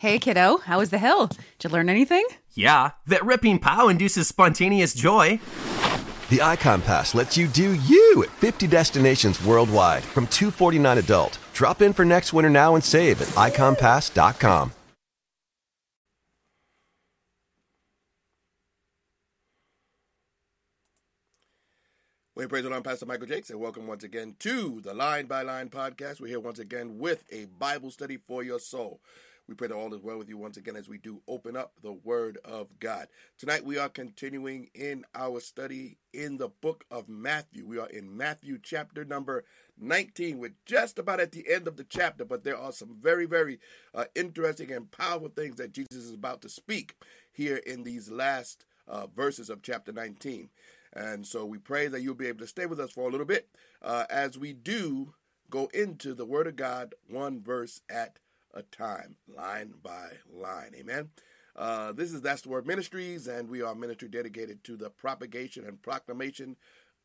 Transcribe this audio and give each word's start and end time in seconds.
Hey, 0.00 0.18
kiddo, 0.18 0.56
how 0.56 0.78
was 0.78 0.88
the 0.88 0.96
hill? 0.96 1.26
Did 1.26 1.40
you 1.62 1.68
learn 1.68 1.90
anything? 1.90 2.26
Yeah, 2.54 2.92
that 3.06 3.22
ripping 3.22 3.58
pow 3.58 3.88
induces 3.88 4.28
spontaneous 4.28 4.94
joy. 4.94 5.40
The 6.30 6.38
Ikon 6.38 6.82
Pass 6.82 7.14
lets 7.14 7.36
you 7.36 7.46
do 7.46 7.74
you 7.74 8.22
at 8.22 8.30
50 8.30 8.66
destinations 8.66 9.44
worldwide 9.44 10.02
from 10.02 10.26
249 10.28 10.96
adult. 10.96 11.38
Drop 11.52 11.82
in 11.82 11.92
for 11.92 12.06
next 12.06 12.32
winter 12.32 12.48
now 12.48 12.76
and 12.76 12.82
save 12.82 13.20
at 13.20 13.28
ikonpass.com. 13.28 14.72
We 22.34 22.46
praise 22.46 22.62
the 22.62 22.70
Lord, 22.70 22.84
Pastor 22.84 23.04
Michael 23.04 23.26
Jakes, 23.26 23.50
and 23.50 23.60
welcome 23.60 23.86
once 23.86 24.02
again 24.02 24.34
to 24.38 24.80
the 24.80 24.94
Line 24.94 25.26
by 25.26 25.42
Line 25.42 25.68
podcast. 25.68 26.22
We're 26.22 26.28
here 26.28 26.40
once 26.40 26.58
again 26.58 26.98
with 26.98 27.22
a 27.30 27.44
Bible 27.58 27.90
study 27.90 28.16
for 28.16 28.42
your 28.42 28.60
soul. 28.60 29.02
We 29.50 29.56
pray 29.56 29.66
that 29.66 29.74
all 29.74 29.92
is 29.94 30.00
well 30.00 30.16
with 30.16 30.28
you 30.28 30.38
once 30.38 30.56
again 30.56 30.76
as 30.76 30.88
we 30.88 30.98
do 30.98 31.22
open 31.26 31.56
up 31.56 31.72
the 31.82 31.92
Word 31.92 32.38
of 32.44 32.78
God. 32.78 33.08
Tonight 33.36 33.64
we 33.64 33.78
are 33.78 33.88
continuing 33.88 34.70
in 34.76 35.04
our 35.12 35.40
study 35.40 35.98
in 36.12 36.36
the 36.36 36.50
book 36.50 36.84
of 36.88 37.08
Matthew. 37.08 37.66
We 37.66 37.80
are 37.80 37.88
in 37.88 38.16
Matthew 38.16 38.60
chapter 38.62 39.04
number 39.04 39.42
19. 39.76 40.38
We're 40.38 40.54
just 40.66 41.00
about 41.00 41.18
at 41.18 41.32
the 41.32 41.50
end 41.52 41.66
of 41.66 41.76
the 41.76 41.82
chapter, 41.82 42.24
but 42.24 42.44
there 42.44 42.56
are 42.56 42.70
some 42.70 42.96
very, 43.02 43.26
very 43.26 43.58
uh, 43.92 44.04
interesting 44.14 44.70
and 44.70 44.88
powerful 44.88 45.30
things 45.30 45.56
that 45.56 45.72
Jesus 45.72 45.96
is 45.96 46.14
about 46.14 46.42
to 46.42 46.48
speak 46.48 46.94
here 47.32 47.56
in 47.56 47.82
these 47.82 48.08
last 48.08 48.66
uh, 48.86 49.08
verses 49.08 49.50
of 49.50 49.62
chapter 49.62 49.90
19. 49.90 50.48
And 50.92 51.26
so 51.26 51.44
we 51.44 51.58
pray 51.58 51.88
that 51.88 52.02
you'll 52.02 52.14
be 52.14 52.28
able 52.28 52.38
to 52.38 52.46
stay 52.46 52.66
with 52.66 52.78
us 52.78 52.92
for 52.92 53.08
a 53.08 53.10
little 53.10 53.26
bit 53.26 53.48
uh, 53.82 54.04
as 54.10 54.38
we 54.38 54.52
do 54.52 55.14
go 55.50 55.68
into 55.74 56.14
the 56.14 56.24
Word 56.24 56.46
of 56.46 56.54
God 56.54 56.94
one 57.08 57.42
verse 57.42 57.80
at 57.90 58.20
a 58.54 58.62
time, 58.62 59.16
line 59.28 59.74
by 59.82 60.08
line. 60.32 60.72
Amen. 60.76 61.10
Uh, 61.56 61.92
this 61.92 62.12
is 62.12 62.20
That's 62.20 62.42
the 62.42 62.48
Word 62.48 62.66
Ministries, 62.66 63.26
and 63.26 63.48
we 63.48 63.62
are 63.62 63.74
ministry 63.74 64.08
dedicated 64.08 64.64
to 64.64 64.76
the 64.76 64.90
propagation 64.90 65.64
and 65.66 65.82
proclamation 65.82 66.56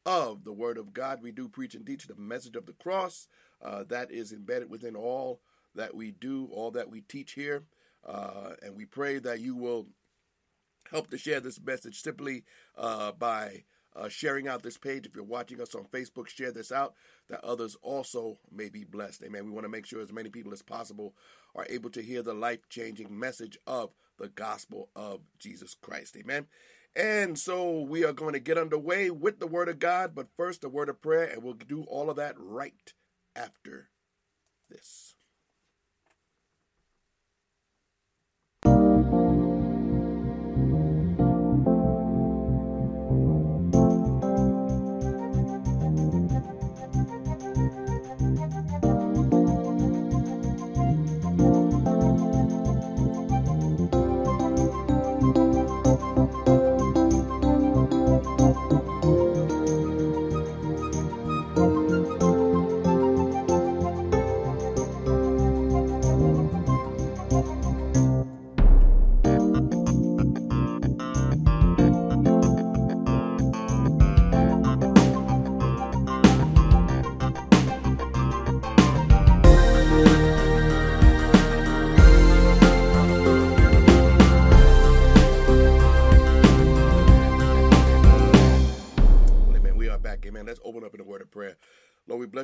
of 0.06 0.44
the 0.44 0.54
Word 0.54 0.78
of 0.78 0.94
God. 0.94 1.22
We 1.22 1.32
do 1.32 1.50
preach 1.50 1.76
and 1.76 1.86
teach 1.86 2.08
the 2.08 2.16
message 2.16 2.56
of 2.56 2.66
the 2.66 2.74
cross 2.74 3.28
uh, 3.62 3.84
that 3.90 4.12
is 4.12 4.32
embedded 4.32 4.70
within 4.70 4.96
all 4.96 5.42
that 5.74 5.96
we 5.96 6.12
do, 6.12 6.48
all 6.52 6.72
that 6.72 6.90
we 6.90 7.02
teach 7.02 7.34
here. 7.34 7.64
Uh, 8.06 8.52
and 8.62 8.76
we 8.76 8.86
pray 8.86 9.18
that 9.20 9.40
you 9.40 9.56
will 9.56 9.88
help 10.92 11.10
to 11.10 11.18
share 11.18 11.40
this 11.40 11.60
message 11.60 12.02
simply 12.02 12.44
uh, 12.78 13.12
by 13.12 13.64
uh, 13.96 14.10
sharing 14.10 14.48
out 14.48 14.64
this 14.64 14.78
page. 14.78 15.06
If 15.06 15.16
you're 15.16 15.24
watching 15.24 15.62
us 15.62 15.76
on 15.76 15.86
Facebook, 15.86 16.28
share 16.28 16.52
this 16.52 16.72
out 16.72 16.94
that 17.30 17.44
others 17.44 17.78
also 17.82 18.38
may 18.52 18.70
be 18.70 18.84
blessed. 18.84 19.24
Amen. 19.24 19.46
We 19.46 19.52
want 19.52 19.66
to 19.66 19.70
make 19.70 19.86
sure 19.86 20.02
as 20.02 20.12
many 20.12 20.30
people 20.30 20.54
as 20.54 20.62
possible 20.62 21.16
are 21.56 21.66
able 21.70 21.90
to 21.92 22.02
hear 22.02 22.22
the 22.22 22.34
life 22.34 22.68
changing 22.70 23.18
message 23.18 23.58
of 23.66 23.92
the 24.18 24.28
gospel 24.28 24.90
of 24.96 25.22
Jesus 25.40 25.76
Christ. 25.80 26.16
Amen. 26.18 26.48
And 26.96 27.38
so 27.38 27.82
we 27.82 28.06
are 28.06 28.14
going 28.14 28.34
to 28.34 28.40
get 28.40 28.58
underway 28.58 29.10
with 29.10 29.40
the 29.40 29.48
word 29.48 29.68
of 29.68 29.80
God, 29.80 30.16
but 30.16 30.28
first 30.38 30.64
a 30.64 30.70
word 30.70 30.88
of 30.88 31.02
prayer, 31.02 31.26
and 31.26 31.44
we'll 31.44 31.54
do 31.54 31.84
all 31.84 32.10
of 32.10 32.16
that 32.16 32.36
right 32.38 32.94
after 33.36 33.90
this. 34.70 35.15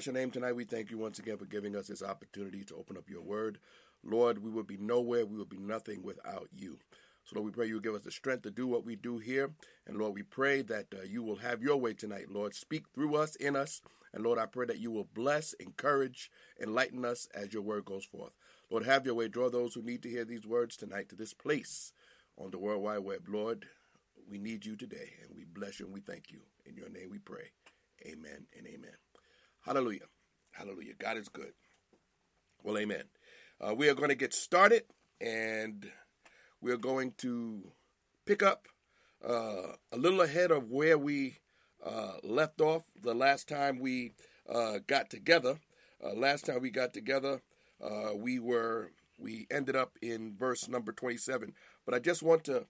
Bless 0.02 0.08
your 0.08 0.16
name 0.16 0.32
tonight. 0.32 0.56
We 0.56 0.64
thank 0.64 0.90
you 0.90 0.98
once 0.98 1.20
again 1.20 1.38
for 1.38 1.46
giving 1.46 1.76
us 1.76 1.86
this 1.86 2.02
opportunity 2.02 2.64
to 2.64 2.76
open 2.76 2.98
up 2.98 3.08
your 3.08 3.22
word. 3.22 3.60
Lord, 4.04 4.44
we 4.44 4.50
would 4.50 4.66
be 4.66 4.78
nowhere, 4.78 5.28
we 5.28 5.38
would 5.38 5.48
be 5.48 5.60
nothing 5.60 6.02
without 6.02 6.48
you. 6.58 6.80
So, 7.24 7.36
Lord, 7.36 7.46
we 7.46 7.52
pray 7.52 7.68
you 7.68 7.80
give 7.80 7.94
us 7.94 8.02
the 8.02 8.10
strength 8.10 8.42
to 8.44 8.50
do 8.50 8.66
what 8.66 8.84
we 8.84 8.96
do 8.96 9.20
here. 9.20 9.52
And, 9.86 9.98
Lord, 9.98 10.16
we 10.16 10.24
pray 10.24 10.64
that 10.64 10.88
uh, 10.92 11.04
you 11.04 11.22
will 11.22 11.36
have 11.36 11.62
your 11.62 11.78
way 11.78 11.94
tonight. 11.94 12.32
Lord, 12.32 12.56
speak 12.56 12.86
through 12.96 13.16
us, 13.16 13.36
in 13.36 13.56
us. 13.56 13.84
And, 14.12 14.24
Lord, 14.24 14.40
I 14.40 14.48
pray 14.48 14.66
that 14.66 14.80
you 14.80 14.90
will 14.90 15.08
bless, 15.14 15.54
encourage, 15.60 16.32
enlighten 16.60 17.06
us 17.06 17.28
as 17.36 17.54
your 17.54 17.62
word 17.62 17.86
goes 17.86 18.06
forth. 18.06 18.32
Lord, 18.72 18.86
have 18.86 19.06
your 19.06 19.14
way. 19.14 19.28
Draw 19.28 19.52
those 19.52 19.76
who 19.76 19.84
need 19.84 20.02
to 20.02 20.10
hear 20.10 20.26
these 20.26 20.48
words 20.48 20.76
tonight 20.76 21.10
to 21.10 21.16
this 21.16 21.36
place 21.36 21.94
on 22.40 22.50
the 22.50 22.58
World 22.58 22.82
Wide 22.82 23.04
Web. 23.04 23.28
Lord, 23.28 23.68
we 24.28 24.40
need 24.40 24.66
you 24.66 24.76
today, 24.76 25.12
and 25.22 25.38
we 25.38 25.44
bless 25.46 25.80
you 25.80 25.86
and 25.86 25.94
we 25.94 26.02
thank 26.02 26.32
you. 26.32 26.40
In 26.66 26.76
your 26.76 26.90
name 26.90 27.12
we 27.12 27.20
pray. 27.20 27.52
Amen 28.08 28.48
and 28.58 28.66
amen. 28.66 29.01
Hallelujah. 29.62 30.08
Hallelujah. 30.52 30.94
God 30.98 31.18
is 31.18 31.30
good. 31.30 31.54
Well, 32.64 32.78
amen. 32.80 33.04
Uh, 33.60 33.76
we 33.76 33.90
are 33.90 33.94
going 33.94 34.10
to 34.10 34.16
get 34.16 34.34
started 34.34 34.84
and 35.20 35.90
we're 36.62 36.78
going 36.78 37.14
to 37.20 37.72
pick 38.26 38.42
up 38.42 38.68
uh, 39.24 39.74
a 39.92 39.98
little 39.98 40.22
ahead 40.22 40.50
of 40.50 40.72
where 40.72 40.98
we 40.98 41.38
uh, 41.86 42.14
left 42.24 42.60
off 42.60 42.84
the 43.00 43.14
last 43.14 43.48
time 43.48 43.80
we 43.80 44.14
uh, 44.50 44.80
got 44.88 45.12
together. 45.12 45.60
Uh, 46.04 46.14
last 46.14 46.48
time 46.48 46.62
we 46.62 46.72
got 46.72 46.92
together, 46.92 47.42
uh, 47.84 48.16
we 48.16 48.40
were 48.40 48.92
we 49.20 49.46
ended 49.52 49.76
up 49.76 49.92
in 50.02 50.36
verse 50.36 50.68
number 50.68 50.92
27. 50.92 51.54
But 51.86 51.94
I 51.94 52.00
just 52.00 52.24
want 52.24 52.44
to 52.46 52.66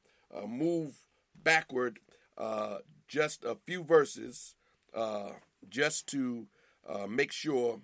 move 0.45 0.97
backward 1.41 1.99
just 3.07 3.45
a 3.45 3.55
few 3.65 3.85
verses 3.85 4.55
just 5.69 6.07
to 6.07 6.47
uh, 6.87 7.07
make 7.07 7.31
sure 7.31 7.79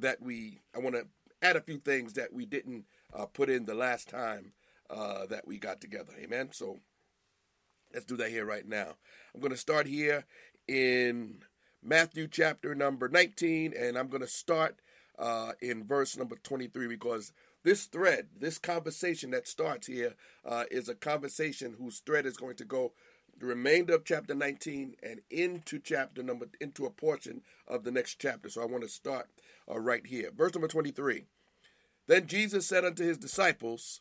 that 0.00 0.20
we, 0.20 0.60
I 0.74 0.80
want 0.80 0.96
to 0.96 1.06
add 1.42 1.56
a 1.56 1.60
few 1.60 1.78
things 1.78 2.14
that 2.14 2.32
we 2.32 2.46
didn't 2.46 2.84
uh, 3.14 3.26
put 3.26 3.50
in 3.50 3.64
the 3.64 3.74
last 3.74 4.08
time 4.08 4.52
uh, 4.90 5.26
that 5.26 5.46
we 5.46 5.58
got 5.58 5.80
together. 5.80 6.12
Amen. 6.20 6.50
So 6.52 6.80
let's 7.92 8.06
do 8.06 8.16
that 8.16 8.30
here 8.30 8.46
right 8.46 8.66
now. 8.66 8.96
I'm 9.34 9.40
going 9.40 9.52
to 9.52 9.58
start 9.58 9.86
here 9.86 10.24
in 10.66 11.42
Matthew 11.82 12.28
chapter 12.28 12.74
number 12.74 13.08
19, 13.08 13.74
and 13.78 13.98
I'm 13.98 14.08
going 14.08 14.22
to 14.22 14.26
start 14.26 14.80
uh, 15.18 15.52
in 15.60 15.84
verse 15.84 16.16
number 16.16 16.36
23 16.42 16.88
because 16.88 17.32
this 17.62 17.84
thread, 17.84 18.28
this 18.38 18.58
conversation 18.58 19.30
that 19.30 19.48
starts 19.48 19.86
here, 19.86 20.14
uh, 20.44 20.64
is 20.70 20.88
a 20.88 20.94
conversation 20.94 21.76
whose 21.78 22.00
thread 22.00 22.26
is 22.26 22.36
going 22.36 22.56
to 22.56 22.64
go 22.64 22.92
the 23.38 23.46
remainder 23.46 23.94
of 23.94 24.04
chapter 24.04 24.34
19 24.34 24.96
and 25.02 25.20
into 25.30 25.78
chapter 25.78 26.22
number 26.22 26.46
into 26.60 26.86
a 26.86 26.90
portion 26.90 27.42
of 27.66 27.84
the 27.84 27.90
next 27.90 28.16
chapter. 28.18 28.48
So 28.48 28.62
I 28.62 28.66
want 28.66 28.82
to 28.82 28.88
start 28.88 29.28
uh, 29.70 29.78
right 29.78 30.06
here. 30.06 30.30
Verse 30.36 30.54
number 30.54 30.68
23. 30.68 31.24
Then 32.06 32.26
Jesus 32.26 32.66
said 32.66 32.84
unto 32.84 33.04
his 33.04 33.18
disciples, 33.18 34.00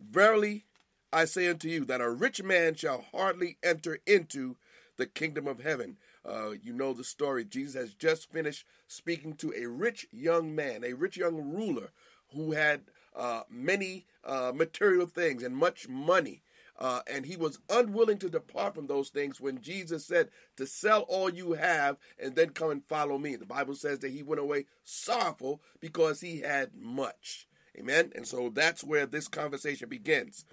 Verily 0.00 0.64
I 1.12 1.26
say 1.26 1.48
unto 1.48 1.68
you 1.68 1.84
that 1.84 2.00
a 2.00 2.10
rich 2.10 2.42
man 2.42 2.74
shall 2.74 3.04
hardly 3.12 3.56
enter 3.62 4.00
into 4.06 4.56
the 4.96 5.06
kingdom 5.06 5.46
of 5.46 5.60
heaven. 5.60 5.96
Uh, 6.28 6.50
you 6.62 6.72
know 6.72 6.92
the 6.92 7.04
story. 7.04 7.44
Jesus 7.44 7.74
has 7.74 7.94
just 7.94 8.32
finished 8.32 8.64
speaking 8.88 9.34
to 9.34 9.52
a 9.56 9.66
rich 9.66 10.06
young 10.10 10.54
man, 10.54 10.82
a 10.82 10.94
rich 10.94 11.16
young 11.16 11.36
ruler 11.36 11.90
who 12.34 12.52
had 12.52 12.82
uh, 13.14 13.42
many 13.48 14.06
uh, 14.24 14.52
material 14.54 15.06
things 15.06 15.42
and 15.42 15.56
much 15.56 15.88
money. 15.88 16.42
Uh, 16.78 17.00
and 17.06 17.26
he 17.26 17.36
was 17.36 17.58
unwilling 17.70 18.18
to 18.18 18.28
depart 18.28 18.74
from 18.74 18.86
those 18.86 19.08
things 19.08 19.40
when 19.40 19.60
Jesus 19.60 20.04
said 20.04 20.30
to 20.56 20.66
sell 20.66 21.02
all 21.02 21.30
you 21.30 21.52
have 21.52 21.96
and 22.18 22.34
then 22.34 22.50
come 22.50 22.70
and 22.70 22.84
follow 22.84 23.16
me. 23.16 23.36
The 23.36 23.46
Bible 23.46 23.74
says 23.74 24.00
that 24.00 24.10
he 24.10 24.22
went 24.22 24.40
away 24.40 24.66
sorrowful 24.82 25.62
because 25.80 26.20
he 26.20 26.40
had 26.40 26.70
much. 26.74 27.46
Amen. 27.78 28.12
And 28.14 28.26
so 28.26 28.50
that's 28.52 28.82
where 28.82 29.06
this 29.06 29.28
conversation 29.28 29.88
begins. 29.88 30.44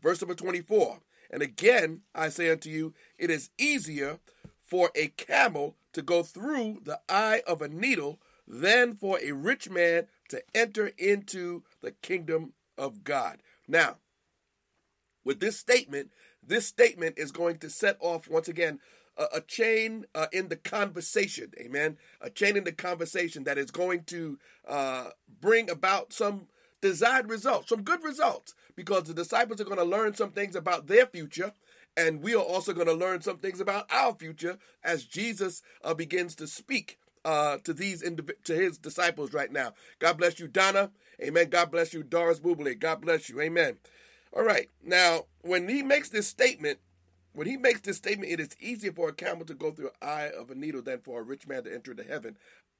Verse 0.00 0.20
number 0.20 0.34
24. 0.34 0.98
And 1.30 1.42
again, 1.42 2.02
I 2.14 2.28
say 2.28 2.50
unto 2.50 2.68
you, 2.68 2.94
it 3.18 3.30
is 3.30 3.50
easier 3.58 4.18
for 4.64 4.90
a 4.94 5.08
camel 5.08 5.76
to 5.92 6.02
go 6.02 6.22
through 6.22 6.80
the 6.84 7.00
eye 7.08 7.42
of 7.46 7.62
a 7.62 7.68
needle 7.68 8.20
than 8.46 8.94
for 8.94 9.18
a 9.22 9.32
rich 9.32 9.70
man 9.70 10.06
to 10.28 10.42
enter 10.54 10.92
into 10.98 11.62
the 11.80 11.92
kingdom 11.92 12.52
of 12.76 13.04
God. 13.04 13.42
Now, 13.68 13.96
with 15.24 15.40
this 15.40 15.58
statement, 15.58 16.10
this 16.46 16.66
statement 16.66 17.18
is 17.18 17.32
going 17.32 17.58
to 17.58 17.70
set 17.70 17.96
off 18.00 18.28
once 18.28 18.48
again 18.48 18.80
a, 19.16 19.24
a 19.34 19.40
chain 19.40 20.06
uh, 20.14 20.26
in 20.32 20.48
the 20.48 20.56
conversation. 20.56 21.52
Amen. 21.58 21.96
A 22.20 22.30
chain 22.30 22.56
in 22.56 22.64
the 22.64 22.72
conversation 22.72 23.44
that 23.44 23.58
is 23.58 23.70
going 23.70 24.04
to 24.04 24.38
uh, 24.66 25.10
bring 25.40 25.70
about 25.70 26.12
some 26.12 26.48
desired 26.80 27.30
results, 27.30 27.68
some 27.68 27.82
good 27.82 28.02
results, 28.02 28.54
because 28.74 29.04
the 29.04 29.14
disciples 29.14 29.60
are 29.60 29.64
going 29.64 29.76
to 29.78 29.84
learn 29.84 30.14
some 30.14 30.30
things 30.30 30.56
about 30.56 30.86
their 30.86 31.06
future. 31.06 31.52
And 31.96 32.22
we 32.22 32.34
are 32.34 32.42
also 32.42 32.72
going 32.72 32.86
to 32.86 32.94
learn 32.94 33.20
some 33.20 33.38
things 33.38 33.60
about 33.60 33.86
our 33.92 34.14
future 34.14 34.58
as 34.82 35.04
Jesus 35.04 35.62
uh, 35.84 35.94
begins 35.94 36.34
to 36.36 36.46
speak 36.46 36.98
uh, 37.24 37.58
to 37.58 37.72
these 37.72 38.02
indiv- 38.02 38.42
to 38.44 38.54
his 38.54 38.78
disciples 38.78 39.32
right 39.32 39.52
now. 39.52 39.74
God 39.98 40.18
bless 40.18 40.40
you, 40.40 40.48
Donna. 40.48 40.90
Amen. 41.22 41.50
God 41.50 41.70
bless 41.70 41.92
you, 41.92 42.02
Doris 42.02 42.40
Bublé. 42.40 42.78
God 42.78 43.00
bless 43.02 43.28
you. 43.28 43.40
Amen. 43.40 43.76
All 44.32 44.44
right. 44.44 44.70
Now, 44.82 45.26
when 45.42 45.68
he 45.68 45.82
makes 45.82 46.08
this 46.08 46.26
statement, 46.26 46.78
when 47.32 47.46
he 47.46 47.56
makes 47.56 47.80
this 47.80 47.96
statement, 47.98 48.32
it 48.32 48.40
is 48.40 48.56
easier 48.60 48.92
for 48.92 49.08
a 49.08 49.14
camel 49.14 49.44
to 49.46 49.54
go 49.54 49.70
through 49.70 49.90
the 50.00 50.06
eye 50.06 50.30
of 50.36 50.50
a 50.50 50.54
needle 50.54 50.82
than 50.82 51.00
for 51.00 51.20
a 51.20 51.24
rich 51.24 51.46
man 51.46 51.64
to 51.64 51.74
enter 51.74 51.92
into 51.92 52.04
heaven. 52.04 52.36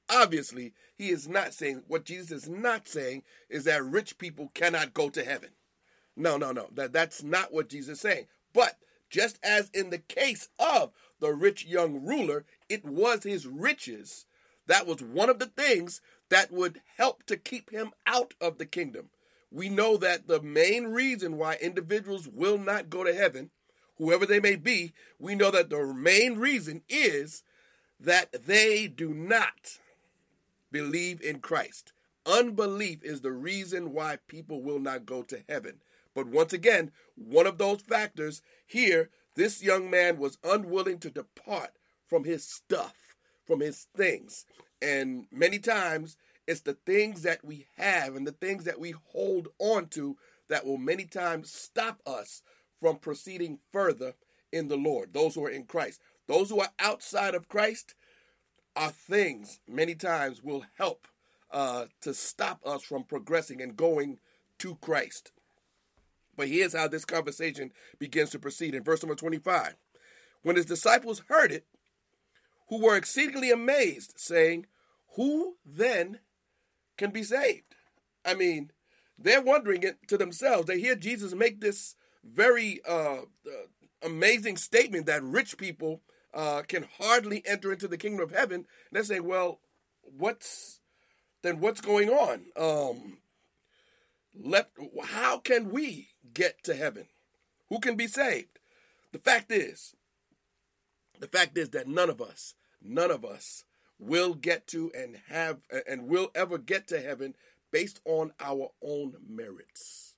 Obviously, 0.09 0.73
he 0.95 1.09
is 1.09 1.27
not 1.27 1.53
saying 1.53 1.83
what 1.87 2.05
Jesus 2.05 2.43
is 2.43 2.49
not 2.49 2.87
saying 2.87 3.23
is 3.49 3.63
that 3.63 3.83
rich 3.83 4.17
people 4.17 4.51
cannot 4.53 4.93
go 4.93 5.09
to 5.09 5.23
heaven. 5.23 5.49
No, 6.15 6.37
no, 6.37 6.51
no. 6.51 6.67
That 6.73 6.93
that's 6.93 7.23
not 7.23 7.53
what 7.53 7.69
Jesus 7.69 7.93
is 7.97 8.01
saying. 8.01 8.27
But 8.53 8.77
just 9.09 9.39
as 9.43 9.69
in 9.73 9.89
the 9.89 9.99
case 9.99 10.49
of 10.59 10.91
the 11.19 11.33
rich 11.33 11.65
young 11.65 12.03
ruler, 12.03 12.45
it 12.69 12.83
was 12.83 13.23
his 13.23 13.47
riches 13.47 14.25
that 14.67 14.87
was 14.87 15.01
one 15.01 15.29
of 15.29 15.39
the 15.39 15.47
things 15.47 16.01
that 16.29 16.51
would 16.51 16.81
help 16.97 17.23
to 17.23 17.37
keep 17.37 17.69
him 17.69 17.91
out 18.07 18.33
of 18.39 18.57
the 18.57 18.65
kingdom. 18.65 19.09
We 19.53 19.69
know 19.69 19.97
that 19.97 20.27
the 20.27 20.41
main 20.41 20.85
reason 20.85 21.37
why 21.37 21.57
individuals 21.61 22.27
will 22.27 22.57
not 22.57 22.89
go 22.89 23.03
to 23.03 23.13
heaven, 23.13 23.51
whoever 23.97 24.25
they 24.25 24.39
may 24.39 24.55
be, 24.55 24.93
we 25.19 25.35
know 25.35 25.51
that 25.51 25.69
the 25.69 25.93
main 25.93 26.39
reason 26.39 26.81
is 26.89 27.43
that 27.99 28.47
they 28.47 28.87
do 28.87 29.13
not 29.13 29.77
believe 30.71 31.21
in 31.21 31.39
Christ. 31.39 31.93
Unbelief 32.25 33.03
is 33.03 33.21
the 33.21 33.31
reason 33.31 33.93
why 33.93 34.17
people 34.27 34.63
will 34.63 34.79
not 34.79 35.05
go 35.05 35.21
to 35.21 35.43
heaven. 35.47 35.81
But 36.15 36.25
once 36.27 36.51
again, 36.51 36.91
one 37.15 37.45
of 37.45 37.59
those 37.59 37.81
factors 37.81 38.41
here, 38.65 39.11
this 39.35 39.61
young 39.61 39.87
man 39.87 40.17
was 40.17 40.39
unwilling 40.43 40.97
to 40.99 41.11
depart 41.11 41.73
from 42.07 42.23
his 42.23 42.43
stuff, 42.43 42.95
from 43.45 43.59
his 43.59 43.85
things. 43.95 44.45
And 44.81 45.27
many 45.31 45.59
times, 45.59 46.17
it's 46.47 46.61
the 46.61 46.77
things 46.85 47.21
that 47.23 47.43
we 47.43 47.67
have 47.77 48.15
and 48.15 48.27
the 48.27 48.31
things 48.31 48.65
that 48.65 48.79
we 48.79 48.93
hold 49.11 49.49
on 49.59 49.87
to 49.87 50.17
that 50.49 50.65
will 50.65 50.77
many 50.77 51.05
times 51.05 51.51
stop 51.51 52.01
us 52.05 52.41
from 52.79 52.97
proceeding 52.97 53.59
further 53.71 54.13
in 54.51 54.67
the 54.67 54.77
Lord. 54.77 55.13
Those 55.13 55.35
who 55.35 55.45
are 55.45 55.49
in 55.49 55.63
Christ. 55.63 56.01
Those 56.27 56.49
who 56.49 56.59
are 56.59 56.71
outside 56.79 57.35
of 57.35 57.47
Christ 57.47 57.95
are 58.75 58.91
things 58.91 59.59
many 59.67 59.95
times 59.95 60.43
will 60.43 60.65
help 60.77 61.07
uh, 61.51 61.85
to 62.01 62.13
stop 62.13 62.59
us 62.65 62.83
from 62.83 63.03
progressing 63.03 63.61
and 63.61 63.75
going 63.75 64.19
to 64.59 64.75
Christ. 64.75 65.31
But 66.35 66.47
here's 66.47 66.73
how 66.73 66.87
this 66.87 67.05
conversation 67.05 67.71
begins 67.99 68.31
to 68.31 68.39
proceed 68.39 68.73
in 68.73 68.83
verse 68.83 69.03
number 69.03 69.15
25. 69.15 69.75
When 70.41 70.55
his 70.55 70.65
disciples 70.65 71.23
heard 71.27 71.51
it, 71.51 71.65
who 72.69 72.81
were 72.81 72.95
exceedingly 72.95 73.51
amazed, 73.51 74.13
saying, 74.17 74.65
Who 75.15 75.57
then 75.63 76.19
can 76.97 77.11
be 77.11 77.23
saved? 77.23 77.75
I 78.25 78.33
mean, 78.33 78.71
they're 79.17 79.41
wondering 79.41 79.83
it 79.83 80.07
to 80.07 80.17
themselves. 80.17 80.67
They 80.67 80.79
hear 80.79 80.95
Jesus 80.95 81.33
make 81.33 81.61
this 81.61 81.95
very 82.23 82.79
uh, 82.87 83.21
uh, 83.45 83.67
amazing 84.01 84.57
statement 84.57 85.05
that 85.05 85.23
rich 85.23 85.57
people 85.57 86.01
uh, 86.33 86.63
can 86.67 86.87
hardly 86.99 87.43
enter 87.45 87.71
into 87.71 87.87
the 87.87 87.97
kingdom 87.97 88.21
of 88.21 88.31
heaven. 88.31 88.55
And 88.55 88.65
they're 88.91 89.03
saying, 89.03 89.27
well, 89.27 89.59
what's 90.01 90.79
then 91.41 91.59
what's 91.59 91.81
going 91.81 92.09
on? 92.09 92.45
Um, 92.55 93.17
let 94.35 94.69
how 95.03 95.37
can 95.37 95.69
we 95.71 96.09
get 96.33 96.63
to 96.63 96.75
heaven? 96.75 97.07
Who 97.69 97.79
can 97.79 97.95
be 97.95 98.07
saved? 98.07 98.59
The 99.11 99.19
fact 99.19 99.51
is, 99.51 99.93
the 101.19 101.27
fact 101.27 101.57
is 101.57 101.69
that 101.69 101.87
none 101.87 102.09
of 102.09 102.21
us, 102.21 102.55
none 102.81 103.11
of 103.11 103.23
us 103.23 103.65
will 104.07 104.33
get 104.33 104.67
to 104.67 104.91
and 104.97 105.17
have 105.29 105.61
and 105.87 106.07
will 106.07 106.29
ever 106.35 106.57
get 106.57 106.87
to 106.87 107.01
heaven 107.01 107.35
based 107.71 107.99
on 108.05 108.31
our 108.39 108.69
own 108.81 109.15
merits, 109.27 110.15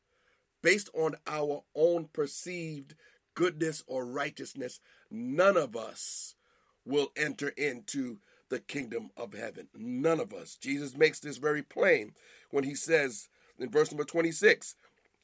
based 0.62 0.90
on 0.94 1.16
our 1.26 1.64
own 1.76 2.10
perceived 2.12 2.96
goodness 3.34 3.84
or 3.88 4.06
righteousness. 4.06 4.80
None 5.10 5.58
of 5.58 5.76
us 5.76 6.36
will 6.86 7.12
enter 7.16 7.50
into 7.50 8.20
the 8.50 8.60
kingdom 8.60 9.10
of 9.18 9.34
heaven. 9.34 9.68
None 9.76 10.20
of 10.20 10.34
us. 10.34 10.56
Jesus 10.56 10.96
makes 10.96 11.20
this 11.20 11.38
very 11.38 11.64
plain 11.64 12.14
when 12.52 12.64
he 12.64 12.76
says 12.76 13.28
in 13.58 13.70
verse 13.70 13.92
number 13.92 14.04
26 14.04 14.76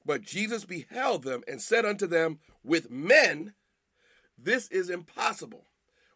But 0.06 0.24
Jesus 0.24 0.66
beheld 0.66 1.24
them 1.24 1.44
and 1.48 1.62
said 1.62 1.86
unto 1.86 2.08
them, 2.08 2.40
With 2.63 2.90
men, 2.90 3.54
this 4.38 4.68
is 4.69 4.90
impossible. 4.90 5.66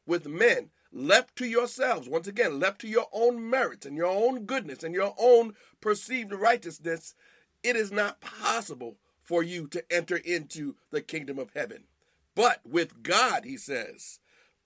With 0.07 0.27
men, 0.27 0.69
left 0.95 1.36
to 1.36 1.45
yourselves, 1.45 2.07
once 2.07 2.25
again, 2.25 2.59
left 2.59 2.80
to 2.81 2.88
your 2.88 3.07
own 3.12 3.47
merits 3.50 3.86
and 3.86 3.97
your 3.97 4.07
own 4.07 4.45
goodness 4.45 4.81
and 4.81 4.95
your 4.95 5.13
own 5.19 5.53
perceived 5.81 6.31
righteousness, 6.31 7.13
it 7.62 7.75
is 7.75 7.92
not 7.92 8.21
possible 8.21 8.97
for 9.21 9.44
you 9.44 9.68
to 9.68 9.83
enter 9.92 10.15
into 10.15 10.75
the 10.92 11.01
kingdom 11.01 11.38
of 11.38 11.51
heaven. 11.53 11.83
But 12.33 12.62
with 12.65 13.03
God, 13.03 13.44
he 13.44 13.57
says, 13.57 14.19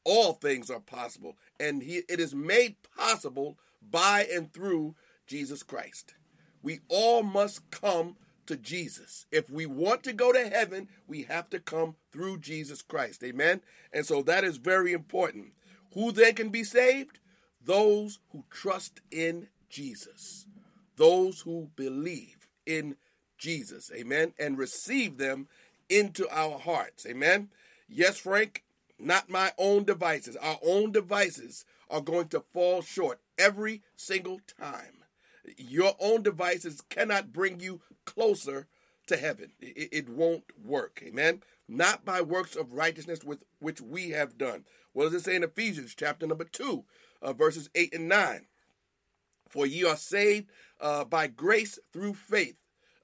all 0.03 0.33
things 0.33 0.69
are 0.69 0.79
possible, 0.79 1.37
and 1.59 1.83
he, 1.83 2.03
it 2.07 2.19
is 2.19 2.33
made 2.33 2.75
possible 2.97 3.57
by 3.81 4.27
and 4.31 4.53
through 4.53 4.95
Jesus 5.27 5.63
Christ. 5.63 6.13
We 6.61 6.79
all 6.89 7.23
must 7.23 7.69
come 7.71 8.17
to 8.45 8.57
Jesus. 8.57 9.25
If 9.31 9.49
we 9.49 9.65
want 9.65 10.03
to 10.03 10.13
go 10.13 10.33
to 10.33 10.49
heaven, 10.49 10.89
we 11.07 11.23
have 11.23 11.49
to 11.51 11.59
come 11.59 11.95
through 12.11 12.39
Jesus 12.39 12.81
Christ. 12.81 13.23
Amen. 13.23 13.61
And 13.93 14.05
so 14.05 14.21
that 14.23 14.43
is 14.43 14.57
very 14.57 14.91
important. 14.91 15.53
Who 15.93 16.11
then 16.11 16.35
can 16.35 16.49
be 16.49 16.63
saved? 16.63 17.19
Those 17.63 18.19
who 18.31 18.43
trust 18.49 19.01
in 19.11 19.47
Jesus, 19.69 20.47
those 20.95 21.41
who 21.41 21.69
believe 21.75 22.47
in 22.65 22.95
Jesus, 23.37 23.91
amen, 23.95 24.33
and 24.39 24.57
receive 24.57 25.17
them 25.17 25.47
into 25.89 26.27
our 26.29 26.57
hearts, 26.57 27.05
amen. 27.05 27.49
Yes, 27.87 28.17
Frank, 28.17 28.63
not 28.99 29.29
my 29.29 29.51
own 29.57 29.83
devices. 29.83 30.35
Our 30.35 30.59
own 30.63 30.91
devices 30.91 31.65
are 31.89 32.01
going 32.01 32.27
to 32.29 32.41
fall 32.53 32.81
short 32.81 33.19
every 33.37 33.81
single 33.95 34.39
time. 34.59 35.03
Your 35.57 35.95
own 35.99 36.21
devices 36.21 36.81
cannot 36.89 37.33
bring 37.33 37.59
you 37.59 37.81
closer 38.05 38.67
to 39.07 39.17
heaven. 39.17 39.51
It, 39.59 40.07
won't 40.09 40.43
work. 40.63 41.01
Amen. 41.05 41.41
Not 41.71 42.03
by 42.03 42.21
works 42.21 42.55
of 42.55 42.73
righteousness 42.73 43.23
with 43.23 43.43
which 43.59 43.79
we 43.79 44.09
have 44.09 44.39
done. 44.39 44.65
What 44.91 45.03
does 45.03 45.13
it 45.13 45.23
say 45.23 45.35
in 45.35 45.43
Ephesians 45.43 45.93
chapter 45.95 46.25
number 46.25 46.45
2, 46.45 46.83
uh, 47.21 47.33
verses 47.33 47.69
8 47.75 47.93
and 47.93 48.09
9? 48.09 48.47
For 49.49 49.67
ye 49.67 49.85
are 49.85 49.95
saved 49.95 50.49
uh, 50.81 51.05
by 51.05 51.27
grace 51.27 51.77
through 51.93 52.15
faith, 52.15 52.55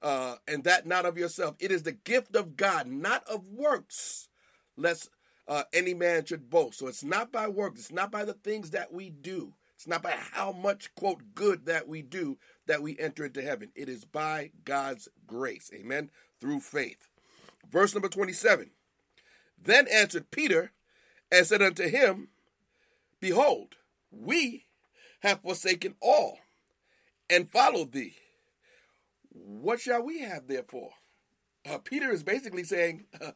uh, 0.02 0.36
and 0.48 0.64
that 0.64 0.84
not 0.84 1.06
of 1.06 1.16
yourself. 1.16 1.54
It 1.60 1.70
is 1.70 1.84
the 1.84 1.92
gift 1.92 2.34
of 2.34 2.56
God, 2.56 2.88
not 2.88 3.22
of 3.28 3.48
works, 3.48 4.28
lest 4.76 5.10
uh, 5.46 5.62
any 5.72 5.94
man 5.94 6.24
should 6.24 6.50
boast. 6.50 6.80
So 6.80 6.88
it's 6.88 7.04
not 7.04 7.30
by 7.30 7.46
works, 7.46 7.80
it's 7.80 7.92
not 7.92 8.10
by 8.10 8.24
the 8.24 8.34
things 8.34 8.70
that 8.70 8.92
we 8.92 9.10
do. 9.10 9.54
It's 9.76 9.86
not 9.86 10.02
by 10.02 10.16
how 10.32 10.50
much, 10.52 10.92
quote, 10.96 11.34
good 11.34 11.66
that 11.66 11.86
we 11.86 12.02
do 12.02 12.38
that 12.66 12.82
we 12.82 12.98
enter 12.98 13.26
into 13.26 13.42
heaven. 13.42 13.70
It 13.76 13.88
is 13.88 14.04
by 14.04 14.50
God's 14.64 15.08
grace. 15.26 15.70
Amen. 15.72 16.10
Through 16.40 16.60
faith. 16.60 17.08
Verse 17.70 17.94
number 17.94 18.08
27. 18.08 18.70
Then 19.60 19.86
answered 19.88 20.30
Peter 20.30 20.72
and 21.30 21.46
said 21.46 21.62
unto 21.62 21.88
him, 21.88 22.28
Behold, 23.20 23.76
we 24.10 24.66
have 25.20 25.40
forsaken 25.42 25.94
all 26.00 26.38
and 27.28 27.50
followed 27.50 27.92
thee. 27.92 28.16
What 29.30 29.80
shall 29.80 30.02
we 30.02 30.20
have 30.20 30.46
therefore? 30.46 30.90
Uh, 31.68 31.78
Peter 31.78 32.10
is 32.10 32.22
basically 32.22 32.64
saying, 32.64 33.06
uh, 33.20 33.32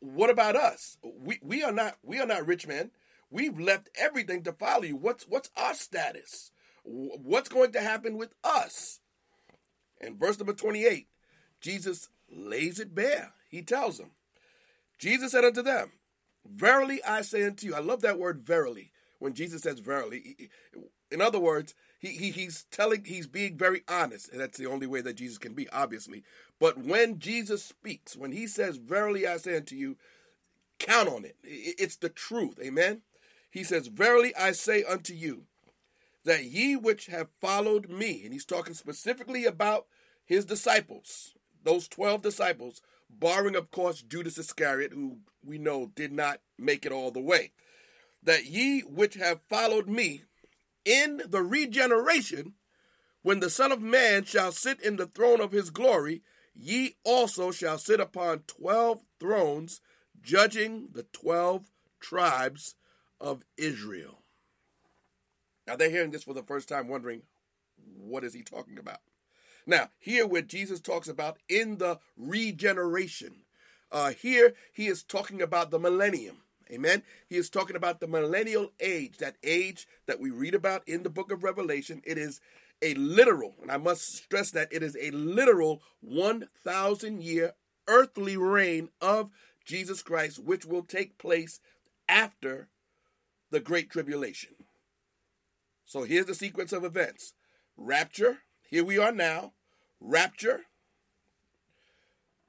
"What 0.00 0.30
about 0.30 0.56
us? 0.56 0.96
We 1.02 1.38
we 1.42 1.62
are 1.62 1.72
not 1.72 1.98
we 2.02 2.18
are 2.18 2.26
not 2.26 2.46
rich 2.46 2.66
men. 2.66 2.90
We've 3.30 3.58
left 3.58 3.90
everything 3.94 4.42
to 4.44 4.52
follow 4.52 4.84
you. 4.84 4.96
What's 4.96 5.24
what's 5.28 5.50
our 5.56 5.74
status? 5.74 6.50
What's 6.82 7.50
going 7.50 7.72
to 7.72 7.80
happen 7.80 8.16
with 8.16 8.32
us?" 8.42 9.00
And 10.00 10.18
verse 10.18 10.38
number 10.38 10.54
twenty 10.54 10.86
eight, 10.86 11.08
Jesus 11.60 12.08
lays 12.30 12.78
it 12.78 12.94
bare. 12.94 13.32
He 13.48 13.62
tells 13.62 13.98
them, 13.98 14.10
Jesus 14.98 15.32
said 15.32 15.44
unto 15.44 15.62
them, 15.62 15.92
Verily 16.46 17.02
I 17.04 17.22
say 17.22 17.44
unto 17.44 17.66
you, 17.66 17.74
I 17.74 17.80
love 17.80 18.00
that 18.02 18.18
word 18.18 18.40
verily 18.40 18.92
when 19.18 19.34
Jesus 19.34 19.62
says 19.62 19.80
verily. 19.80 20.50
In 21.10 21.20
other 21.20 21.38
words, 21.38 21.74
he, 21.98 22.08
he 22.08 22.30
he's 22.30 22.64
telling 22.70 23.04
he's 23.04 23.26
being 23.26 23.56
very 23.56 23.82
honest 23.88 24.30
and 24.30 24.40
that's 24.40 24.58
the 24.58 24.66
only 24.66 24.86
way 24.86 25.00
that 25.00 25.16
jesus 25.16 25.38
can 25.38 25.52
be 25.52 25.68
obviously 25.70 26.22
but 26.58 26.78
when 26.78 27.18
jesus 27.18 27.64
speaks 27.64 28.16
when 28.16 28.32
he 28.32 28.46
says 28.46 28.76
verily 28.76 29.26
i 29.26 29.36
say 29.36 29.56
unto 29.56 29.74
you 29.74 29.96
count 30.78 31.08
on 31.08 31.24
it 31.24 31.36
it's 31.42 31.96
the 31.96 32.08
truth 32.08 32.58
amen 32.62 33.02
he 33.50 33.64
says 33.64 33.88
verily 33.88 34.34
i 34.36 34.52
say 34.52 34.84
unto 34.84 35.12
you 35.12 35.42
that 36.24 36.44
ye 36.44 36.76
which 36.76 37.06
have 37.06 37.28
followed 37.40 37.88
me 37.88 38.22
and 38.24 38.32
he's 38.32 38.44
talking 38.44 38.74
specifically 38.74 39.44
about 39.44 39.86
his 40.24 40.44
disciples 40.44 41.34
those 41.64 41.88
12 41.88 42.22
disciples 42.22 42.80
barring 43.10 43.56
of 43.56 43.70
course 43.70 44.02
judas 44.02 44.38
iscariot 44.38 44.92
who 44.92 45.18
we 45.44 45.58
know 45.58 45.90
did 45.94 46.12
not 46.12 46.40
make 46.58 46.84
it 46.84 46.92
all 46.92 47.10
the 47.10 47.20
way 47.20 47.52
that 48.22 48.46
ye 48.46 48.80
which 48.80 49.14
have 49.14 49.40
followed 49.48 49.88
me 49.88 50.24
in 50.88 51.22
the 51.28 51.42
regeneration, 51.42 52.54
when 53.22 53.40
the 53.40 53.50
Son 53.50 53.72
of 53.72 53.82
Man 53.82 54.24
shall 54.24 54.52
sit 54.52 54.80
in 54.80 54.96
the 54.96 55.06
throne 55.06 55.40
of 55.40 55.52
his 55.52 55.68
glory, 55.68 56.22
ye 56.54 56.96
also 57.04 57.50
shall 57.50 57.76
sit 57.78 58.00
upon 58.00 58.40
twelve 58.46 59.02
thrones, 59.20 59.82
judging 60.22 60.88
the 60.92 61.02
twelve 61.12 61.70
tribes 62.00 62.74
of 63.20 63.44
Israel. 63.56 64.22
Now 65.66 65.76
they're 65.76 65.90
hearing 65.90 66.10
this 66.10 66.24
for 66.24 66.32
the 66.32 66.42
first 66.42 66.68
time, 66.68 66.88
wondering, 66.88 67.22
what 67.96 68.24
is 68.24 68.32
he 68.32 68.42
talking 68.42 68.78
about? 68.78 69.00
Now, 69.68 69.90
here 69.98 70.26
where 70.26 70.40
Jesus 70.40 70.80
talks 70.80 71.08
about 71.08 71.36
in 71.46 71.76
the 71.76 71.98
regeneration, 72.16 73.42
uh, 73.92 74.12
here 74.12 74.54
he 74.72 74.86
is 74.86 75.02
talking 75.02 75.42
about 75.42 75.70
the 75.70 75.78
millennium. 75.78 76.38
Amen. 76.70 77.02
He 77.28 77.36
is 77.36 77.50
talking 77.50 77.76
about 77.76 78.00
the 78.00 78.08
millennial 78.08 78.72
age, 78.80 79.18
that 79.18 79.36
age 79.44 79.86
that 80.06 80.20
we 80.20 80.30
read 80.30 80.54
about 80.54 80.88
in 80.88 81.02
the 81.02 81.10
book 81.10 81.30
of 81.30 81.44
Revelation. 81.44 82.00
It 82.06 82.16
is 82.16 82.40
a 82.80 82.94
literal, 82.94 83.56
and 83.60 83.70
I 83.70 83.76
must 83.76 84.16
stress 84.16 84.50
that 84.52 84.72
it 84.72 84.82
is 84.82 84.96
a 84.98 85.10
literal 85.10 85.82
1,000 86.00 87.22
year 87.22 87.52
earthly 87.86 88.38
reign 88.38 88.88
of 89.02 89.30
Jesus 89.66 90.02
Christ, 90.02 90.42
which 90.42 90.64
will 90.64 90.82
take 90.82 91.18
place 91.18 91.60
after 92.08 92.68
the 93.50 93.60
Great 93.60 93.90
Tribulation. 93.90 94.54
So 95.84 96.04
here's 96.04 96.26
the 96.26 96.34
sequence 96.34 96.72
of 96.72 96.84
events 96.84 97.34
Rapture, 97.76 98.38
here 98.70 98.84
we 98.84 98.96
are 98.96 99.12
now. 99.12 99.52
Rapture, 100.00 100.62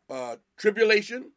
uh, 0.09 0.37
tribulation, 0.57 1.31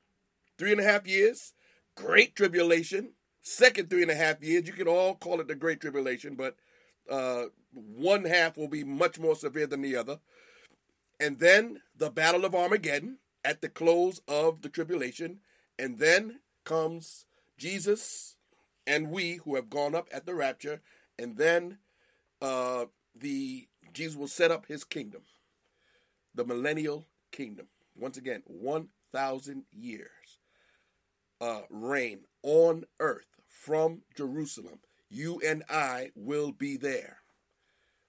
three 0.58 0.72
and 0.72 0.80
a 0.80 0.84
half 0.84 1.06
years 1.06 1.54
Great 1.94 2.34
Tribulation, 2.34 3.12
second 3.42 3.90
three 3.90 4.02
and 4.02 4.10
a 4.10 4.14
half 4.14 4.42
years. 4.42 4.66
You 4.66 4.72
can 4.72 4.88
all 4.88 5.14
call 5.14 5.40
it 5.40 5.48
the 5.48 5.54
Great 5.54 5.80
Tribulation, 5.80 6.34
but 6.34 6.56
uh, 7.10 7.44
one 7.72 8.24
half 8.24 8.56
will 8.56 8.68
be 8.68 8.84
much 8.84 9.18
more 9.18 9.34
severe 9.34 9.66
than 9.66 9.82
the 9.82 9.96
other. 9.96 10.20
And 11.20 11.38
then 11.38 11.82
the 11.96 12.10
Battle 12.10 12.44
of 12.44 12.54
Armageddon 12.54 13.18
at 13.44 13.60
the 13.60 13.68
close 13.68 14.20
of 14.26 14.62
the 14.62 14.68
tribulation. 14.68 15.40
And 15.78 15.98
then 15.98 16.40
comes 16.64 17.26
Jesus 17.58 18.36
and 18.86 19.10
we 19.10 19.40
who 19.44 19.54
have 19.56 19.70
gone 19.70 19.94
up 19.94 20.08
at 20.12 20.26
the 20.26 20.34
rapture. 20.34 20.80
And 21.18 21.36
then 21.36 21.78
uh, 22.40 22.86
the 23.14 23.68
Jesus 23.92 24.16
will 24.16 24.28
set 24.28 24.50
up 24.50 24.66
his 24.66 24.84
kingdom, 24.84 25.22
the 26.34 26.44
millennial 26.44 27.06
kingdom. 27.30 27.66
Once 27.96 28.16
again, 28.16 28.42
1,000 28.46 29.64
years 29.70 30.08
uh, 31.40 31.62
reign 31.70 32.20
on 32.42 32.84
earth 33.00 33.26
from 33.46 34.02
Jerusalem. 34.16 34.78
You 35.10 35.40
and 35.44 35.62
I 35.68 36.10
will 36.14 36.52
be 36.52 36.76
there. 36.76 37.18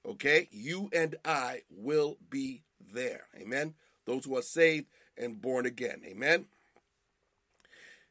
Okay? 0.07 0.47
You 0.51 0.89
and 0.93 1.15
I 1.25 1.61
will 1.69 2.17
be 2.29 2.63
there. 2.79 3.27
Amen? 3.35 3.73
Those 4.05 4.25
who 4.25 4.37
are 4.37 4.41
saved 4.41 4.87
and 5.17 5.41
born 5.41 5.65
again. 5.65 6.01
Amen? 6.05 6.45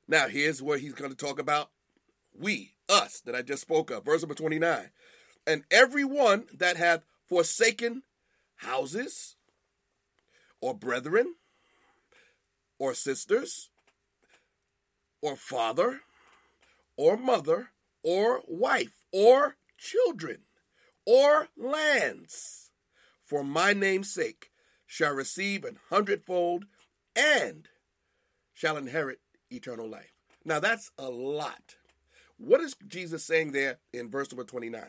Now, 0.09 0.29
here's 0.29 0.61
where 0.61 0.79
he's 0.79 0.95
going 0.95 1.11
to 1.11 1.17
talk 1.17 1.39
about 1.39 1.71
we, 2.39 2.75
us, 2.89 3.21
that 3.21 3.35
I 3.35 3.43
just 3.43 3.63
spoke 3.63 3.91
of. 3.91 4.05
Verse 4.05 4.23
number 4.23 4.35
29. 4.35 4.91
And 5.47 5.65
everyone 5.71 6.47
that 6.53 6.77
hath 6.77 7.05
forsaken 7.27 8.03
houses, 8.57 9.37
or 10.63 10.75
brethren, 10.75 11.35
or 12.79 12.95
sisters, 12.95 13.69
or 15.23 15.37
father 15.37 16.01
or 16.97 17.17
mother 17.17 17.71
or 18.03 18.43
wife 18.47 19.03
or 19.13 19.57
children 19.79 20.39
or 21.07 21.49
lands 21.57 22.71
for 23.25 23.43
my 23.43 23.73
name's 23.73 24.13
sake 24.13 24.51
shall 24.87 25.15
receive 25.15 25.65
an 25.65 25.79
hundredfold 25.89 26.67
and 27.17 27.69
shall 28.53 28.77
inherit 28.77 29.21
eternal 29.51 29.89
life. 29.89 30.13
Now 30.45 30.61
that's 30.61 30.91
a 30.99 31.09
lot. 31.09 31.77
What 32.37 32.61
is 32.61 32.77
Jesus 32.87 33.25
saying 33.25 33.53
there 33.53 33.79
in 33.93 34.11
verse 34.11 34.31
number 34.31 34.45
29? 34.45 34.83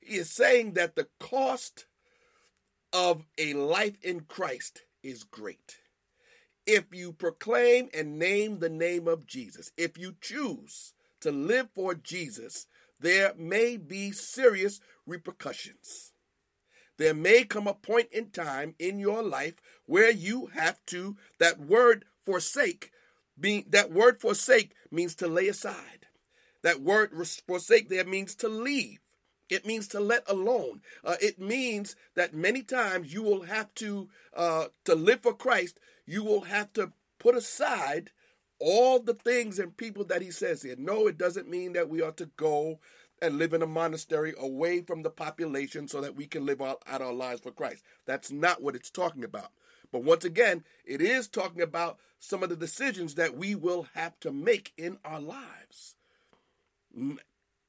He 0.00 0.16
is 0.16 0.30
saying 0.30 0.74
that 0.74 0.94
the 0.94 1.08
cost 1.18 1.86
of 2.92 3.26
a 3.36 3.54
life 3.54 3.96
in 4.02 4.20
Christ 4.20 4.82
is 5.04 5.22
great 5.22 5.76
if 6.66 6.84
you 6.92 7.12
proclaim 7.12 7.88
and 7.92 8.18
name 8.18 8.58
the 8.58 8.68
name 8.68 9.06
of 9.08 9.26
Jesus, 9.26 9.72
if 9.76 9.98
you 9.98 10.14
choose 10.20 10.94
to 11.20 11.30
live 11.30 11.68
for 11.74 11.94
Jesus, 11.94 12.66
there 13.00 13.34
may 13.36 13.76
be 13.76 14.12
serious 14.12 14.80
repercussions. 15.06 16.12
There 16.96 17.14
may 17.14 17.44
come 17.44 17.66
a 17.66 17.74
point 17.74 18.08
in 18.12 18.30
time 18.30 18.74
in 18.78 18.98
your 18.98 19.22
life 19.22 19.54
where 19.84 20.10
you 20.10 20.46
have 20.54 20.84
to, 20.86 21.16
that 21.38 21.60
word 21.60 22.04
forsake, 22.24 22.90
being, 23.38 23.64
that 23.68 23.90
word 23.90 24.20
forsake 24.20 24.74
means 24.90 25.14
to 25.16 25.26
lay 25.26 25.48
aside. 25.48 26.06
That 26.62 26.80
word 26.80 27.10
forsake 27.46 27.90
there 27.90 28.06
means 28.06 28.34
to 28.36 28.48
leave. 28.48 29.00
It 29.50 29.66
means 29.66 29.88
to 29.88 30.00
let 30.00 30.24
alone. 30.28 30.80
Uh, 31.04 31.16
it 31.20 31.38
means 31.38 31.96
that 32.14 32.34
many 32.34 32.62
times 32.62 33.12
you 33.12 33.22
will 33.22 33.42
have 33.42 33.72
to 33.74 34.08
uh, 34.34 34.66
to 34.84 34.94
live 34.94 35.20
for 35.22 35.34
Christ 35.34 35.78
you 36.06 36.24
will 36.24 36.42
have 36.42 36.72
to 36.74 36.92
put 37.18 37.36
aside 37.36 38.10
all 38.58 39.00
the 39.00 39.14
things 39.14 39.58
and 39.58 39.76
people 39.76 40.04
that 40.04 40.22
he 40.22 40.30
says 40.30 40.62
here. 40.62 40.76
No, 40.78 41.06
it 41.06 41.18
doesn't 41.18 41.48
mean 41.48 41.72
that 41.72 41.88
we 41.88 42.02
ought 42.02 42.16
to 42.18 42.30
go 42.36 42.78
and 43.22 43.38
live 43.38 43.52
in 43.52 43.62
a 43.62 43.66
monastery 43.66 44.34
away 44.38 44.80
from 44.80 45.02
the 45.02 45.10
population 45.10 45.88
so 45.88 46.00
that 46.00 46.16
we 46.16 46.26
can 46.26 46.44
live 46.44 46.60
out, 46.60 46.82
out 46.86 47.02
our 47.02 47.12
lives 47.12 47.40
for 47.40 47.50
Christ. 47.50 47.82
That's 48.06 48.30
not 48.30 48.62
what 48.62 48.74
it's 48.74 48.90
talking 48.90 49.24
about. 49.24 49.50
But 49.92 50.02
once 50.02 50.24
again, 50.24 50.64
it 50.84 51.00
is 51.00 51.28
talking 51.28 51.62
about 51.62 51.98
some 52.18 52.42
of 52.42 52.48
the 52.48 52.56
decisions 52.56 53.14
that 53.14 53.36
we 53.36 53.54
will 53.54 53.86
have 53.94 54.18
to 54.20 54.32
make 54.32 54.72
in 54.76 54.98
our 55.04 55.20
lives. 55.20 55.96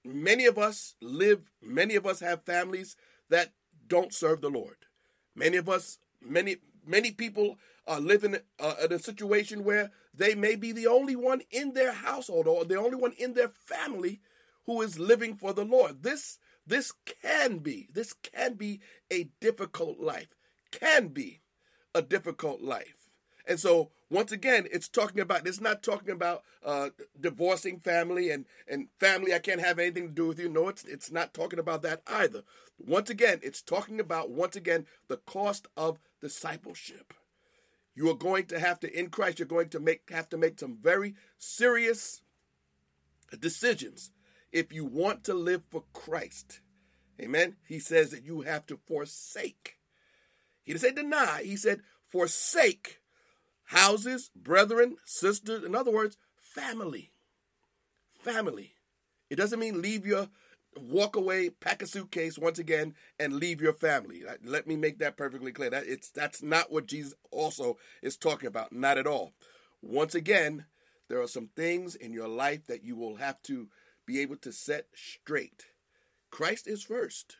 Many 0.05 0.45
of 0.45 0.57
us 0.57 0.95
live, 1.01 1.51
many 1.61 1.95
of 1.95 2.05
us 2.05 2.19
have 2.19 2.43
families 2.43 2.95
that 3.29 3.53
don't 3.87 4.13
serve 4.13 4.41
the 4.41 4.49
Lord. 4.49 4.77
Many 5.35 5.57
of 5.57 5.67
us, 5.67 5.97
many, 6.21 6.57
many 6.85 7.11
people 7.11 7.57
are 7.87 7.99
living 7.99 8.37
uh, 8.59 8.75
in 8.83 8.93
a 8.93 8.99
situation 8.99 9.63
where 9.63 9.91
they 10.13 10.35
may 10.35 10.55
be 10.55 10.71
the 10.71 10.87
only 10.87 11.15
one 11.15 11.41
in 11.51 11.73
their 11.73 11.91
household 11.91 12.47
or 12.47 12.65
the 12.65 12.79
only 12.79 12.95
one 12.95 13.13
in 13.17 13.33
their 13.33 13.49
family 13.49 14.21
who 14.65 14.81
is 14.81 14.99
living 14.99 15.35
for 15.35 15.53
the 15.53 15.65
Lord. 15.65 16.03
This 16.03 16.37
this 16.67 16.93
can 17.21 17.59
be 17.59 17.87
this 17.93 18.13
can 18.13 18.55
be 18.55 18.79
a 19.11 19.29
difficult 19.39 19.99
life. 19.99 20.35
Can 20.71 21.09
be 21.09 21.41
a 21.93 22.01
difficult 22.01 22.61
life. 22.61 22.94
And 23.47 23.59
so 23.59 23.91
once 24.09 24.31
again, 24.31 24.67
it's 24.71 24.87
talking 24.87 25.19
about 25.19 25.47
it's 25.47 25.61
not 25.61 25.83
talking 25.83 26.11
about 26.11 26.43
uh, 26.63 26.89
divorcing 27.19 27.79
family 27.79 28.29
and 28.29 28.45
and 28.67 28.87
family. 28.99 29.33
I 29.33 29.39
can't 29.39 29.61
have 29.61 29.79
anything 29.79 30.09
to 30.09 30.13
do 30.13 30.27
with 30.27 30.39
you. 30.39 30.49
No, 30.49 30.67
it's 30.67 30.83
it's 30.83 31.11
not 31.11 31.33
talking 31.33 31.59
about 31.59 31.81
that 31.83 32.01
either. 32.07 32.43
Once 32.77 33.09
again, 33.09 33.39
it's 33.41 33.61
talking 33.61 33.99
about 33.99 34.29
once 34.29 34.55
again 34.55 34.85
the 35.07 35.17
cost 35.17 35.67
of 35.77 35.99
discipleship. 36.21 37.13
You 37.95 38.09
are 38.09 38.15
going 38.15 38.45
to 38.47 38.59
have 38.59 38.79
to, 38.81 38.99
in 38.99 39.09
Christ, 39.09 39.39
you're 39.39 39.47
going 39.47 39.69
to 39.69 39.79
make 39.79 40.09
have 40.09 40.29
to 40.29 40.37
make 40.37 40.59
some 40.59 40.77
very 40.81 41.15
serious 41.37 42.21
decisions 43.39 44.11
if 44.51 44.73
you 44.73 44.85
want 44.85 45.23
to 45.25 45.33
live 45.33 45.63
for 45.69 45.83
Christ. 45.93 46.59
Amen. 47.19 47.55
He 47.65 47.79
says 47.79 48.11
that 48.11 48.25
you 48.25 48.41
have 48.41 48.65
to 48.67 48.77
forsake. 48.85 49.77
He 50.63 50.73
didn't 50.73 50.81
say 50.81 50.91
deny, 50.91 51.43
he 51.43 51.55
said 51.55 51.81
forsake 52.09 52.99
houses, 53.65 54.31
brethren, 54.35 54.97
sisters, 55.05 55.63
in 55.63 55.75
other 55.75 55.91
words, 55.91 56.17
family. 56.41 57.11
Family. 58.19 58.73
It 59.29 59.35
doesn't 59.35 59.59
mean 59.59 59.81
leave 59.81 60.05
your 60.05 60.29
walk 60.77 61.15
away, 61.15 61.49
pack 61.49 61.81
a 61.81 61.87
suitcase 61.87 62.37
once 62.37 62.59
again, 62.59 62.95
and 63.19 63.33
leave 63.33 63.61
your 63.61 63.73
family. 63.73 64.23
Let 64.43 64.67
me 64.67 64.75
make 64.75 64.99
that 64.99 65.17
perfectly 65.17 65.51
clear. 65.51 65.69
That 65.69 65.85
it's 65.87 66.09
that's 66.09 66.43
not 66.43 66.71
what 66.71 66.87
Jesus 66.87 67.13
also 67.31 67.77
is 68.01 68.17
talking 68.17 68.47
about. 68.47 68.71
Not 68.71 68.97
at 68.97 69.07
all. 69.07 69.33
Once 69.81 70.15
again, 70.15 70.65
there 71.07 71.21
are 71.21 71.27
some 71.27 71.49
things 71.55 71.95
in 71.95 72.13
your 72.13 72.27
life 72.27 72.65
that 72.67 72.83
you 72.83 72.95
will 72.95 73.17
have 73.17 73.41
to 73.43 73.67
be 74.05 74.19
able 74.19 74.37
to 74.37 74.51
set 74.51 74.87
straight. 74.93 75.65
Christ 76.31 76.67
is 76.67 76.83
first. 76.83 77.37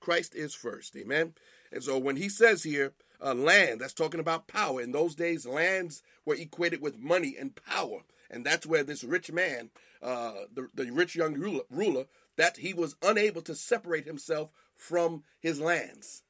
Christ 0.00 0.34
is 0.34 0.54
first. 0.54 0.96
Amen. 0.96 1.34
And 1.72 1.82
so 1.82 1.98
when 1.98 2.16
he 2.16 2.28
says 2.28 2.62
here, 2.62 2.92
uh, 3.22 3.34
land, 3.34 3.80
that's 3.80 3.94
talking 3.94 4.20
about 4.20 4.48
power. 4.48 4.80
In 4.80 4.92
those 4.92 5.14
days, 5.14 5.46
lands 5.46 6.02
were 6.24 6.34
equated 6.34 6.80
with 6.80 6.98
money 6.98 7.36
and 7.38 7.54
power. 7.54 8.00
And 8.30 8.44
that's 8.44 8.66
where 8.66 8.82
this 8.82 9.04
rich 9.04 9.30
man, 9.30 9.70
uh, 10.02 10.32
the, 10.52 10.68
the 10.74 10.90
rich 10.90 11.14
young 11.14 11.34
ruler, 11.34 11.64
ruler, 11.70 12.06
that 12.36 12.58
he 12.58 12.74
was 12.74 12.96
unable 13.02 13.42
to 13.42 13.54
separate 13.54 14.06
himself 14.06 14.50
from 14.76 15.22
his 15.40 15.60
lands. 15.60 16.22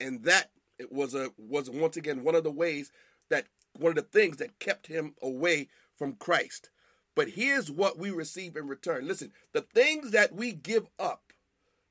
And 0.00 0.22
that 0.24 0.50
it 0.78 0.92
was 0.92 1.14
a 1.14 1.32
was 1.36 1.68
once 1.68 1.96
again 1.96 2.22
one 2.22 2.36
of 2.36 2.44
the 2.44 2.50
ways 2.52 2.92
that 3.30 3.46
one 3.76 3.90
of 3.90 3.96
the 3.96 4.02
things 4.02 4.36
that 4.36 4.60
kept 4.60 4.86
him 4.86 5.14
away 5.20 5.68
from 5.96 6.14
Christ. 6.14 6.70
But 7.16 7.30
here's 7.30 7.70
what 7.70 7.98
we 7.98 8.10
receive 8.10 8.56
in 8.56 8.68
return. 8.68 9.08
Listen, 9.08 9.32
the 9.52 9.62
things 9.62 10.12
that 10.12 10.32
we 10.32 10.52
give 10.52 10.86
up 11.00 11.32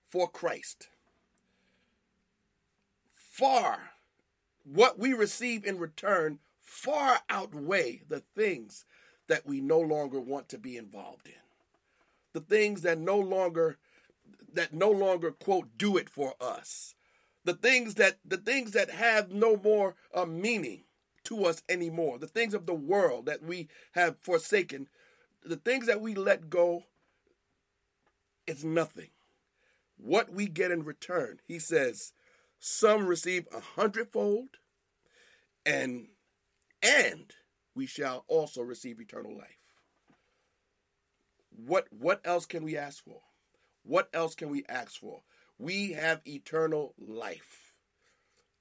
for 0.10 0.30
Christ 0.30 0.88
far 3.38 3.92
what 4.72 5.00
we 5.00 5.14
receive 5.14 5.66
in 5.66 5.78
return 5.78 6.40
far 6.62 7.20
outweigh 7.30 8.02
the 8.08 8.22
things 8.36 8.86
that 9.28 9.46
we 9.46 9.62
no 9.62 9.80
longer 9.80 10.20
want 10.20 10.50
to 10.50 10.58
be 10.58 10.78
involved 10.78 11.28
in. 11.28 11.34
The 12.34 12.42
things 12.42 12.82
that 12.82 12.98
no 12.98 13.18
longer 13.18 13.78
that 14.54 14.74
no 14.74 14.90
longer 14.90 15.32
quote 15.32 15.78
do 15.78 15.98
it 15.98 16.10
for 16.10 16.34
us. 16.40 16.96
The 17.44 17.54
things 17.54 17.96
that 17.96 18.18
the 18.26 18.38
things 18.38 18.72
that 18.72 18.90
have 18.90 19.32
no 19.32 19.58
more 19.58 19.96
uh, 20.14 20.26
meaning 20.26 20.84
to 21.26 21.46
us 21.46 21.62
anymore. 21.70 22.18
The 22.20 22.28
things 22.28 22.54
of 22.54 22.66
the 22.66 22.74
world 22.74 23.26
that 23.26 23.44
we 23.44 23.68
have 23.94 24.18
forsaken, 24.20 24.88
the 25.44 25.58
things 25.58 25.88
that 25.88 26.02
we 26.02 26.16
let 26.16 26.50
go 26.50 26.84
it's 28.48 28.64
nothing. 28.64 29.10
What 29.98 30.32
we 30.32 30.48
get 30.48 30.72
in 30.72 30.84
return, 30.84 31.42
he 31.46 31.60
says, 31.60 32.14
some 32.60 33.06
receive 33.06 33.48
a 33.54 33.60
hundredfold, 33.60 34.50
and 35.66 36.08
and 36.82 37.32
we 37.76 37.86
shall 37.86 38.26
also 38.28 38.62
receive 38.62 39.00
eternal 39.00 39.36
life. 39.38 39.60
What 41.50 41.88
what 41.92 42.22
else 42.26 42.46
can 42.46 42.64
we 42.64 42.78
ask 42.78 43.04
for? 43.04 43.22
What 43.84 44.10
else 44.14 44.36
can 44.36 44.50
we 44.50 44.66
ask 44.68 45.00
for? 45.00 45.22
We 45.58 45.94
have 45.94 46.22
eternal 46.26 46.94
life. 47.00 47.74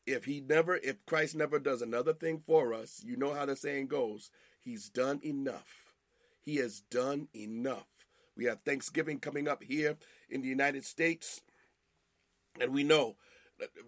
If 0.06 0.24
he 0.24 0.40
never 0.40 0.76
if 0.76 1.04
Christ 1.06 1.34
never 1.34 1.58
does 1.58 1.82
another 1.82 2.12
thing 2.12 2.42
for 2.46 2.72
us, 2.72 3.02
you 3.04 3.16
know 3.16 3.34
how 3.34 3.46
the 3.46 3.56
saying 3.56 3.88
goes, 3.88 4.30
he's 4.60 4.88
done 4.88 5.20
enough. 5.24 5.94
He 6.42 6.56
has 6.56 6.80
done 6.80 7.28
enough. 7.34 7.88
We 8.36 8.44
have 8.44 8.60
Thanksgiving 8.60 9.18
coming 9.18 9.48
up 9.48 9.62
here 9.62 9.96
in 10.28 10.42
the 10.42 10.48
United 10.48 10.84
States, 10.84 11.40
and 12.60 12.72
we 12.72 12.84
know 12.84 13.16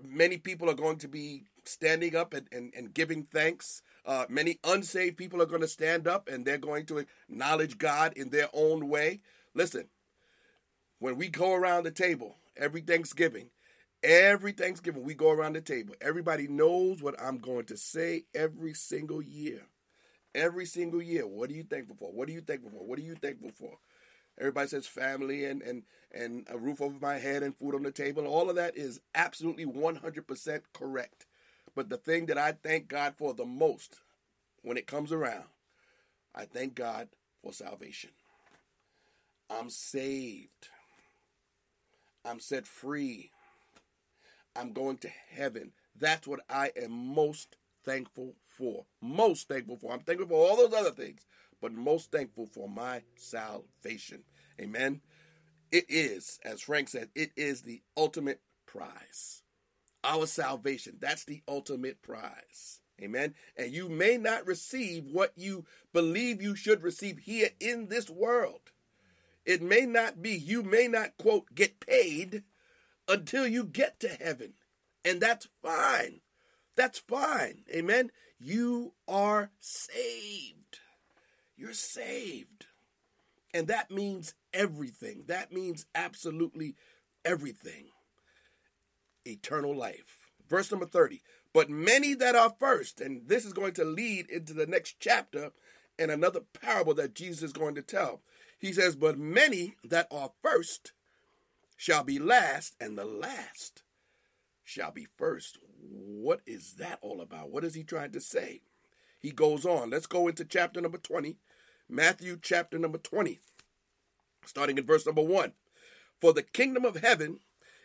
many 0.05 0.39
people 0.39 0.71
are 0.71 0.75
going 0.75 0.99
to 0.99 1.09
be 1.09 1.45
standing 1.65 2.17
up 2.17 2.35
and, 2.35 2.47
and, 2.53 2.73
and 2.77 2.95
giving 2.95 3.25
thanks. 3.25 3.83
Uh, 4.05 4.25
many 4.29 4.59
unsaved 4.65 5.17
people 5.17 5.43
are 5.43 5.47
going 5.47 5.61
to 5.61 5.69
stand 5.69 6.07
up 6.09 6.29
and 6.29 6.45
they're 6.45 6.59
going 6.59 6.87
to 6.87 7.05
acknowledge 7.29 7.79
God 7.79 8.13
in 8.17 8.31
their 8.31 8.49
own 8.53 8.89
way. 8.89 9.21
Listen, 9.55 9.89
when 10.99 11.17
we 11.17 11.29
go 11.29 11.55
around 11.55 11.85
the 11.85 11.91
table 11.91 12.37
every 12.57 12.81
Thanksgiving, 12.81 13.51
every 14.03 14.53
Thanksgiving 14.53 15.05
we 15.05 15.15
go 15.15 15.31
around 15.31 15.55
the 15.55 15.61
table, 15.61 15.95
everybody 16.01 16.49
knows 16.49 17.03
what 17.03 17.21
I'm 17.21 17.39
going 17.39 17.67
to 17.67 17.77
say 17.77 18.25
every 18.35 18.75
single 18.75 19.23
year. 19.23 19.63
Every 20.35 20.67
single 20.67 21.03
year. 21.03 21.27
What 21.27 21.51
are 21.51 21.55
you 21.55 21.65
thankful 21.65 21.97
for? 21.97 22.13
What 22.13 22.29
are 22.29 22.33
you 22.33 22.43
thankful 22.43 22.71
for? 22.71 22.85
What 22.87 22.99
are 22.99 23.03
you 23.03 23.15
thankful 23.15 23.51
for? 23.59 23.79
Everybody 24.39 24.69
says 24.69 24.87
family 24.87 25.45
and, 25.45 25.63
and, 25.63 25.83
and 26.13 26.47
a 26.49 26.59
roof 26.59 26.81
over 26.81 26.97
my 27.01 27.19
head 27.19 27.43
and 27.43 27.57
food 27.57 27.75
on 27.75 27.83
the 27.83 27.91
table. 27.91 28.27
All 28.27 28.49
of 28.49 28.57
that 28.57 28.77
is 28.77 29.01
absolutely 29.15 29.67
100% 29.67 30.61
correct. 30.73 31.27
But 31.75 31.89
the 31.89 31.97
thing 31.97 32.27
that 32.27 32.39
I 32.39 32.53
thank 32.53 32.89
God 32.89 33.15
for 33.17 33.35
the 33.35 33.45
most 33.45 34.01
when 34.63 34.77
it 34.77 34.87
comes 34.87 35.13
around, 35.13 35.45
I 36.35 36.45
thank 36.45 36.75
God 36.75 37.09
for 37.43 37.53
salvation. 37.53 38.11
I'm 39.51 39.71
saved. 39.71 40.69
I'm 42.25 42.41
set 42.41 42.67
free. 42.67 43.31
I'm 44.55 44.73
going 44.73 44.99
to 44.99 45.09
heaven. 45.09 45.73
That's 45.99 46.27
what 46.27 46.41
I 46.51 46.73
am 46.77 46.93
most 46.93 47.57
thankful 47.85 48.35
for. 48.43 48.85
Most 49.01 49.49
thankful 49.49 49.77
for. 49.77 49.93
I'm 49.93 50.01
thankful 50.01 50.29
for 50.29 50.35
all 50.49 50.57
those 50.57 50.75
other 50.75 50.91
things, 50.91 51.27
but 51.61 51.73
most 51.73 52.11
thankful 52.11 52.47
for 52.47 52.69
my 52.69 53.03
salvation. 53.17 54.25
Amen. 54.61 55.01
It 55.71 55.85
is, 55.89 56.39
as 56.45 56.63
Frank 56.63 56.89
said, 56.89 57.11
it 57.15 57.33
is 57.37 57.63
the 57.63 57.83
ultimate 57.97 58.41
prize. 58.67 59.43
Our 60.05 60.27
salvation. 60.27 60.97
That's 61.01 61.25
the 61.25 61.43
ultimate 61.49 62.03
prize. 62.03 62.81
Amen. 63.01 63.35
And 63.57 63.73
you 63.73 63.89
may 63.89 64.17
not 64.17 64.47
receive 64.47 65.05
what 65.05 65.33
you 65.37 65.65
believe 65.93 66.43
you 66.43 66.57
should 66.57 66.83
receive 66.83 67.19
here 67.19 67.51
in 67.61 67.89
this 67.89 68.09
world. 68.11 68.73
It 69.45 69.63
may 69.63 69.87
not 69.87 70.21
be, 70.21 70.33
you 70.33 70.63
may 70.63 70.89
not, 70.89 71.17
quote, 71.17 71.55
get 71.55 71.81
paid 71.81 72.43
until 73.07 73.47
you 73.47 73.65
get 73.65 74.01
to 74.01 74.09
heaven. 74.09 74.55
And 75.05 75.21
that's 75.21 75.49
fine. 75.63 76.21
That's 76.77 76.99
fine. 76.99 77.65
Amen. 77.75 78.11
You 78.39 78.93
are 79.07 79.51
saved. 79.59 80.58
You're 81.59 81.73
saved. 81.73 82.67
And 83.53 83.67
that 83.67 83.91
means 83.91 84.35
everything. 84.55 85.25
That 85.27 85.53
means 85.53 85.87
absolutely 85.95 86.77
everything. 87.25 87.87
Eternal 89.27 89.77
life. 89.77 90.31
Verse 90.49 90.71
number 90.71 90.87
30. 90.87 91.21
But 91.53 91.69
many 91.69 92.15
that 92.15 92.37
are 92.37 92.55
first, 92.61 93.01
and 93.01 93.27
this 93.27 93.45
is 93.45 93.53
going 93.53 93.73
to 93.75 93.85
lead 93.85 94.31
into 94.31 94.55
the 94.55 94.67
next 94.67 94.97
chapter 95.01 95.51
and 95.99 96.11
another 96.11 96.41
parable 96.61 96.95
that 96.95 97.15
Jesus 97.15 97.43
is 97.43 97.53
going 97.53 97.75
to 97.75 97.83
tell. 97.83 98.21
He 98.59 98.73
says, 98.73 98.95
But 98.95 99.19
many 99.19 99.75
that 99.83 100.07
are 100.13 100.31
first 100.43 100.93
shall 101.77 102.05
be 102.05 102.21
last, 102.21 102.77
and 102.81 102.97
the 102.97 103.05
last 103.05 103.83
shall 104.63 104.93
be 104.93 105.09
first. 105.17 105.59
What 105.81 106.41
is 106.47 106.75
that 106.75 106.99
all 107.03 107.21
about? 107.21 107.51
What 107.51 107.65
is 107.65 107.75
he 107.75 107.83
trying 107.83 108.13
to 108.13 108.21
say? 108.21 108.61
He 109.19 109.31
goes 109.31 109.65
on. 109.67 109.91
Let's 109.91 110.07
go 110.07 110.29
into 110.29 110.45
chapter 110.45 110.81
number 110.81 110.99
20, 110.99 111.37
Matthew 111.89 112.39
chapter 112.41 112.79
number 112.79 112.99
20, 112.99 113.39
starting 114.45 114.77
in 114.77 114.85
verse 114.85 115.07
number 115.07 115.23
1. 115.23 115.53
For 116.21 116.33
the 116.33 116.43
kingdom 116.43 116.85
of 116.85 116.97
heaven 116.97 117.41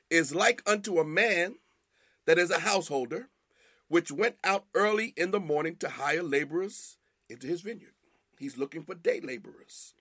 is 0.09 0.35
like 0.35 0.61
unto 0.65 0.99
a 0.99 1.05
man 1.05 1.55
that 2.25 2.37
is 2.37 2.51
a 2.51 2.59
householder, 2.59 3.29
which 3.87 4.11
went 4.11 4.35
out 4.43 4.65
early 4.73 5.13
in 5.15 5.31
the 5.31 5.39
morning 5.39 5.75
to 5.77 5.89
hire 5.89 6.23
laborers 6.23 6.97
into 7.29 7.47
his 7.47 7.61
vineyard. 7.61 7.93
He's 8.37 8.57
looking 8.57 8.83
for 8.83 8.95
day 8.95 9.21
laborers. 9.21 9.93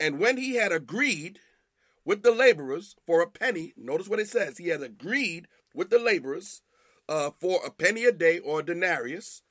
And 0.00 0.18
when 0.18 0.36
he 0.36 0.56
had 0.56 0.72
agreed 0.72 1.38
with 2.04 2.22
the 2.22 2.32
laborers 2.32 2.96
for 3.06 3.20
a 3.20 3.28
penny, 3.28 3.72
notice 3.76 4.08
what 4.08 4.18
it 4.18 4.28
says. 4.28 4.58
He 4.58 4.68
had 4.68 4.82
agreed 4.82 5.46
with 5.74 5.90
the 5.90 5.98
laborers 5.98 6.62
uh, 7.08 7.30
for 7.38 7.60
a 7.64 7.70
penny 7.70 8.04
a 8.04 8.12
day 8.12 8.40
or 8.40 8.60
a 8.60 8.64
denarius. 8.64 9.42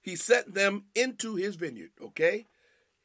He 0.00 0.14
sent 0.14 0.54
them 0.54 0.84
into 0.94 1.34
his 1.34 1.56
vineyard. 1.56 1.90
Okay, 2.00 2.46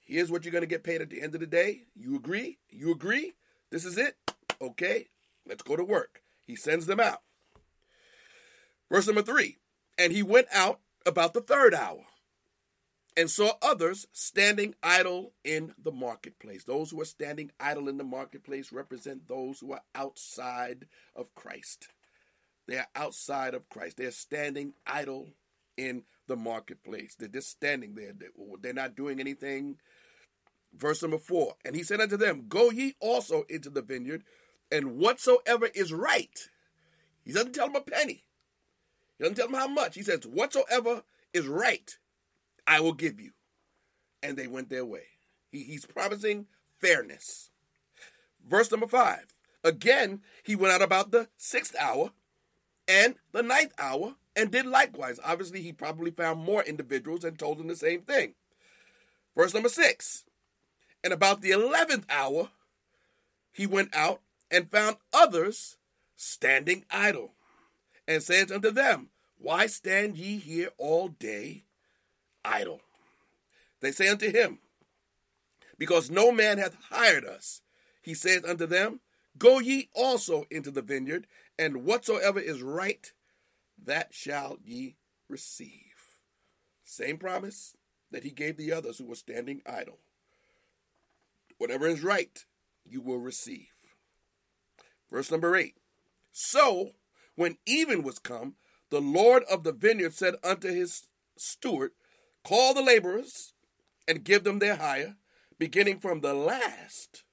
here's 0.07 0.31
what 0.31 0.43
you're 0.43 0.51
going 0.51 0.63
to 0.63 0.67
get 0.67 0.83
paid 0.83 1.01
at 1.01 1.09
the 1.09 1.21
end 1.21 1.35
of 1.35 1.41
the 1.41 1.47
day. 1.47 1.83
You 1.95 2.15
agree? 2.15 2.57
You 2.69 2.91
agree? 2.91 3.33
This 3.69 3.85
is 3.85 3.97
it? 3.97 4.15
Okay, 4.61 5.07
let's 5.47 5.61
go 5.61 5.75
to 5.75 5.83
work. 5.83 6.21
He 6.45 6.55
sends 6.55 6.85
them 6.85 6.99
out. 6.99 7.21
Verse 8.89 9.05
number 9.05 9.21
three. 9.21 9.57
And 9.97 10.13
he 10.13 10.23
went 10.23 10.47
out 10.53 10.79
about 11.05 11.33
the 11.33 11.41
third 11.41 11.73
hour 11.73 12.05
and 13.15 13.29
saw 13.29 13.53
others 13.61 14.07
standing 14.13 14.75
idle 14.83 15.33
in 15.43 15.73
the 15.81 15.91
marketplace. 15.91 16.63
Those 16.63 16.91
who 16.91 17.01
are 17.01 17.05
standing 17.05 17.51
idle 17.59 17.89
in 17.89 17.97
the 17.97 18.03
marketplace 18.03 18.71
represent 18.71 19.27
those 19.27 19.59
who 19.59 19.73
are 19.73 19.81
outside 19.95 20.85
of 21.15 21.33
Christ. 21.33 21.89
They 22.67 22.77
are 22.77 22.87
outside 22.95 23.53
of 23.53 23.69
Christ. 23.69 23.97
They're 23.97 24.11
standing 24.11 24.73
idle 24.85 25.29
in 25.77 26.03
the 26.27 26.35
marketplace. 26.35 27.15
They're 27.17 27.27
just 27.27 27.49
standing 27.49 27.95
there. 27.95 28.13
They're 28.61 28.73
not 28.73 28.95
doing 28.95 29.19
anything. 29.19 29.77
Verse 30.77 31.01
number 31.01 31.17
four. 31.17 31.55
And 31.65 31.75
he 31.75 31.83
said 31.83 32.01
unto 32.01 32.17
them, 32.17 32.45
Go 32.47 32.69
ye 32.69 32.95
also 32.99 33.43
into 33.49 33.69
the 33.69 33.81
vineyard, 33.81 34.23
and 34.71 34.97
whatsoever 34.97 35.69
is 35.73 35.91
right. 35.91 36.49
He 37.23 37.33
doesn't 37.33 37.53
tell 37.53 37.67
them 37.67 37.75
a 37.77 37.81
penny. 37.81 38.23
He 39.17 39.23
doesn't 39.23 39.35
tell 39.35 39.47
them 39.47 39.59
how 39.59 39.67
much. 39.67 39.95
He 39.95 40.03
says, 40.03 40.25
Whatsoever 40.25 41.03
is 41.33 41.47
right, 41.47 41.97
I 42.65 42.79
will 42.79 42.93
give 42.93 43.19
you. 43.19 43.31
And 44.21 44.37
they 44.37 44.47
went 44.47 44.69
their 44.69 44.85
way. 44.85 45.03
He, 45.51 45.63
he's 45.63 45.85
promising 45.85 46.47
fairness. 46.79 47.49
Verse 48.47 48.71
number 48.71 48.87
five. 48.87 49.33
Again, 49.63 50.21
he 50.43 50.55
went 50.55 50.73
out 50.73 50.81
about 50.81 51.11
the 51.11 51.27
sixth 51.37 51.75
hour 51.79 52.11
and 52.87 53.15
the 53.31 53.43
ninth 53.43 53.73
hour 53.79 54.15
and 54.35 54.51
did 54.51 54.65
likewise. 54.65 55.19
Obviously, 55.25 55.61
he 55.61 55.73
probably 55.73 56.11
found 56.11 56.39
more 56.39 56.63
individuals 56.63 57.23
and 57.23 57.37
told 57.37 57.57
them 57.57 57.67
the 57.67 57.75
same 57.75 58.01
thing. 58.01 58.35
Verse 59.35 59.53
number 59.53 59.69
six. 59.69 60.25
And 61.03 61.13
about 61.13 61.41
the 61.41 61.51
eleventh 61.51 62.05
hour, 62.09 62.49
he 63.51 63.65
went 63.65 63.95
out 63.95 64.21
and 64.51 64.69
found 64.69 64.97
others 65.13 65.77
standing 66.15 66.85
idle, 66.89 67.33
and 68.07 68.23
saith 68.23 68.51
unto 68.51 68.71
them, 68.71 69.09
Why 69.37 69.67
stand 69.67 70.17
ye 70.17 70.37
here 70.37 70.69
all 70.77 71.09
day 71.09 71.65
idle? 72.43 72.81
They 73.81 73.91
say 73.91 74.07
unto 74.07 74.31
him, 74.31 74.59
Because 75.77 76.09
no 76.09 76.31
man 76.31 76.57
hath 76.57 76.75
hired 76.89 77.25
us. 77.25 77.61
He 78.01 78.13
saith 78.13 78.45
unto 78.45 78.65
them, 78.65 79.01
Go 79.37 79.59
ye 79.59 79.89
also 79.93 80.45
into 80.49 80.71
the 80.71 80.81
vineyard, 80.81 81.27
and 81.59 81.83
whatsoever 81.83 82.39
is 82.39 82.61
right, 82.61 83.11
that 83.85 84.13
shall 84.13 84.57
ye 84.63 84.95
receive. 85.29 85.81
Same 86.83 87.17
promise 87.17 87.75
that 88.11 88.23
he 88.23 88.31
gave 88.31 88.57
the 88.57 88.71
others 88.71 88.97
who 88.97 89.05
were 89.05 89.15
standing 89.15 89.61
idle. 89.65 89.99
Whatever 91.57 91.87
is 91.87 92.03
right, 92.03 92.45
you 92.85 93.01
will 93.01 93.19
receive. 93.19 93.67
Verse 95.09 95.31
number 95.31 95.55
eight. 95.55 95.75
So, 96.31 96.91
when 97.35 97.57
even 97.65 98.03
was 98.03 98.19
come, 98.19 98.55
the 98.89 99.01
Lord 99.01 99.43
of 99.49 99.63
the 99.63 99.73
vineyard 99.73 100.13
said 100.13 100.35
unto 100.43 100.69
his 100.69 101.07
steward, 101.37 101.91
Call 102.43 102.73
the 102.73 102.81
laborers 102.81 103.53
and 104.07 104.23
give 104.23 104.43
them 104.43 104.59
their 104.59 104.75
hire, 104.75 105.15
beginning 105.59 105.99
from 105.99 106.21
the 106.21 106.33
last 106.33 107.23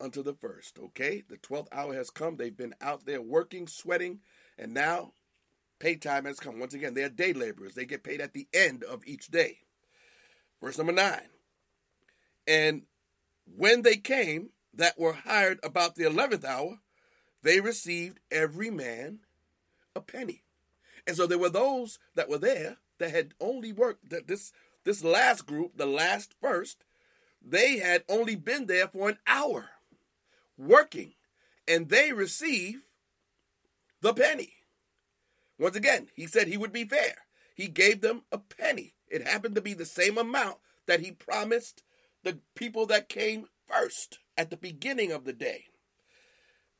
unto 0.00 0.22
the 0.22 0.34
first. 0.34 0.78
Okay? 0.78 1.22
The 1.28 1.36
12th 1.36 1.68
hour 1.72 1.94
has 1.94 2.10
come. 2.10 2.36
They've 2.36 2.56
been 2.56 2.74
out 2.80 3.06
there 3.06 3.22
working, 3.22 3.66
sweating, 3.66 4.20
and 4.58 4.72
now 4.74 5.12
pay 5.78 5.96
time 5.96 6.24
has 6.24 6.40
come. 6.40 6.58
Once 6.58 6.74
again, 6.74 6.94
they're 6.94 7.08
day 7.08 7.32
laborers. 7.32 7.74
They 7.74 7.84
get 7.84 8.04
paid 8.04 8.20
at 8.20 8.32
the 8.32 8.48
end 8.52 8.84
of 8.84 9.02
each 9.06 9.28
day. 9.28 9.58
Verse 10.62 10.78
number 10.78 10.92
9. 10.92 11.20
And 12.46 12.82
when 13.44 13.82
they 13.82 13.96
came 13.96 14.50
that 14.74 14.98
were 14.98 15.12
hired 15.12 15.58
about 15.62 15.94
the 15.94 16.04
11th 16.04 16.44
hour, 16.44 16.78
they 17.42 17.60
received 17.60 18.20
every 18.30 18.70
man 18.70 19.20
a 19.94 20.00
penny. 20.00 20.42
And 21.06 21.16
so 21.16 21.26
there 21.26 21.38
were 21.38 21.50
those 21.50 21.98
that 22.14 22.28
were 22.28 22.38
there 22.38 22.78
that 22.98 23.10
had 23.10 23.34
only 23.40 23.72
worked 23.72 24.10
that 24.10 24.28
this 24.28 24.52
this 24.84 25.04
last 25.04 25.46
group, 25.46 25.76
the 25.76 25.86
last 25.86 26.34
first, 26.40 26.84
they 27.40 27.78
had 27.78 28.02
only 28.08 28.34
been 28.34 28.66
there 28.66 28.88
for 28.88 29.08
an 29.08 29.18
hour 29.26 29.70
working 30.58 31.12
and 31.68 31.88
they 31.88 32.12
receive 32.12 32.82
the 34.00 34.12
penny. 34.12 34.54
Once 35.58 35.76
again, 35.76 36.08
he 36.14 36.26
said 36.26 36.48
he 36.48 36.56
would 36.56 36.72
be 36.72 36.84
fair. 36.84 37.14
He 37.54 37.68
gave 37.68 38.00
them 38.00 38.22
a 38.32 38.38
penny. 38.38 38.94
It 39.08 39.26
happened 39.26 39.54
to 39.54 39.60
be 39.60 39.74
the 39.74 39.84
same 39.84 40.18
amount 40.18 40.56
that 40.86 41.00
he 41.00 41.12
promised 41.12 41.84
the 42.22 42.38
people 42.54 42.86
that 42.86 43.08
came 43.08 43.46
first 43.66 44.18
at 44.36 44.50
the 44.50 44.56
beginning 44.56 45.12
of 45.12 45.24
the 45.24 45.32
day. 45.32 45.66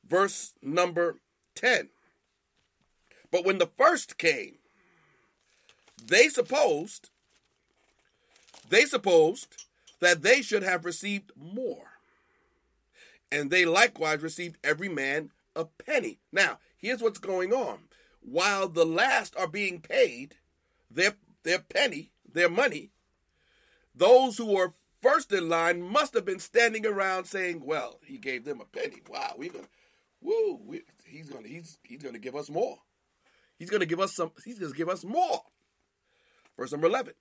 Verse 0.07 0.53
number 0.63 1.17
10. 1.55 1.91
But 3.31 3.45
when 3.45 3.59
the 3.59 3.71
first 3.79 4.19
came, 4.19 4.57
they 6.05 6.29
supposed 6.29 7.11
they 8.69 8.85
supposed 8.85 9.67
that 10.01 10.23
they 10.23 10.41
should 10.43 10.63
have 10.63 10.85
received 10.85 11.31
more. 11.37 11.99
And 13.31 13.51
they 13.51 13.65
likewise 13.65 14.23
received 14.23 14.57
every 14.65 14.89
man 14.89 15.31
a 15.55 15.67
penny. 15.67 16.19
Now, 16.33 16.59
here's 16.77 17.03
what's 17.03 17.19
going 17.19 17.53
on. 17.53 17.81
While 18.21 18.69
the 18.69 18.87
last 18.87 19.37
are 19.37 19.47
being 19.47 19.81
paid 19.81 20.37
their 20.91 21.15
their 21.43 21.59
penny, 21.59 22.13
their 22.31 22.49
money, 22.49 22.91
those 23.95 24.39
who 24.39 24.55
were 24.55 24.75
first 25.03 25.33
in 25.33 25.49
line 25.49 25.83
must 25.83 26.15
have 26.15 26.25
been 26.25 26.39
standing 26.39 26.87
around 26.87 27.25
saying, 27.27 27.63
"Well, 27.65 27.99
he 28.05 28.17
gave 28.17 28.45
them 28.45 28.61
a 28.61 28.65
penny. 28.65 29.03
Wow, 29.09 29.35
we 29.37 29.49
gonna, 29.49 29.69
woo, 30.21 30.61
we, 30.65 30.83
he's 31.05 31.29
gonna, 31.29 31.49
he's 31.49 31.79
he's 31.83 32.03
gonna 32.03 32.19
give 32.19 32.37
us 32.37 32.49
more. 32.49 32.79
He's 33.59 33.69
gonna 33.69 33.87
give 33.87 34.01
us 34.01 34.15
some. 34.15 34.33
He's 34.45 34.59
gonna 34.59 34.73
give 34.73 34.89
us 34.89 35.05
more." 35.05 35.43
Verse 36.57 36.73
number 36.73 36.87
eleven. 36.87 37.15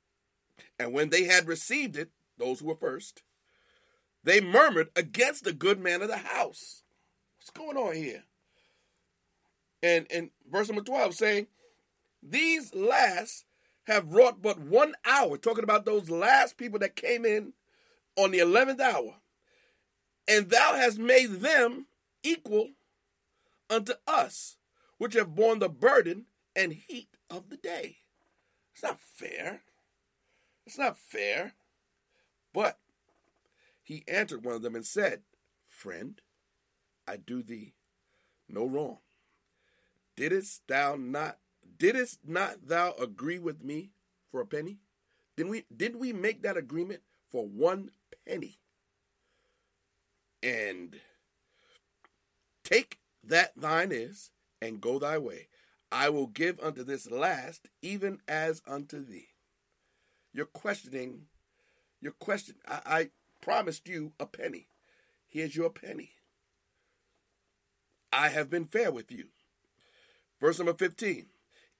And 0.79 0.93
when 0.93 1.09
they 1.09 1.23
had 1.23 1.47
received 1.47 1.97
it, 1.97 2.11
those 2.37 2.59
who 2.59 2.67
were 2.67 2.75
first, 2.75 3.23
they 4.23 4.39
murmured 4.39 4.89
against 4.95 5.43
the 5.43 5.53
good 5.53 5.79
man 5.79 6.01
of 6.01 6.07
the 6.07 6.17
house. 6.17 6.83
What's 7.37 7.49
going 7.49 7.77
on 7.77 7.95
here? 7.95 8.23
And 9.81 10.05
and 10.11 10.29
verse 10.49 10.69
number 10.69 10.83
twelve 10.83 11.15
saying, 11.15 11.47
"These 12.23 12.73
last." 12.73 13.45
Have 13.85 14.13
wrought 14.13 14.43
but 14.43 14.59
one 14.59 14.93
hour, 15.05 15.37
talking 15.37 15.63
about 15.63 15.85
those 15.85 16.07
last 16.07 16.55
people 16.55 16.77
that 16.79 16.95
came 16.95 17.25
in 17.25 17.53
on 18.15 18.31
the 18.31 18.39
11th 18.39 18.79
hour, 18.79 19.15
and 20.27 20.49
thou 20.49 20.75
hast 20.75 20.99
made 20.99 21.41
them 21.41 21.87
equal 22.23 22.69
unto 23.69 23.93
us, 24.07 24.57
which 24.97 25.13
have 25.13 25.35
borne 25.35 25.59
the 25.59 25.69
burden 25.69 26.25
and 26.55 26.73
heat 26.73 27.09
of 27.29 27.49
the 27.49 27.57
day. 27.57 27.97
It's 28.73 28.83
not 28.83 28.99
fair. 28.99 29.61
It's 30.65 30.77
not 30.77 30.97
fair. 30.97 31.53
But 32.53 32.77
he 33.81 34.03
answered 34.07 34.43
one 34.43 34.55
of 34.55 34.61
them 34.61 34.75
and 34.75 34.85
said, 34.85 35.21
Friend, 35.67 36.19
I 37.07 37.17
do 37.17 37.41
thee 37.41 37.73
no 38.47 38.65
wrong. 38.65 38.97
Didst 40.15 40.67
thou 40.67 40.95
not 40.95 41.37
didst 41.77 42.19
not 42.27 42.67
thou 42.67 42.93
agree 42.93 43.39
with 43.39 43.63
me 43.63 43.91
for 44.29 44.41
a 44.41 44.45
penny? 44.45 44.77
Did 45.35 45.47
we 45.47 45.65
did 45.75 45.95
we 45.95 46.13
make 46.13 46.43
that 46.43 46.57
agreement 46.57 47.01
for 47.29 47.47
one 47.47 47.91
penny? 48.27 48.59
And 50.43 50.99
take 52.63 52.97
that 53.23 53.51
thine 53.55 53.91
is, 53.91 54.31
and 54.61 54.81
go 54.81 54.99
thy 54.99 55.17
way. 55.17 55.47
I 55.91 56.09
will 56.09 56.27
give 56.27 56.59
unto 56.59 56.83
this 56.83 57.09
last, 57.11 57.67
even 57.81 58.19
as 58.27 58.61
unto 58.67 59.03
thee. 59.03 59.27
You're 60.33 60.45
questioning, 60.45 61.23
you're 61.99 62.13
question. 62.13 62.55
I, 62.67 62.79
I 62.85 63.09
promised 63.41 63.87
you 63.87 64.13
a 64.19 64.25
penny. 64.25 64.67
Here's 65.27 65.55
your 65.55 65.69
penny. 65.69 66.11
I 68.13 68.29
have 68.29 68.49
been 68.49 68.65
fair 68.65 68.91
with 68.91 69.11
you. 69.11 69.25
Verse 70.39 70.57
number 70.57 70.73
15. 70.73 71.27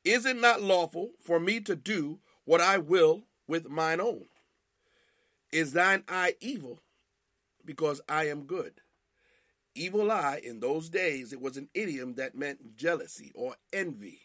Is 0.04 0.25
it 0.25 0.38
not 0.38 0.62
lawful 0.62 1.12
for 1.21 1.39
me 1.39 1.60
to 1.62 1.75
do 1.75 2.19
what 2.45 2.62
I 2.62 2.77
will 2.77 3.23
with 3.47 3.69
mine 3.69 4.01
own? 4.01 4.25
Is 5.52 5.74
thine 5.74 6.04
eye 6.08 6.36
evil 6.40 6.82
because 7.66 8.02
I 8.08 8.28
am 8.28 8.44
good? 8.44 8.82
Evil 9.74 10.12
eye, 10.12 10.42
in 10.44 10.60
those 10.60 10.90
days, 10.90 11.32
it 11.32 11.42
was 11.42 11.56
an 11.58 11.70
idiom 11.74 12.16
that 12.16 12.36
meant 12.36 12.76
jealousy 12.76 13.32
or 13.34 13.56
envy. 13.72 14.22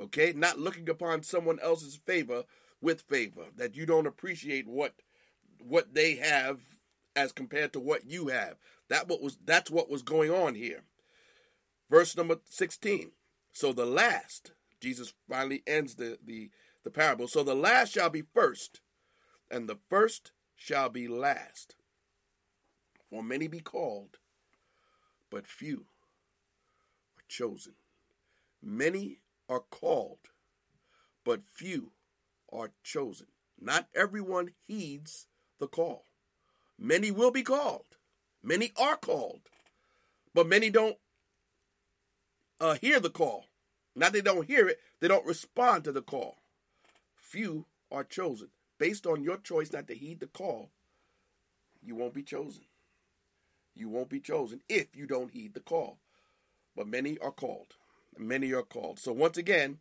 Okay? 0.00 0.32
Not 0.32 0.58
looking 0.58 0.88
upon 0.88 1.22
someone 1.22 1.60
else's 1.60 1.96
favor 1.96 2.44
with 2.80 3.02
favor, 3.02 3.46
that 3.56 3.76
you 3.76 3.86
don't 3.86 4.06
appreciate 4.06 4.66
what 4.66 4.94
what 5.58 5.94
they 5.94 6.16
have 6.16 6.60
as 7.16 7.32
compared 7.32 7.72
to 7.72 7.80
what 7.80 8.04
you 8.04 8.28
have. 8.28 8.56
That 8.88 9.08
what 9.08 9.22
was 9.22 9.38
that's 9.44 9.70
what 9.70 9.88
was 9.88 10.02
going 10.02 10.30
on 10.30 10.54
here. 10.54 10.82
Verse 11.88 12.16
number 12.16 12.38
16. 12.50 13.12
So 13.52 13.72
the 13.72 13.86
last 13.86 14.52
Jesus 14.84 15.14
finally 15.26 15.62
ends 15.66 15.94
the, 15.94 16.18
the, 16.22 16.50
the 16.82 16.90
parable. 16.90 17.26
So 17.26 17.42
the 17.42 17.54
last 17.54 17.94
shall 17.94 18.10
be 18.10 18.22
first, 18.34 18.82
and 19.50 19.66
the 19.66 19.78
first 19.88 20.32
shall 20.64 20.88
be 20.88 21.06
last. 21.06 21.74
For 23.10 23.22
many 23.22 23.48
be 23.48 23.60
called, 23.60 24.16
but 25.30 25.46
few 25.46 25.84
are 27.18 27.24
chosen. 27.28 27.74
Many 28.62 29.20
are 29.46 29.60
called, 29.60 30.20
but 31.22 31.42
few 31.46 31.92
are 32.50 32.70
chosen. 32.82 33.26
Not 33.60 33.88
everyone 33.94 34.54
heeds 34.66 35.26
the 35.60 35.68
call. 35.68 36.06
Many 36.78 37.10
will 37.10 37.30
be 37.30 37.42
called. 37.42 37.84
Many 38.42 38.72
are 38.78 38.96
called, 38.96 39.42
but 40.32 40.46
many 40.46 40.70
don't 40.70 40.96
uh, 42.58 42.76
hear 42.80 43.00
the 43.00 43.10
call. 43.10 43.44
Not 43.94 44.14
they 44.14 44.22
don't 44.22 44.46
hear 44.46 44.66
it, 44.68 44.78
they 45.00 45.08
don't 45.08 45.26
respond 45.26 45.84
to 45.84 45.92
the 45.92 46.02
call. 46.02 46.36
Few 47.16 47.66
are 47.92 48.04
chosen. 48.04 48.48
Based 48.84 49.06
on 49.06 49.24
your 49.24 49.38
choice 49.38 49.72
not 49.72 49.88
to 49.88 49.94
heed 49.94 50.20
the 50.20 50.26
call, 50.26 50.68
you 51.82 51.94
won't 51.94 52.12
be 52.12 52.22
chosen. 52.22 52.64
You 53.74 53.88
won't 53.88 54.10
be 54.10 54.20
chosen 54.20 54.60
if 54.68 54.94
you 54.94 55.06
don't 55.06 55.32
heed 55.32 55.54
the 55.54 55.60
call. 55.60 55.96
But 56.76 56.86
many 56.86 57.16
are 57.20 57.30
called. 57.30 57.76
Many 58.18 58.52
are 58.52 58.62
called. 58.62 58.98
So 58.98 59.10
once 59.10 59.38
again, 59.38 59.78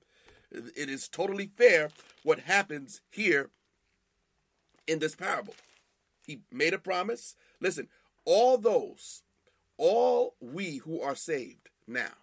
it 0.52 0.90
is 0.90 1.10
totally 1.10 1.52
fair 1.58 1.90
what 2.24 2.40
happens 2.40 3.02
here 3.10 3.50
in 4.88 5.00
this 5.00 5.18
parable. 5.18 5.56
He 6.26 6.40
made 6.50 6.74
a 6.74 6.80
promise. 6.80 7.36
Listen, 7.60 7.90
all 8.24 8.58
those, 8.58 9.24
all 9.76 10.36
we 10.40 10.78
who 10.78 11.02
are 11.02 11.16
saved 11.16 11.68
now, 11.86 12.14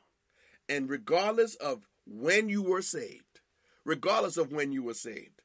and 0.67 0.89
regardless 0.89 1.57
of 1.57 1.87
when 2.07 2.49
you 2.49 2.63
were 2.63 2.81
saved, 2.81 3.41
regardless 3.85 4.39
of 4.39 4.51
when 4.51 4.73
you 4.73 4.83
were 4.83 4.95
saved, 4.95 5.43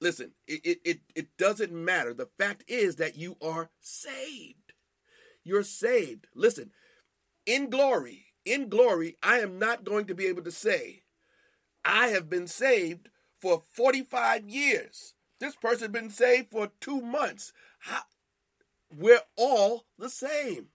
listen, 0.00 0.32
it, 0.46 0.80
it, 0.84 1.00
it 1.14 1.36
doesn't 1.36 1.72
matter. 1.72 2.14
The 2.14 2.28
fact 2.38 2.64
is 2.68 2.96
that 2.96 3.16
you 3.16 3.36
are 3.42 3.70
saved. 3.80 4.72
You're 5.44 5.62
saved. 5.62 6.26
Listen, 6.34 6.70
in 7.46 7.70
glory, 7.70 8.26
in 8.44 8.68
glory, 8.68 9.16
I 9.22 9.40
am 9.40 9.58
not 9.58 9.84
going 9.84 10.06
to 10.06 10.14
be 10.14 10.26
able 10.26 10.42
to 10.42 10.50
say, 10.50 11.02
I 11.84 12.08
have 12.08 12.28
been 12.28 12.46
saved 12.46 13.08
for 13.40 13.62
45 13.72 14.48
years. 14.48 15.14
This 15.40 15.54
person's 15.56 15.92
been 15.92 16.10
saved 16.10 16.50
for 16.50 16.70
two 16.80 17.00
months. 17.00 17.52
How? 17.80 18.02
We're 18.94 19.22
all 19.36 19.84
the 19.98 20.10
same. 20.10 20.66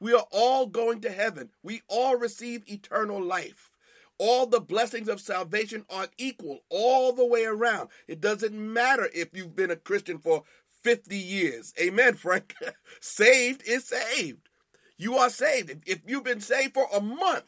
We 0.00 0.12
are 0.12 0.26
all 0.30 0.66
going 0.66 1.00
to 1.02 1.10
heaven. 1.10 1.50
We 1.62 1.82
all 1.88 2.16
receive 2.16 2.64
eternal 2.66 3.22
life. 3.22 3.70
All 4.18 4.46
the 4.46 4.60
blessings 4.60 5.08
of 5.08 5.20
salvation 5.20 5.84
are 5.90 6.06
equal 6.18 6.60
all 6.68 7.12
the 7.12 7.24
way 7.24 7.44
around. 7.44 7.88
It 8.06 8.20
doesn't 8.20 8.54
matter 8.54 9.08
if 9.12 9.28
you've 9.32 9.56
been 9.56 9.70
a 9.72 9.76
Christian 9.76 10.18
for 10.18 10.44
50 10.82 11.16
years. 11.16 11.72
Amen, 11.80 12.14
Frank. 12.14 12.54
saved 13.00 13.62
is 13.66 13.84
saved. 13.84 14.48
You 14.96 15.16
are 15.16 15.30
saved. 15.30 15.82
If 15.86 16.02
you've 16.06 16.24
been 16.24 16.40
saved 16.40 16.74
for 16.74 16.86
a 16.94 17.00
month, 17.00 17.44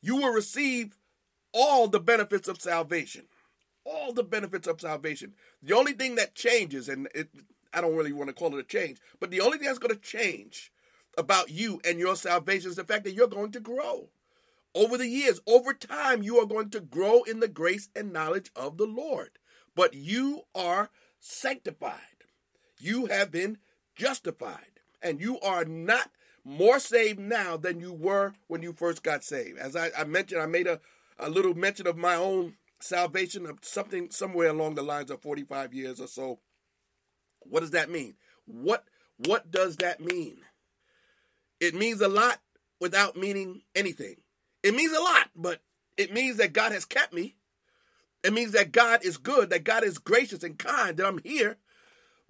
you 0.00 0.16
will 0.16 0.32
receive 0.32 0.96
all 1.52 1.88
the 1.88 2.00
benefits 2.00 2.46
of 2.46 2.60
salvation. 2.60 3.24
All 3.84 4.12
the 4.12 4.22
benefits 4.22 4.68
of 4.68 4.80
salvation. 4.80 5.34
The 5.62 5.74
only 5.74 5.92
thing 5.92 6.14
that 6.14 6.34
changes, 6.34 6.88
and 6.88 7.08
it, 7.14 7.28
I 7.74 7.80
don't 7.80 7.96
really 7.96 8.12
want 8.12 8.28
to 8.28 8.34
call 8.34 8.54
it 8.56 8.60
a 8.60 8.62
change, 8.62 8.98
but 9.18 9.30
the 9.30 9.40
only 9.40 9.58
thing 9.58 9.66
that's 9.66 9.78
going 9.78 9.94
to 9.94 10.00
change 10.00 10.70
about 11.18 11.50
you 11.50 11.80
and 11.84 11.98
your 11.98 12.14
salvation 12.14 12.70
is 12.70 12.76
the 12.76 12.84
fact 12.84 13.04
that 13.04 13.14
you're 13.14 13.26
going 13.26 13.50
to 13.52 13.60
grow. 13.60 14.10
Over 14.74 14.96
the 14.96 15.08
years, 15.08 15.40
over 15.46 15.74
time, 15.74 16.22
you 16.22 16.38
are 16.38 16.46
going 16.46 16.70
to 16.70 16.80
grow 16.80 17.22
in 17.22 17.40
the 17.40 17.48
grace 17.48 17.88
and 17.94 18.12
knowledge 18.12 18.50
of 18.54 18.76
the 18.76 18.86
Lord. 18.86 19.30
But 19.74 19.94
you 19.94 20.42
are 20.54 20.90
sanctified. 21.18 22.24
You 22.78 23.06
have 23.06 23.30
been 23.30 23.58
justified. 23.96 24.80
And 25.02 25.20
you 25.20 25.40
are 25.40 25.64
not 25.64 26.10
more 26.44 26.78
saved 26.78 27.18
now 27.18 27.56
than 27.56 27.80
you 27.80 27.92
were 27.92 28.34
when 28.46 28.62
you 28.62 28.72
first 28.72 29.02
got 29.02 29.24
saved. 29.24 29.58
As 29.58 29.74
I, 29.76 29.90
I 29.96 30.04
mentioned, 30.04 30.40
I 30.40 30.46
made 30.46 30.66
a, 30.66 30.80
a 31.18 31.28
little 31.30 31.54
mention 31.54 31.86
of 31.86 31.96
my 31.96 32.14
own 32.14 32.54
salvation 32.80 33.46
of 33.46 33.58
something 33.62 34.10
somewhere 34.10 34.48
along 34.48 34.74
the 34.74 34.82
lines 34.82 35.10
of 35.10 35.22
45 35.22 35.74
years 35.74 36.00
or 36.00 36.06
so. 36.06 36.40
What 37.40 37.60
does 37.60 37.70
that 37.72 37.90
mean? 37.90 38.14
What 38.46 38.84
what 39.16 39.50
does 39.50 39.76
that 39.76 40.00
mean? 40.00 40.38
It 41.60 41.74
means 41.74 42.00
a 42.00 42.08
lot 42.08 42.40
without 42.80 43.16
meaning 43.16 43.62
anything. 43.74 44.16
It 44.62 44.74
means 44.74 44.92
a 44.92 45.00
lot, 45.00 45.30
but 45.34 45.60
it 45.96 46.12
means 46.12 46.36
that 46.36 46.52
God 46.52 46.72
has 46.72 46.84
kept 46.84 47.12
me. 47.12 47.36
It 48.22 48.32
means 48.32 48.52
that 48.52 48.72
God 48.72 49.04
is 49.04 49.16
good, 49.16 49.50
that 49.50 49.64
God 49.64 49.82
is 49.84 49.98
gracious 49.98 50.42
and 50.42 50.58
kind, 50.58 50.96
that 50.96 51.06
I'm 51.06 51.20
here. 51.24 51.56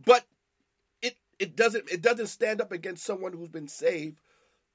But 0.05 0.25
it 1.03 1.17
it 1.39 1.57
doesn't 1.57 1.91
it 1.91 2.03
doesn't 2.03 2.29
stand 2.29 2.61
up 2.61 2.73
against 2.73 3.05
someone 3.05 3.33
who's 3.33 3.49
been 3.49 3.69
saved 3.69 4.21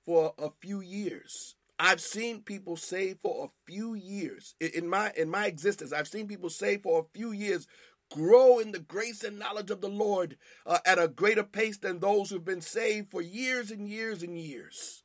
for 0.06 0.34
a 0.38 0.50
few 0.60 0.82
years. 0.82 1.56
I've 1.80 2.02
seen 2.02 2.42
people 2.42 2.78
saved 2.78 3.20
for 3.22 3.46
a 3.46 3.72
few 3.72 3.94
years 3.94 4.56
in 4.60 4.90
my 4.90 5.12
in 5.18 5.30
my 5.30 5.46
existence. 5.48 5.94
I've 5.94 6.08
seen 6.08 6.28
people 6.28 6.50
saved 6.50 6.84
for 6.84 7.02
a 7.02 7.18
few 7.18 7.32
years 7.32 7.68
grow 8.12 8.60
in 8.60 8.72
the 8.72 8.80
grace 8.80 9.24
and 9.24 9.40
knowledge 9.40 9.72
of 9.72 9.82
the 9.82 9.90
Lord 9.90 10.38
uh, 10.66 10.80
at 10.86 11.00
a 11.00 11.08
greater 11.08 11.44
pace 11.44 11.78
than 11.78 12.00
those 12.00 12.30
who've 12.30 12.46
been 12.46 12.62
saved 12.62 13.10
for 13.12 13.22
years 13.22 13.72
and 13.72 13.88
years 13.88 14.22
and 14.22 14.38
years. 14.38 15.04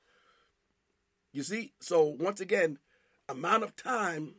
You 1.33 1.43
see, 1.43 1.73
so 1.81 2.05
once 2.05 2.40
again, 2.40 2.79
amount 3.29 3.62
of 3.62 3.77
time, 3.77 4.35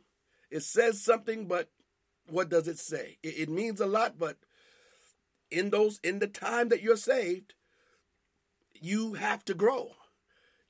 it 0.50 0.62
says 0.62 1.02
something, 1.02 1.46
but 1.46 1.70
what 2.28 2.48
does 2.48 2.68
it 2.68 2.78
say? 2.78 3.18
It, 3.22 3.34
it 3.38 3.48
means 3.48 3.80
a 3.80 3.86
lot, 3.86 4.18
but 4.18 4.36
in 5.50 5.70
those 5.70 5.98
in 6.02 6.18
the 6.18 6.26
time 6.26 6.68
that 6.68 6.82
you're 6.82 6.96
saved, 6.96 7.54
you 8.80 9.14
have 9.14 9.44
to 9.46 9.54
grow. 9.54 9.92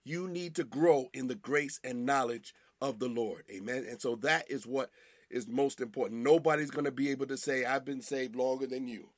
You 0.05 0.29
need 0.29 0.55
to 0.57 0.65
grow 0.65 1.09
in 1.13 1.29
the 1.29 1.35
grace 1.35 1.81
and 1.85 2.05
knowledge 2.05 2.55
of 2.81 2.99
the 2.99 3.09
Lord. 3.09 3.45
Amen. 3.51 3.87
And 3.89 4.01
so 4.01 4.17
that 4.17 4.51
is 4.51 4.67
what 4.67 4.91
is 5.31 5.47
most 5.47 5.81
important. 5.81 6.23
Nobody's 6.23 6.71
going 6.71 6.85
to 6.85 6.91
be 6.91 7.11
able 7.11 7.27
to 7.27 7.37
say, 7.37 7.65
I've 7.65 7.85
been 7.85 8.03
saved 8.03 8.35
longer 8.35 8.67
than 8.67 8.89
you. 8.89 9.11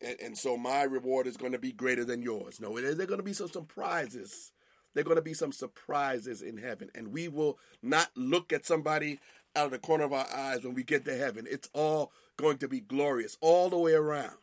And, 0.00 0.16
and 0.20 0.38
so 0.38 0.56
my 0.56 0.82
reward 0.84 1.26
is 1.26 1.36
going 1.36 1.52
to 1.52 1.58
be 1.58 1.72
greater 1.72 2.04
than 2.04 2.22
yours. 2.22 2.60
No, 2.60 2.80
there 2.80 2.92
are 2.92 3.06
going 3.06 3.18
to 3.18 3.24
be 3.24 3.32
some 3.32 3.48
surprises. 3.48 4.52
There 4.96 5.02
are 5.02 5.04
going 5.04 5.16
to 5.16 5.22
be 5.22 5.34
some 5.34 5.52
surprises 5.52 6.40
in 6.40 6.56
heaven. 6.56 6.88
And 6.94 7.12
we 7.12 7.28
will 7.28 7.58
not 7.82 8.08
look 8.16 8.50
at 8.50 8.64
somebody 8.64 9.20
out 9.54 9.66
of 9.66 9.72
the 9.72 9.78
corner 9.78 10.04
of 10.04 10.14
our 10.14 10.26
eyes 10.34 10.64
when 10.64 10.72
we 10.72 10.84
get 10.84 11.04
to 11.04 11.14
heaven. 11.14 11.46
It's 11.50 11.68
all 11.74 12.12
going 12.38 12.56
to 12.58 12.68
be 12.68 12.80
glorious 12.80 13.36
all 13.42 13.68
the 13.68 13.76
way 13.76 13.92
around. 13.92 14.38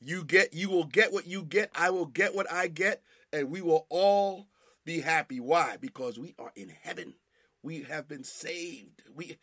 You 0.00 0.24
get 0.24 0.54
you 0.54 0.70
will 0.70 0.84
get 0.84 1.12
what 1.12 1.26
you 1.26 1.42
get, 1.42 1.70
I 1.74 1.90
will 1.90 2.06
get 2.06 2.34
what 2.34 2.50
I 2.50 2.68
get, 2.68 3.02
and 3.34 3.50
we 3.50 3.60
will 3.60 3.86
all 3.90 4.46
be 4.86 5.00
happy. 5.00 5.40
Why? 5.40 5.76
Because 5.78 6.18
we 6.18 6.34
are 6.38 6.52
in 6.56 6.70
heaven. 6.70 7.12
We 7.62 7.82
have 7.82 8.08
been 8.08 8.24
saved. 8.24 9.02
We 9.14 9.36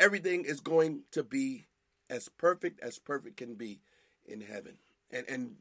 everything 0.00 0.44
is 0.44 0.58
going 0.58 1.02
to 1.12 1.22
be 1.22 1.66
as 2.10 2.28
perfect 2.28 2.80
as 2.82 2.98
perfect 2.98 3.36
can 3.36 3.54
be 3.54 3.78
in 4.26 4.40
heaven. 4.40 4.78
And 5.12 5.24
and 5.28 5.54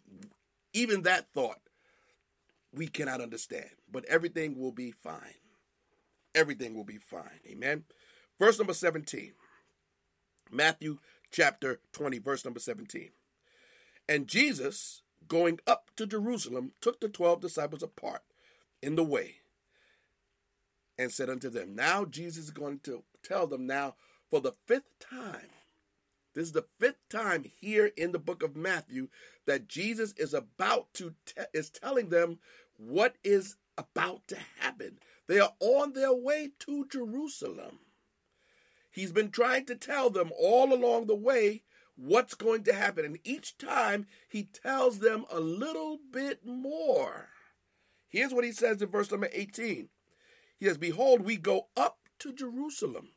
even 0.73 1.03
that 1.03 1.31
thought 1.35 1.59
we 2.73 2.87
cannot 2.87 3.21
understand, 3.21 3.69
but 3.91 4.05
everything 4.05 4.57
will 4.57 4.71
be 4.71 4.91
fine. 4.91 5.39
Everything 6.33 6.75
will 6.75 6.83
be 6.83 6.97
fine. 6.97 7.39
Amen. 7.47 7.83
Verse 8.39 8.57
number 8.57 8.73
17. 8.73 9.33
Matthew 10.51 10.97
chapter 11.31 11.79
20 11.93 12.19
verse 12.19 12.45
number 12.45 12.59
17. 12.59 13.09
And 14.09 14.27
Jesus 14.27 15.01
going 15.27 15.59
up 15.65 15.91
to 15.95 16.05
Jerusalem 16.05 16.73
took 16.81 16.99
the 16.99 17.09
12 17.09 17.41
disciples 17.41 17.83
apart 17.83 18.21
in 18.81 18.95
the 18.95 19.03
way 19.03 19.35
and 20.97 21.11
said 21.11 21.29
unto 21.29 21.49
them, 21.49 21.75
Now 21.75 22.05
Jesus 22.05 22.45
is 22.45 22.51
going 22.51 22.79
to 22.83 23.03
tell 23.23 23.47
them 23.47 23.65
now 23.65 23.95
for 24.29 24.41
the 24.41 24.53
fifth 24.67 24.99
time. 24.99 25.49
This 26.33 26.45
is 26.47 26.51
the 26.53 26.65
fifth 26.79 27.07
time 27.09 27.43
here 27.43 27.91
in 27.95 28.11
the 28.11 28.19
book 28.19 28.41
of 28.41 28.55
Matthew 28.55 29.07
that 29.45 29.67
Jesus 29.67 30.13
is 30.17 30.33
about 30.33 30.93
to 30.95 31.13
te- 31.25 31.43
is 31.53 31.69
telling 31.69 32.09
them 32.09 32.39
what 32.77 33.15
is 33.23 33.55
about 33.77 34.27
to 34.27 34.37
happen. 34.59 34.99
They 35.27 35.39
are 35.39 35.53
on 35.59 35.93
their 35.93 36.13
way 36.13 36.51
to 36.59 36.85
Jerusalem. 36.91 37.79
He's 38.91 39.11
been 39.11 39.31
trying 39.31 39.65
to 39.65 39.75
tell 39.75 40.09
them 40.09 40.31
all 40.37 40.73
along 40.73 41.07
the 41.07 41.15
way 41.15 41.63
what's 41.95 42.35
going 42.35 42.63
to 42.65 42.73
happen. 42.73 43.05
And 43.05 43.19
each 43.23 43.57
time 43.57 44.05
he 44.29 44.43
tells 44.43 44.99
them 44.99 45.25
a 45.31 45.39
little 45.39 45.99
bit 46.11 46.45
more. 46.45 47.29
Here's 48.09 48.33
what 48.33 48.43
he 48.43 48.51
says 48.51 48.81
in 48.81 48.89
verse 48.89 49.09
number 49.09 49.29
18 49.31 49.89
He 50.59 50.65
says, 50.65 50.77
Behold, 50.77 51.21
we 51.21 51.37
go 51.37 51.67
up 51.75 51.97
to 52.19 52.33
Jerusalem 52.33 53.09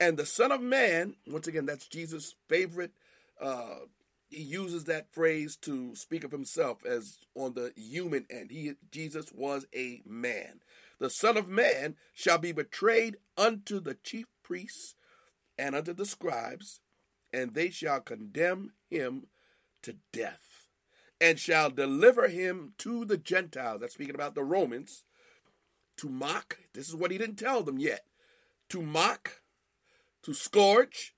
and 0.00 0.16
the 0.16 0.26
Son 0.26 0.52
of 0.52 0.60
Man, 0.60 1.14
once 1.26 1.46
again, 1.46 1.66
that's 1.66 1.86
Jesus' 1.86 2.34
favorite. 2.48 2.92
Uh, 3.40 3.86
he 4.34 4.42
uses 4.42 4.84
that 4.84 5.12
phrase 5.12 5.56
to 5.56 5.94
speak 5.94 6.24
of 6.24 6.32
himself 6.32 6.84
as 6.84 7.18
on 7.34 7.54
the 7.54 7.72
human 7.76 8.26
end. 8.30 8.50
He 8.50 8.74
Jesus 8.90 9.32
was 9.32 9.66
a 9.74 10.02
man. 10.04 10.60
The 10.98 11.10
Son 11.10 11.36
of 11.36 11.48
Man 11.48 11.96
shall 12.12 12.38
be 12.38 12.52
betrayed 12.52 13.16
unto 13.36 13.80
the 13.80 13.94
chief 13.94 14.26
priests 14.42 14.94
and 15.58 15.74
unto 15.74 15.92
the 15.92 16.06
scribes, 16.06 16.80
and 17.32 17.54
they 17.54 17.70
shall 17.70 18.00
condemn 18.00 18.72
him 18.88 19.26
to 19.82 19.96
death, 20.12 20.68
and 21.20 21.38
shall 21.38 21.70
deliver 21.70 22.28
him 22.28 22.72
to 22.78 23.04
the 23.04 23.18
Gentiles. 23.18 23.80
That's 23.80 23.94
speaking 23.94 24.14
about 24.14 24.34
the 24.34 24.44
Romans, 24.44 25.04
to 25.98 26.08
mock. 26.08 26.58
This 26.72 26.88
is 26.88 26.96
what 26.96 27.10
he 27.10 27.18
didn't 27.18 27.36
tell 27.36 27.62
them 27.62 27.78
yet. 27.78 28.04
To 28.70 28.82
mock, 28.82 29.42
to 30.22 30.32
scourge, 30.32 31.14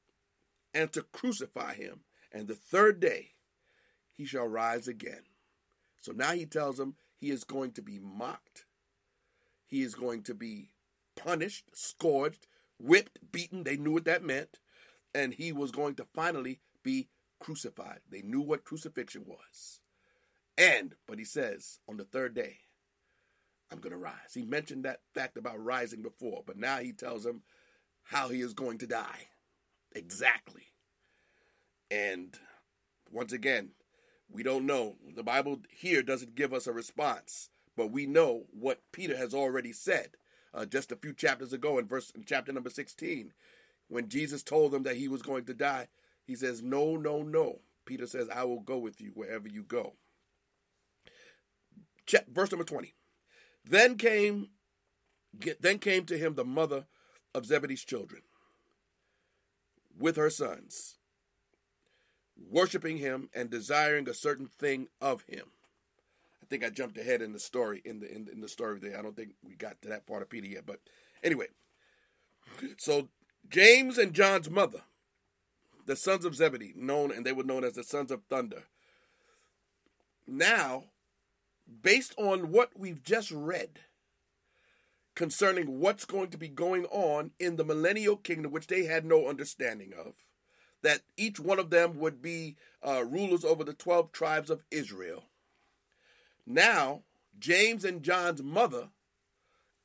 and 0.75 0.93
to 0.93 1.03
crucify 1.03 1.75
him. 1.75 2.01
And 2.37 2.49
the 2.49 2.55
third 2.55 3.01
day 3.01 3.31
he 4.13 4.27
shall 4.27 4.47
rise 4.47 4.87
again. 4.87 5.23
So 5.99 6.13
now 6.13 6.33
he 6.33 6.45
tells 6.45 6.77
them 6.77 6.97
he 7.17 7.31
is 7.31 7.45
going 7.45 7.73
to 7.73 7.83
be 7.83 7.99
mocked, 7.99 8.67
he 9.65 9.83
is 9.83 9.95
going 9.95 10.23
to 10.25 10.35
be 10.35 10.69
punished, 11.17 11.65
scourged, 11.73 12.47
whipped, 12.79 13.19
beaten. 13.33 13.65
They 13.65 13.79
knew 13.79 13.93
what 13.93 14.05
that 14.05 14.23
meant. 14.23 14.61
And 15.15 15.33
he 15.33 15.51
was 15.51 15.71
going 15.71 15.95
to 15.95 16.07
finally 16.15 16.61
be 16.83 17.09
crucified. 17.41 18.01
They 18.11 18.21
knew 18.21 18.43
what 18.43 18.65
crucifixion 18.65 19.25
was. 19.27 19.81
And, 20.59 20.95
but 21.07 21.19
he 21.19 21.25
says, 21.25 21.81
on 21.89 21.97
the 21.97 22.05
third 22.05 22.35
day, 22.35 22.59
I'm 23.73 23.79
going 23.79 23.93
to 23.93 23.99
rise. 23.99 24.35
He 24.35 24.43
mentioned 24.45 24.85
that 24.85 25.01
fact 25.15 25.39
about 25.39 25.65
rising 25.65 26.03
before, 26.03 26.43
but 26.47 26.59
now 26.59 26.79
he 26.79 26.93
tells 26.93 27.25
them 27.25 27.43
how 28.05 28.29
he 28.29 28.43
is 28.43 28.53
going 28.53 28.79
to 28.79 28.87
die. 28.87 29.29
Exactly. 29.95 30.67
And 31.91 32.39
once 33.11 33.33
again, 33.33 33.71
we 34.31 34.43
don't 34.43 34.67
know. 34.67 34.97
The 35.15 35.23
Bible 35.23 35.61
here 35.71 36.03
doesn't 36.03 36.35
give 36.35 36.53
us 36.53 36.67
a 36.67 36.73
response, 36.73 37.51
but 37.77 37.91
we 37.91 38.07
know 38.07 38.45
what 38.51 38.83
Peter 38.93 39.17
has 39.17 39.35
already 39.35 39.73
said 39.73 40.11
uh, 40.53 40.65
just 40.65 40.91
a 40.91 40.97
few 40.97 41.13
chapters 41.13 41.53
ago 41.53 41.79
in 41.79 41.87
verse 41.87 42.11
in 42.11 42.25
chapter 42.25 42.53
number 42.53 42.71
16 42.71 43.33
when 43.89 44.09
Jesus 44.09 44.43
told 44.43 44.73
them 44.73 44.83
that 44.83 44.97
he 44.97 45.07
was 45.07 45.23
going 45.23 45.45
to 45.45 45.55
die. 45.55 45.89
He 46.25 46.35
says, 46.35 46.63
"No, 46.63 46.97
no, 46.97 47.23
no." 47.23 47.61
Peter 47.85 48.07
says, 48.07 48.29
"I 48.29 48.43
will 48.45 48.61
go 48.61 48.79
with 48.79 49.01
you 49.01 49.13
wherever 49.15 49.47
you 49.49 49.63
go." 49.63 49.95
Verse 52.29 52.51
number 52.51 52.65
20. 52.65 52.95
Then 53.65 53.97
came 53.97 54.49
Get, 55.39 55.61
then 55.63 55.79
came 55.79 56.05
to 56.07 56.19
him 56.19 56.35
the 56.35 56.45
mother 56.45 56.87
of 57.35 57.47
Zebedee's 57.47 57.85
children 57.85 58.23
with 59.99 60.17
her 60.17 60.31
sons, 60.31 60.96
worshiping 62.51 62.99
him 62.99 63.31
and 63.35 63.51
desiring 63.51 64.09
a 64.09 64.15
certain 64.15 64.47
thing 64.47 64.89
of 65.01 65.23
him. 65.23 65.47
I 66.43 66.47
think 66.47 66.65
I 66.65 66.71
jumped 66.71 66.99
ahead 66.99 67.23
in 67.23 67.33
the 67.33 67.41
story 67.41 67.83
in 67.85 68.01
the 68.01 68.15
in, 68.15 68.25
the, 68.27 68.33
in 68.33 68.41
the 68.41 68.49
story 68.49 68.79
there. 68.79 68.99
I 68.99 69.03
don't 69.03 69.17
think 69.17 69.31
we 69.45 69.55
got 69.55 69.83
to 69.83 69.89
that 69.89 70.07
part 70.07 70.23
of 70.23 70.31
Peter 70.31 70.47
yet, 70.47 70.67
but 70.67 70.81
anyway. 71.23 71.47
So 72.79 73.09
James 73.49 73.99
and 73.99 74.13
John's 74.13 74.49
mother, 74.49 74.83
the 75.87 75.97
sons 75.97 76.25
of 76.25 76.37
Zebedee, 76.37 76.73
known 76.77 77.11
and 77.11 77.27
they 77.27 77.33
were 77.33 77.45
known 77.45 77.65
as 77.65 77.75
the 77.75 77.83
sons 77.83 78.11
of 78.11 78.23
thunder. 78.29 78.65
Now, 80.27 80.85
based 81.83 82.15
on 82.17 82.53
what 82.53 82.79
we've 82.79 83.03
just 83.03 83.31
read 83.31 83.81
concerning 85.15 85.81
what's 85.81 86.05
going 86.05 86.29
to 86.29 86.39
be 86.39 86.49
going 86.49 86.85
on 86.87 87.31
in 87.41 87.57
the 87.57 87.65
millennial 87.65 88.17
kingdom, 88.17 88.53
which 88.53 88.67
they 88.67 88.85
had 88.85 89.05
no 89.05 89.29
understanding 89.29 89.93
of, 89.99 90.15
that 90.87 91.01
each 91.17 91.41
one 91.41 91.59
of 91.59 91.71
them 91.71 91.99
would 91.99 92.23
be 92.23 92.55
uh, 92.87 93.05
rulers 93.05 93.45
over 93.45 93.65
the 93.65 93.73
12 93.73 94.13
tribes 94.13 94.51
of 94.51 94.63
Israel. 94.71 95.25
Now, 96.47 97.03
James 97.41 97.85
and 97.85 98.05
John's 98.05 98.41
mother 98.41 98.91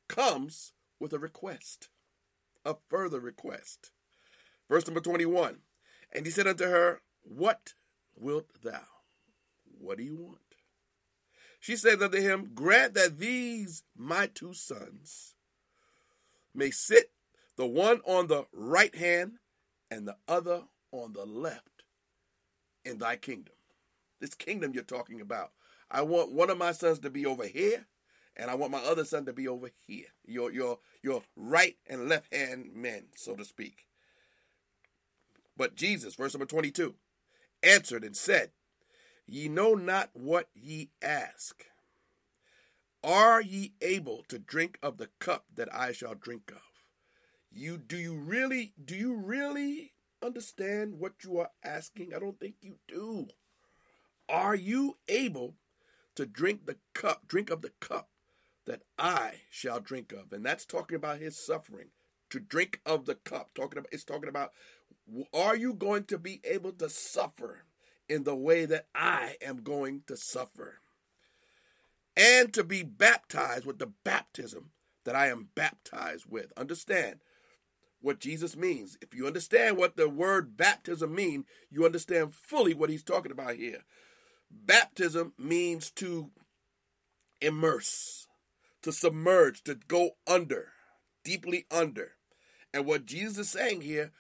comes 0.08 0.74
with 1.00 1.12
a 1.12 1.18
request, 1.18 1.90
a 2.64 2.76
further 2.88 3.20
request. 3.20 3.90
Verse 4.70 4.86
number 4.86 5.02
21 5.02 5.58
And 6.14 6.28
he 6.28 6.32
said 6.32 6.46
unto 6.46 6.66
her, 6.66 7.02
What 7.24 7.74
wilt 8.16 8.62
thou? 8.62 8.86
What 9.80 9.98
do 9.98 10.04
you 10.04 10.16
want? 10.16 10.38
She 11.60 11.76
said 11.76 12.00
unto 12.04 12.22
him, 12.22 12.52
Grant 12.54 12.94
that 12.94 13.18
these 13.18 13.82
my 13.98 14.28
two 14.28 14.54
sons 14.54 15.34
may 16.54 16.70
sit, 16.70 17.10
the 17.56 17.66
one 17.66 18.02
on 18.06 18.28
the 18.28 18.46
right 18.54 18.94
hand 18.94 19.40
and 19.90 20.08
the 20.08 20.18
other 20.28 20.66
on 20.92 21.14
the 21.14 21.26
left 21.26 21.84
in 22.86 22.98
thy 22.98 23.16
kingdom. 23.16 23.56
This 24.20 24.36
kingdom 24.36 24.74
you're 24.74 24.84
talking 24.84 25.22
about 25.22 25.52
I 25.92 26.04
want 26.04 26.32
one 26.32 26.50
of 26.50 26.58
my 26.58 26.72
sons 26.72 27.00
to 27.00 27.10
be 27.10 27.26
over 27.26 27.46
here, 27.46 27.86
and 28.38 28.50
I 28.50 28.56
want 28.56 28.72
my 28.72 28.80
other 28.80 29.04
son 29.04 29.26
to 29.26 29.34
be 29.34 29.48
over 29.48 29.70
here. 29.86 30.08
Your 30.26 30.52
your 30.52 30.80
your 31.04 31.24
right 31.36 31.76
and 31.88 32.08
left 32.08 32.34
hand 32.34 32.72
men, 32.74 33.08
so 33.16 33.36
to 33.36 33.44
speak. 33.44 33.86
But 35.58 35.76
Jesus, 35.76 36.16
verse 36.16 36.34
number 36.34 36.46
22, 36.46 36.96
answered 37.62 38.04
and 38.04 38.16
said, 38.16 38.52
Ye 39.28 39.50
know 39.50 39.74
not 39.74 40.10
what 40.14 40.48
ye 40.56 40.90
ask. 41.02 41.66
Are 43.04 43.42
ye 43.42 43.74
able 43.82 44.24
to 44.30 44.40
drink 44.40 44.78
of 44.82 44.98
the 44.98 45.10
cup 45.20 45.46
that 45.56 45.74
I 45.74 45.92
shall 45.92 46.16
drink 46.16 46.52
of? 46.52 46.62
You 47.52 47.78
do 47.78 47.98
you 47.98 48.16
really 48.16 48.74
do 48.84 48.96
you 48.96 49.14
really 49.14 49.92
understand 50.22 51.00
what 51.00 51.24
you 51.24 51.40
are 51.40 51.52
asking? 51.64 52.14
I 52.14 52.20
don't 52.20 52.40
think 52.40 52.56
you 52.62 52.76
do. 52.88 53.28
Are 54.30 54.56
you 54.56 54.98
able 55.08 55.56
to 56.16 56.26
drink 56.26 56.66
the 56.66 56.78
cup, 56.94 57.28
drink 57.28 57.50
of 57.50 57.62
the 57.62 57.72
cup 57.80 58.10
that 58.66 58.82
I 58.98 59.42
shall 59.50 59.80
drink 59.80 60.12
of. 60.12 60.32
And 60.32 60.46
that's 60.46 60.66
talking 60.66 60.96
about 60.96 61.20
his 61.20 61.44
suffering. 61.44 61.88
To 62.30 62.40
drink 62.40 62.80
of 62.86 63.06
the 63.06 63.16
cup. 63.16 63.52
Talking 63.54 63.80
about 63.80 63.90
it's 63.92 64.04
talking 64.04 64.30
about 64.30 64.52
are 65.34 65.56
you 65.56 65.74
going 65.74 66.06
to 66.06 66.18
be 66.18 66.40
able 66.44 66.72
to 66.74 66.90
suffer 66.90 67.64
in 68.08 68.24
the 68.24 68.36
way 68.36 68.66
that 68.66 68.88
I 68.96 69.36
am 69.42 69.64
going 69.64 70.04
to 70.08 70.16
suffer? 70.16 70.80
And 72.16 72.54
to 72.54 72.64
be 72.64 72.84
baptized 72.84 73.66
with 73.66 73.80
the 73.80 73.92
baptism 74.04 74.72
that 75.06 75.16
I 75.16 75.28
am 75.28 75.50
baptized 75.56 76.26
with. 76.30 76.54
Understand 76.56 77.20
what 78.02 78.20
Jesus 78.20 78.56
means. 78.56 78.98
If 79.02 79.14
you 79.14 79.28
understand 79.28 79.78
what 79.78 79.96
the 79.96 80.10
word 80.10 80.58
baptism 80.58 81.14
means, 81.14 81.46
you 81.70 81.86
understand 81.86 82.34
fully 82.34 82.74
what 82.74 82.90
he's 82.90 83.04
talking 83.04 83.32
about 83.32 83.56
here. 83.56 83.84
Baptism 84.50 85.34
means 85.38 85.92
to 85.92 86.32
immerse, 87.40 88.28
to 88.82 88.92
submerge, 88.92 89.64
to 89.64 89.76
go 89.76 90.12
under, 90.28 90.70
deeply 91.24 91.66
under. 91.72 92.14
And 92.74 92.86
what 92.86 93.06
Jesus 93.06 93.38
is 93.38 93.50
saying 93.50 93.82
here, 93.82 94.12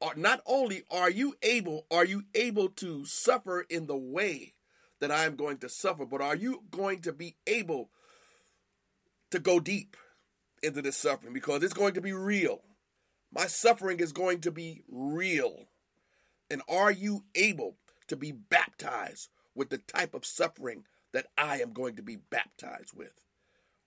are 0.00 0.14
not 0.16 0.40
only 0.46 0.82
are 0.90 1.10
you 1.10 1.34
able, 1.42 1.86
are 1.90 2.04
you 2.04 2.24
able 2.34 2.68
to 2.68 3.04
suffer 3.04 3.64
in 3.68 3.86
the 3.86 3.96
way 3.96 4.54
that 5.00 5.12
I 5.12 5.24
am 5.24 5.36
going 5.36 5.58
to 5.58 5.68
suffer, 5.68 6.04
but 6.04 6.20
are 6.20 6.36
you 6.36 6.64
going 6.70 7.00
to 7.02 7.12
be 7.12 7.36
able 7.46 7.90
to 9.32 9.40
go 9.40 9.58
deep 9.58 9.96
into 10.62 10.80
this 10.80 10.96
suffering 10.96 11.32
because 11.32 11.62
it's 11.62 11.74
going 11.74 11.94
to 11.94 12.00
be 12.00 12.12
real. 12.12 12.60
My 13.32 13.46
suffering 13.46 14.00
is 14.00 14.12
going 14.12 14.40
to 14.42 14.50
be 14.50 14.82
real. 14.90 15.68
And 16.50 16.62
are 16.68 16.90
you 16.90 17.24
able 17.34 17.76
to 18.08 18.16
be 18.16 18.30
baptized 18.30 19.30
with 19.54 19.70
the 19.70 19.78
type 19.78 20.14
of 20.14 20.26
suffering 20.26 20.84
that 21.12 21.26
I 21.38 21.60
am 21.60 21.72
going 21.72 21.96
to 21.96 22.02
be 22.02 22.16
baptized 22.16 22.94
with? 22.94 23.12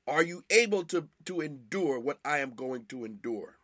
Are 0.08 0.24
you 0.24 0.44
able 0.50 0.84
to, 0.86 1.10
to 1.26 1.42
endure 1.42 2.00
what 2.00 2.20
I 2.26 2.40
am 2.40 2.52
going 2.52 2.86
to 2.86 3.06
endure? 3.06 3.58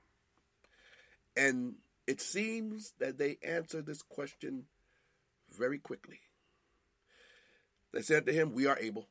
And 1.36 1.76
it 2.08 2.22
seems 2.22 2.94
that 3.00 3.18
they 3.18 3.38
answer 3.44 3.82
this 3.82 4.02
question 4.02 4.66
very 5.52 5.80
quickly. 5.80 6.20
They 7.94 8.02
said 8.02 8.26
to 8.26 8.34
him, 8.34 8.54
We 8.54 8.68
are 8.68 8.78
able. 8.80 9.08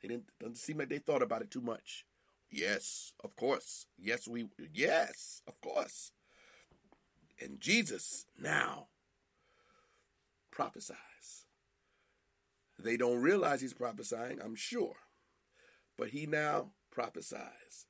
It 0.00 0.22
doesn't 0.38 0.56
seem 0.56 0.78
like 0.78 0.90
they 0.90 0.98
thought 0.98 1.22
about 1.22 1.42
it 1.42 1.50
too 1.50 1.60
much. 1.60 2.04
Yes, 2.54 3.12
of 3.24 3.34
course. 3.34 3.86
Yes, 3.98 4.28
we 4.28 4.46
yes, 4.72 5.42
of 5.48 5.60
course. 5.60 6.12
And 7.40 7.60
Jesus 7.60 8.26
now 8.40 8.86
prophesies. 10.52 11.46
They 12.78 12.96
don't 12.96 13.20
realize 13.20 13.60
he's 13.60 13.74
prophesying, 13.74 14.38
I'm 14.40 14.54
sure. 14.54 14.94
But 15.98 16.10
he 16.10 16.26
now 16.26 16.70
prophesies. 16.92 17.86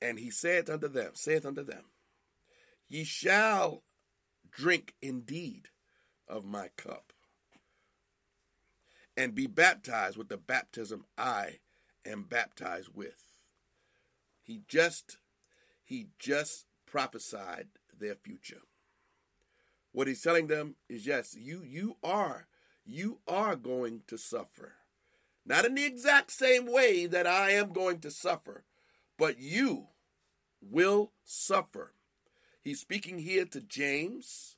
And 0.00 0.18
he 0.18 0.30
saith 0.30 0.70
unto 0.70 0.88
them, 0.88 1.10
saith 1.12 1.44
unto 1.44 1.62
them, 1.62 1.84
Ye 2.88 3.04
shall 3.04 3.82
drink 4.50 4.94
indeed 5.02 5.68
of 6.26 6.46
my 6.46 6.68
cup, 6.78 7.12
and 9.14 9.34
be 9.34 9.46
baptized 9.46 10.16
with 10.16 10.28
the 10.28 10.38
baptism 10.38 11.04
I 11.18 11.58
am 12.06 12.22
baptized 12.22 12.88
with. 12.94 13.33
He 14.44 14.60
just 14.68 15.16
he 15.82 16.08
just 16.18 16.66
prophesied 16.86 17.68
their 17.98 18.14
future. 18.14 18.60
What 19.92 20.06
he's 20.06 20.22
telling 20.22 20.48
them 20.48 20.76
is 20.88 21.06
yes, 21.06 21.34
you 21.34 21.62
you 21.64 21.96
are 22.04 22.46
you 22.84 23.20
are 23.26 23.56
going 23.56 24.02
to 24.06 24.18
suffer. 24.18 24.74
Not 25.46 25.64
in 25.64 25.74
the 25.74 25.84
exact 25.84 26.30
same 26.30 26.70
way 26.70 27.06
that 27.06 27.26
I 27.26 27.50
am 27.50 27.72
going 27.72 28.00
to 28.00 28.10
suffer, 28.10 28.64
but 29.18 29.38
you 29.38 29.88
will 30.60 31.12
suffer. 31.24 31.94
He's 32.62 32.80
speaking 32.80 33.18
here 33.18 33.46
to 33.46 33.60
James 33.60 34.56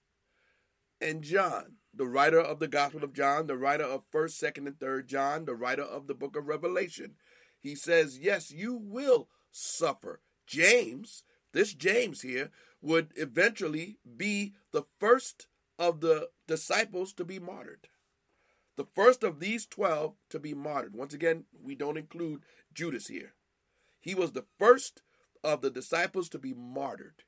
and 1.01 1.23
John, 1.23 1.77
the 1.95 2.07
writer 2.07 2.41
of 2.41 2.59
the 2.59 2.69
Gospel 2.69 3.05
of 3.05 3.13
John, 3.13 3.47
the 3.47 3.57
writer 3.57 3.85
of 3.85 4.11
1st, 4.13 4.53
2nd, 4.53 4.67
and 4.67 4.79
3rd 4.79 5.07
John, 5.07 5.45
the 5.45 5.55
writer 5.55 5.83
of 5.83 6.07
the 6.07 6.15
book 6.15 6.37
of 6.37 6.47
Revelation. 6.47 7.15
He 7.61 7.75
says, 7.75 8.19
Yes, 8.19 8.51
you 8.51 8.75
will 8.75 9.29
suffer. 9.57 10.21
James, 10.47 11.25
this 11.53 11.75
James 11.75 12.23
here, 12.23 12.51
would 12.81 13.13
eventually 13.17 13.99
be 14.17 14.55
the 14.73 14.85
first 15.01 15.47
of 15.79 16.01
the 16.01 16.29
disciples 16.47 17.13
to 17.15 17.25
be 17.25 17.39
martyred 17.39 17.89
the 18.77 18.87
first 18.95 19.23
of 19.23 19.41
these 19.41 19.67
12 19.67 20.15
to 20.31 20.39
be 20.39 20.55
martyred. 20.55 20.95
Once 20.95 21.15
again, 21.15 21.45
we 21.63 21.75
don't 21.75 21.97
include 21.97 22.43
Judas 22.73 23.09
here. 23.09 23.35
He 24.01 24.15
was 24.15 24.33
the 24.33 24.45
first 24.59 25.03
of 25.43 25.63
the 25.63 25.71
disciples 25.71 26.29
to 26.31 26.39
be 26.39 26.55
martyred. 26.55 27.25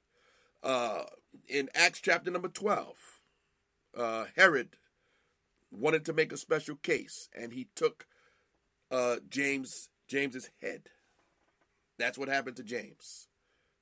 Uh, 0.62 1.04
in 1.48 1.70
Acts 1.74 2.00
chapter 2.00 2.30
number 2.30 2.48
12, 2.48 2.96
uh, 3.96 4.24
Herod 4.36 4.76
wanted 5.70 6.04
to 6.04 6.12
make 6.12 6.32
a 6.32 6.36
special 6.36 6.76
case, 6.76 7.28
and 7.36 7.52
he 7.52 7.68
took 7.74 8.06
uh, 8.90 9.16
James 9.28 9.88
James's 10.06 10.50
head. 10.62 10.88
That's 11.98 12.18
what 12.18 12.28
happened 12.28 12.56
to 12.56 12.62
James. 12.62 13.28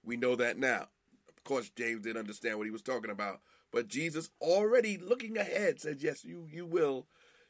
We 0.04 0.16
know 0.16 0.36
that 0.36 0.58
now. 0.58 0.88
Of 1.28 1.44
course, 1.44 1.70
James 1.70 2.02
didn't 2.02 2.20
understand 2.20 2.58
what 2.58 2.66
he 2.66 2.70
was 2.72 2.82
talking 2.82 3.10
about, 3.10 3.40
but 3.70 3.88
Jesus, 3.88 4.30
already 4.40 4.96
looking 4.96 5.36
ahead, 5.36 5.80
said, 5.80 6.02
"Yes, 6.02 6.24
you 6.24 6.48
you 6.50 6.66
will 6.66 7.06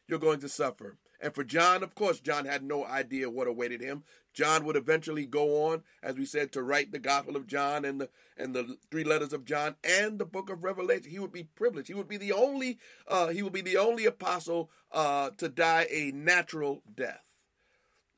you're 0.08 0.18
going 0.18 0.40
to 0.40 0.48
suffer. 0.48 0.98
And 1.20 1.34
for 1.34 1.44
John, 1.44 1.82
of 1.82 1.94
course, 1.94 2.20
John 2.20 2.44
had 2.44 2.62
no 2.62 2.84
idea 2.84 3.30
what 3.30 3.46
awaited 3.46 3.80
him. 3.80 4.04
John 4.34 4.64
would 4.64 4.76
eventually 4.76 5.24
go 5.24 5.66
on, 5.66 5.82
as 6.02 6.16
we 6.16 6.26
said, 6.26 6.52
to 6.52 6.62
write 6.62 6.92
the 6.92 6.98
Gospel 6.98 7.36
of 7.36 7.46
John 7.46 7.86
and 7.86 8.00
the 8.00 8.10
and 8.36 8.54
the 8.54 8.76
three 8.90 9.04
letters 9.04 9.32
of 9.32 9.46
John 9.46 9.76
and 9.82 10.18
the 10.18 10.26
book 10.26 10.50
of 10.50 10.62
Revelation. 10.62 11.10
He 11.10 11.18
would 11.18 11.32
be 11.32 11.44
privileged. 11.44 11.88
He 11.88 11.94
would 11.94 12.08
be 12.08 12.18
the 12.18 12.32
only 12.32 12.78
uh, 13.08 13.28
he 13.28 13.42
would 13.42 13.54
be 13.54 13.62
the 13.62 13.78
only 13.78 14.04
apostle 14.04 14.70
uh, 14.92 15.30
to 15.38 15.48
die 15.48 15.86
a 15.90 16.12
natural 16.12 16.82
death, 16.94 17.24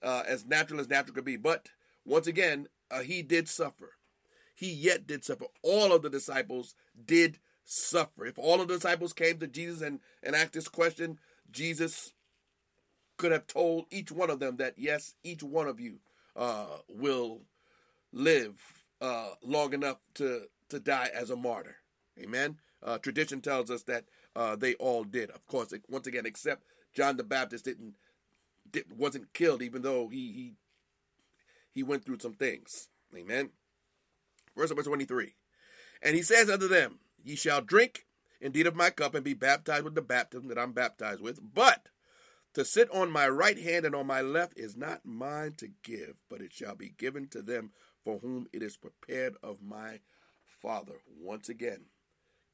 uh, 0.03 0.25
as 0.27 0.45
natural 0.45 0.81
as 0.81 0.89
natural 0.89 1.15
could 1.15 1.25
be. 1.25 1.37
But 1.37 1.69
once 2.09 2.27
again, 2.27 2.69
uh, 2.91 3.01
he 3.01 3.23
did 3.23 3.49
suffer. 3.49 3.93
He 4.55 4.73
yet 4.73 5.07
did 5.07 5.25
suffer. 5.25 5.45
All 5.63 5.93
of 5.93 6.03
the 6.03 6.11
disciples 6.11 6.75
did 7.07 7.39
suffer. 7.65 8.27
If 8.27 8.39
all 8.39 8.61
of 8.61 8.69
the 8.69 8.75
disciples 8.75 9.13
came 9.13 9.39
to 9.39 9.47
Jesus 9.47 9.83
and, 9.83 10.01
and 10.23 10.35
asked 10.35 10.55
this 10.55 10.69
question, 10.69 11.19
Jesus 11.51 12.13
could 13.19 13.33
have 13.33 13.47
told 13.47 13.87
each 13.91 14.11
one 14.11 14.31
of 14.31 14.41
them 14.41 14.57
that, 14.57 14.75
yes, 14.77 15.15
each 15.23 15.43
one 15.43 15.69
of 15.69 15.79
you 15.79 15.99
uh, 16.35 16.79
will 16.89 17.43
live 18.13 18.55
uh, 19.01 19.31
long 19.43 19.75
enough 19.75 19.99
to, 20.15 20.43
to 20.71 20.81
die 20.81 21.11
as 21.15 21.31
a 21.31 21.37
martyr. 21.37 21.77
Amen. 22.19 22.57
Uh, 22.83 22.99
tradition 22.99 23.41
tells 23.41 23.71
us 23.71 23.83
that 23.85 24.05
uh, 24.35 24.57
they 24.57 24.75
all 24.75 25.05
did. 25.05 25.31
Of 25.31 25.47
course, 25.47 25.73
once 25.89 26.07
again, 26.07 26.27
except 26.27 26.63
John 26.95 27.17
the 27.17 27.25
Baptist 27.25 27.65
didn't, 27.65 27.95
didn't 28.71 28.97
wasn't 28.97 29.33
killed, 29.33 29.63
even 29.63 29.83
though 29.83 30.09
he 30.09 30.33
he 30.33 30.53
he 31.79 31.85
went 31.85 32.05
through 32.05 32.19
some 32.19 32.35
things. 32.35 32.89
Amen. 33.17 33.51
Verse 34.57 34.71
number 34.71 34.83
twenty 34.83 35.05
three, 35.05 35.35
and 36.03 36.17
he 36.17 36.23
says 36.23 36.51
unto 36.51 36.67
them, 36.67 36.99
Ye 37.23 37.37
shall 37.37 37.61
drink 37.61 38.05
indeed 38.41 38.67
of 38.67 38.75
my 38.75 38.91
cup 38.91 39.15
and 39.15 39.25
be 39.25 39.35
baptized 39.35 39.85
with 39.85 39.95
the 39.95 40.03
baptism 40.03 40.49
that 40.49 40.59
I'm 40.59 40.73
baptized 40.73 41.21
with, 41.21 41.39
but 41.55 41.89
to 42.55 42.65
sit 42.65 42.91
on 42.91 43.13
my 43.13 43.29
right 43.29 43.59
hand 43.59 43.87
and 43.87 43.95
on 43.95 44.09
my 44.09 44.21
left 44.21 44.59
is 44.59 44.77
not 44.77 45.07
mine 45.07 45.55
to 45.59 45.69
give, 45.85 46.15
but 46.29 46.41
it 46.41 46.53
shall 46.53 46.75
be 46.75 46.95
given 46.99 47.29
to 47.29 47.43
them 47.43 47.71
for 48.03 48.19
whom 48.19 48.49
it 48.53 48.61
is 48.61 48.77
prepared 48.77 49.37
of 49.41 49.63
my 49.63 50.01
Father. 50.45 50.95
Once 51.07 51.49
again, 51.49 51.83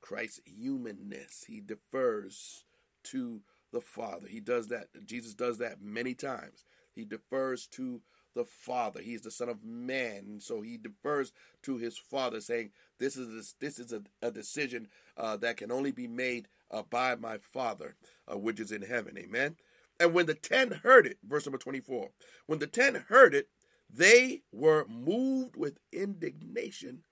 Christ's 0.03 0.41
humanness. 0.45 1.45
He 1.47 1.61
defers 1.61 2.65
to 3.05 3.41
the 3.73 3.81
Father. 3.81 4.27
He 4.29 4.41
does 4.41 4.69
that. 4.69 4.89
Jesus 5.07 5.33
does 5.33 5.57
that 5.59 5.81
many 5.81 6.13
times. 6.13 6.65
He 6.95 7.07
defers 7.07 7.67
to 7.69 8.03
the 8.35 8.45
Father. 8.45 9.01
He 9.01 9.15
is 9.15 9.23
the 9.23 9.31
Son 9.31 9.49
of 9.49 9.65
Man, 9.65 10.39
so 10.41 10.61
he 10.61 10.77
defers 10.77 11.33
to 11.63 11.77
his 11.79 11.99
Father, 11.99 12.41
saying, 12.41 12.71
"This 12.99 13.17
is 13.17 13.29
a, 13.29 13.55
this 13.61 13.79
is 13.79 13.93
a, 13.93 14.03
a 14.23 14.31
decision 14.31 14.89
uh, 15.17 15.37
that 15.39 15.57
can 15.57 15.71
only 15.71 15.93
be 15.93 16.07
made 16.07 16.49
uh, 16.71 16.83
by 16.83 17.15
my 17.15 17.39
Father, 17.39 17.97
uh, 18.31 18.37
which 18.37 18.61
is 18.61 18.73
in 18.73 18.83
heaven." 18.83 19.17
Amen. 19.19 19.57
And 20.01 20.13
when 20.13 20.27
the 20.27 20.35
ten 20.35 20.81
heard 20.83 21.07
it, 21.07 21.19
verse 21.27 21.47
number 21.47 21.59
twenty-four, 21.59 22.11
when 22.47 22.59
the 22.59 22.67
ten 22.67 23.07
heard 23.09 23.35
it, 23.35 23.49
they 23.89 24.43
were 24.53 24.87
moved 24.89 25.57
with 25.57 25.79
indignation 25.93 27.05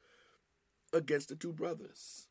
against 0.92 1.28
the 1.28 1.36
two 1.36 1.52
brothers. 1.52 2.28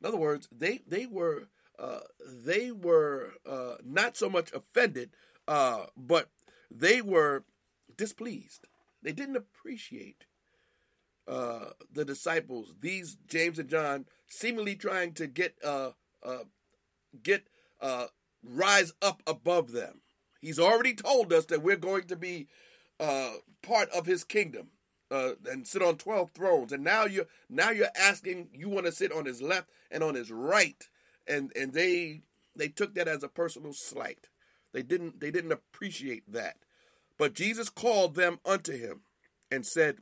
In 0.00 0.08
other 0.08 0.16
words, 0.16 0.48
they 0.50 0.80
they 0.86 1.06
were 1.06 1.48
uh, 1.78 2.00
they 2.22 2.70
were 2.70 3.34
uh, 3.44 3.76
not 3.84 4.16
so 4.16 4.30
much 4.30 4.52
offended, 4.52 5.10
uh, 5.46 5.86
but 5.96 6.30
they 6.70 7.02
were 7.02 7.44
displeased. 7.96 8.66
They 9.02 9.12
didn't 9.12 9.36
appreciate 9.36 10.26
uh, 11.28 11.70
the 11.92 12.04
disciples, 12.04 12.74
these 12.80 13.16
James 13.26 13.58
and 13.58 13.68
John, 13.68 14.06
seemingly 14.26 14.76
trying 14.76 15.12
to 15.14 15.26
get 15.26 15.56
uh, 15.64 15.90
uh, 16.22 16.44
get 17.22 17.46
rise 18.42 18.92
up 19.02 19.22
above 19.26 19.72
them. 19.72 20.00
He's 20.40 20.58
already 20.58 20.94
told 20.94 21.32
us 21.32 21.46
that 21.46 21.62
we're 21.62 21.76
going 21.76 22.04
to 22.04 22.16
be 22.16 22.48
part 22.98 23.90
of 23.90 24.06
His 24.06 24.24
kingdom 24.24 24.70
uh, 25.10 25.32
and 25.50 25.66
sit 25.66 25.82
on 25.82 25.96
12 25.96 26.30
thrones. 26.30 26.72
And 26.72 26.84
now 26.84 27.04
you're 27.04 27.26
now 27.48 27.70
you're 27.70 27.88
asking 27.98 28.48
you 28.52 28.68
want 28.68 28.86
to 28.86 28.92
sit 28.92 29.12
on 29.12 29.24
his 29.24 29.42
left 29.42 29.68
and 29.90 30.02
on 30.02 30.14
his 30.14 30.30
right. 30.30 30.88
And 31.26 31.52
and 31.56 31.72
they 31.72 32.22
they 32.54 32.68
took 32.68 32.94
that 32.94 33.08
as 33.08 33.22
a 33.22 33.28
personal 33.28 33.72
slight. 33.72 34.28
They 34.72 34.82
didn't 34.82 35.20
they 35.20 35.30
didn't 35.30 35.52
appreciate 35.52 36.30
that 36.32 36.56
but 37.18 37.34
jesus 37.34 37.68
called 37.68 38.14
them 38.14 38.38
unto 38.44 38.72
him 38.72 39.00
and 39.50 39.64
said 39.66 39.98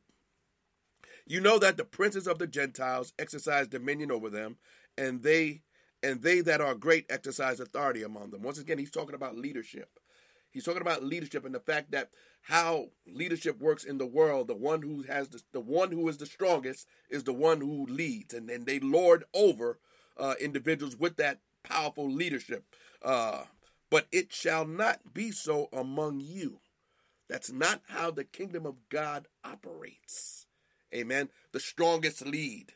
you 1.27 1.41
know 1.41 1.59
that 1.59 1.77
the 1.77 1.85
princes 1.85 2.27
of 2.27 2.39
the 2.39 2.47
gentiles 2.47 3.12
exercise 3.19 3.67
dominion 3.69 4.11
over 4.11 4.31
them 4.31 4.57
and 4.97 5.23
they 5.23 5.62
and 6.03 6.23
they 6.23 6.41
that 6.41 6.61
are 6.61 6.75
great 6.75 7.07
exercise 7.09 7.61
authority 7.61 8.03
among 8.03 8.31
them 8.31 8.43
once 8.43 8.59
again 8.59 8.79
he's 8.79 8.91
talking 8.91 9.15
about 9.15 9.37
leadership 9.37 9.99
he's 10.51 10.65
talking 10.65 10.83
about 10.83 11.03
leadership 11.03 11.45
and 11.45 11.55
the 11.55 11.61
fact 11.61 11.91
that 11.91 12.11
how 12.45 12.89
leadership 13.07 13.59
works 13.61 13.85
in 13.85 13.99
the 13.99 14.07
world. 14.07 14.49
The 14.49 14.55
one 14.55 14.83
who 14.83 15.03
has 15.03 15.29
the, 15.29 15.43
the 15.53 15.61
one 15.61 15.91
who 15.91 16.07
is 16.09 16.19
the 16.19 16.27
strongest 16.27 16.87
is 17.09 17.25
the 17.25 17.33
one 17.33 17.61
who 17.61 17.87
leads, 17.87 18.35
and 18.35 18.49
then 18.49 18.65
they 18.65 18.79
lord 18.81 19.25
over 19.33 19.79
uh, 20.19 20.35
individuals 20.41 20.97
with 20.97 21.17
that 21.17 21.41
powerful 21.62 22.11
leadership. 22.11 22.65
Uh, 23.03 23.45
but 23.91 24.07
it 24.12 24.33
shall 24.33 24.67
not 24.67 25.15
be 25.15 25.31
so 25.31 25.69
among 25.73 26.21
you. 26.21 26.61
That's 27.29 27.51
not 27.51 27.83
how 27.89 28.11
the 28.11 28.25
kingdom 28.25 28.66
of 28.66 28.89
God 28.89 29.29
operates. 29.43 30.47
Amen. 30.95 31.31
The 31.53 31.61
strongest 31.61 32.27
lead. 32.27 32.72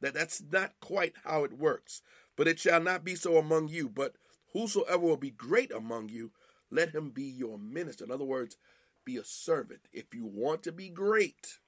That 0.00 0.14
that's 0.14 0.42
not 0.50 0.72
quite 0.80 1.14
how 1.24 1.44
it 1.44 1.58
works. 1.58 2.02
But 2.36 2.48
it 2.48 2.58
shall 2.58 2.80
not 2.80 3.04
be 3.04 3.14
so 3.14 3.36
among 3.36 3.68
you. 3.68 3.88
But 3.88 4.16
whosoever 4.52 4.98
will 4.98 5.16
be 5.16 5.30
great 5.30 5.70
among 5.70 6.08
you, 6.08 6.32
let 6.70 6.94
him 6.94 7.10
be 7.10 7.24
your 7.24 7.58
minister. 7.58 8.04
In 8.04 8.10
other 8.10 8.24
words, 8.24 8.56
be 9.04 9.16
a 9.16 9.24
servant. 9.24 9.88
If 9.92 10.14
you 10.14 10.24
want 10.24 10.62
to 10.64 10.72
be 10.72 10.88
great 10.88 11.58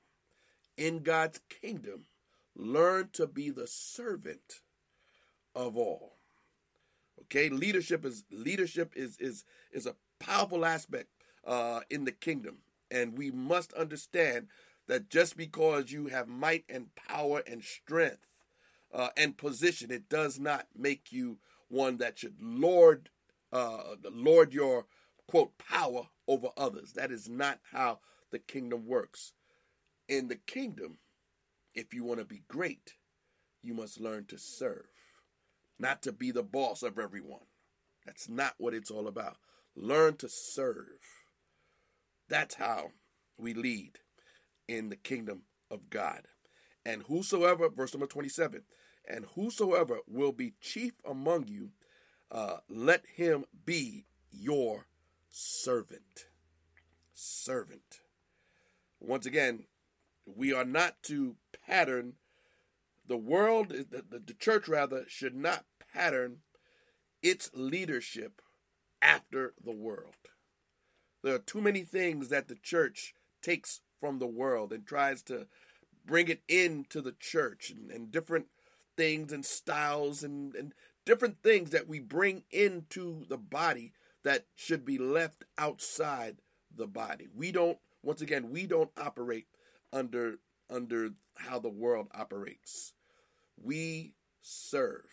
in 0.76 1.02
God's 1.02 1.40
kingdom, 1.48 2.06
learn 2.56 3.10
to 3.12 3.26
be 3.26 3.50
the 3.50 3.66
servant 3.66 4.60
of 5.54 5.76
all. 5.76 6.16
Okay, 7.22 7.48
leadership 7.48 8.04
is 8.04 8.24
leadership 8.30 8.92
is 8.96 9.16
is 9.18 9.44
is 9.72 9.86
a 9.86 9.96
powerful 10.18 10.64
aspect 10.64 11.08
uh, 11.46 11.80
in 11.90 12.04
the 12.04 12.12
kingdom, 12.12 12.58
and 12.90 13.16
we 13.16 13.30
must 13.30 13.72
understand 13.74 14.48
that 14.86 15.08
just 15.08 15.36
because 15.36 15.90
you 15.92 16.06
have 16.06 16.28
might 16.28 16.64
and 16.68 16.94
power 16.94 17.42
and 17.46 17.62
strength 17.62 18.26
uh, 18.92 19.08
and 19.16 19.36
position, 19.36 19.90
it 19.90 20.08
does 20.08 20.38
not 20.38 20.66
make 20.76 21.12
you 21.12 21.38
one 21.68 21.96
that 21.96 22.18
should 22.18 22.36
lord 22.40 23.08
uh, 23.52 23.94
lord 24.12 24.52
your 24.52 24.86
quote 25.26 25.56
power 25.58 26.08
over 26.28 26.48
others. 26.56 26.92
That 26.92 27.10
is 27.10 27.28
not 27.28 27.60
how 27.72 28.00
the 28.30 28.38
kingdom 28.38 28.86
works. 28.86 29.32
In 30.08 30.28
the 30.28 30.36
kingdom, 30.36 30.98
if 31.74 31.94
you 31.94 32.04
want 32.04 32.20
to 32.20 32.26
be 32.26 32.42
great, 32.48 32.94
you 33.62 33.74
must 33.74 34.00
learn 34.00 34.26
to 34.26 34.38
serve, 34.38 34.86
not 35.78 36.02
to 36.02 36.12
be 36.12 36.30
the 36.30 36.42
boss 36.42 36.82
of 36.82 36.98
everyone. 36.98 37.46
That's 38.04 38.28
not 38.28 38.54
what 38.58 38.74
it's 38.74 38.90
all 38.90 39.08
about. 39.08 39.38
Learn 39.74 40.16
to 40.18 40.28
serve. 40.28 41.23
That's 42.28 42.56
how 42.56 42.90
we 43.36 43.54
lead 43.54 43.98
in 44.68 44.88
the 44.88 44.96
kingdom 44.96 45.42
of 45.70 45.90
God. 45.90 46.28
And 46.84 47.02
whosoever, 47.04 47.68
verse 47.68 47.94
number 47.94 48.06
27, 48.06 48.62
and 49.06 49.26
whosoever 49.34 49.98
will 50.06 50.32
be 50.32 50.54
chief 50.60 50.94
among 51.04 51.48
you, 51.48 51.70
uh, 52.30 52.58
let 52.68 53.04
him 53.16 53.44
be 53.64 54.06
your 54.30 54.86
servant. 55.28 56.26
Servant. 57.12 58.00
Once 59.00 59.26
again, 59.26 59.66
we 60.26 60.52
are 60.52 60.64
not 60.64 61.02
to 61.04 61.36
pattern 61.66 62.14
the 63.06 63.16
world, 63.16 63.68
the, 63.68 64.04
the, 64.08 64.18
the 64.18 64.34
church 64.34 64.66
rather, 64.66 65.04
should 65.08 65.34
not 65.34 65.64
pattern 65.92 66.38
its 67.22 67.50
leadership 67.54 68.40
after 69.02 69.54
the 69.62 69.72
world. 69.72 70.14
There 71.24 71.34
are 71.34 71.38
too 71.38 71.62
many 71.62 71.84
things 71.84 72.28
that 72.28 72.48
the 72.48 72.54
church 72.54 73.14
takes 73.40 73.80
from 73.98 74.18
the 74.18 74.26
world 74.26 74.74
and 74.74 74.86
tries 74.86 75.22
to 75.22 75.46
bring 76.04 76.28
it 76.28 76.42
into 76.48 77.00
the 77.00 77.14
church 77.18 77.70
and, 77.70 77.90
and 77.90 78.10
different 78.10 78.48
things 78.94 79.32
and 79.32 79.42
styles 79.42 80.22
and, 80.22 80.54
and 80.54 80.74
different 81.06 81.42
things 81.42 81.70
that 81.70 81.88
we 81.88 81.98
bring 81.98 82.42
into 82.50 83.24
the 83.26 83.38
body 83.38 83.94
that 84.22 84.44
should 84.54 84.84
be 84.84 84.98
left 84.98 85.44
outside 85.56 86.42
the 86.76 86.86
body. 86.86 87.26
We 87.34 87.52
don't 87.52 87.78
once 88.02 88.20
again, 88.20 88.50
we 88.50 88.66
don't 88.66 88.90
operate 88.98 89.46
under 89.94 90.40
under 90.68 91.12
how 91.36 91.58
the 91.58 91.70
world 91.70 92.08
operates. 92.14 92.92
We 93.56 94.12
serve. 94.42 95.08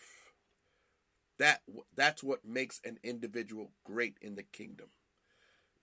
That 1.38 1.62
that's 1.96 2.22
what 2.22 2.44
makes 2.44 2.82
an 2.84 2.98
individual 3.02 3.70
great 3.82 4.18
in 4.20 4.34
the 4.34 4.42
kingdom. 4.42 4.88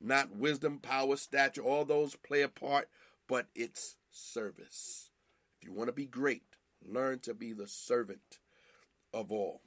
Not 0.01 0.35
wisdom, 0.35 0.79
power, 0.79 1.17
stature, 1.17 1.61
all 1.61 1.85
those 1.85 2.15
play 2.15 2.41
a 2.41 2.47
part, 2.47 2.89
but 3.27 3.47
it's 3.53 3.97
service. 4.11 5.09
If 5.61 5.67
you 5.67 5.73
want 5.73 5.87
to 5.87 5.93
be 5.93 6.05
great, 6.05 6.43
learn 6.85 7.19
to 7.19 7.33
be 7.33 7.51
the 7.51 7.67
servant 7.67 8.39
of 9.13 9.31
all. 9.31 9.61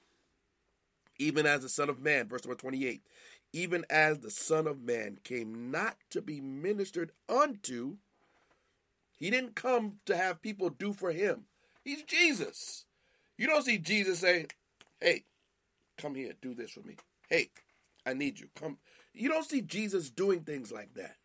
Even 1.19 1.47
as 1.47 1.61
the 1.61 1.69
Son 1.69 1.91
of 1.91 2.01
Man, 2.01 2.29
verse 2.29 2.45
number 2.45 2.57
28, 2.57 3.03
even 3.53 3.85
as 3.91 4.21
the 4.21 4.31
Son 4.31 4.67
of 4.67 4.83
Man 4.83 5.19
came 5.23 5.71
not 5.71 5.97
to 6.11 6.23
be 6.23 6.41
ministered 6.41 7.13
unto. 7.29 7.97
He 9.19 9.31
didn't 9.31 9.55
come 9.55 9.99
to 10.07 10.17
have 10.17 10.43
people 10.43 10.71
do 10.71 10.93
for 10.93 11.13
him. 11.13 11.45
He's 11.85 12.03
Jesus. 12.03 12.87
You 13.37 13.47
don't 13.47 13.65
see 13.65 13.79
Jesus 13.79 14.21
saying, 14.21 14.47
Hey, 15.01 15.25
come 15.99 16.15
here, 16.15 16.33
do 16.41 16.55
this 16.55 16.71
for 16.71 16.81
me. 16.81 16.97
Hey, 17.29 17.51
I 18.07 18.15
need 18.15 18.41
you. 18.41 18.49
Come. 18.55 18.79
You 19.13 19.29
don't 19.29 19.49
see 19.49 19.61
Jesus 19.63 20.11
doing 20.11 20.41
things 20.41 20.73
like 20.73 20.95
that. 20.95 21.17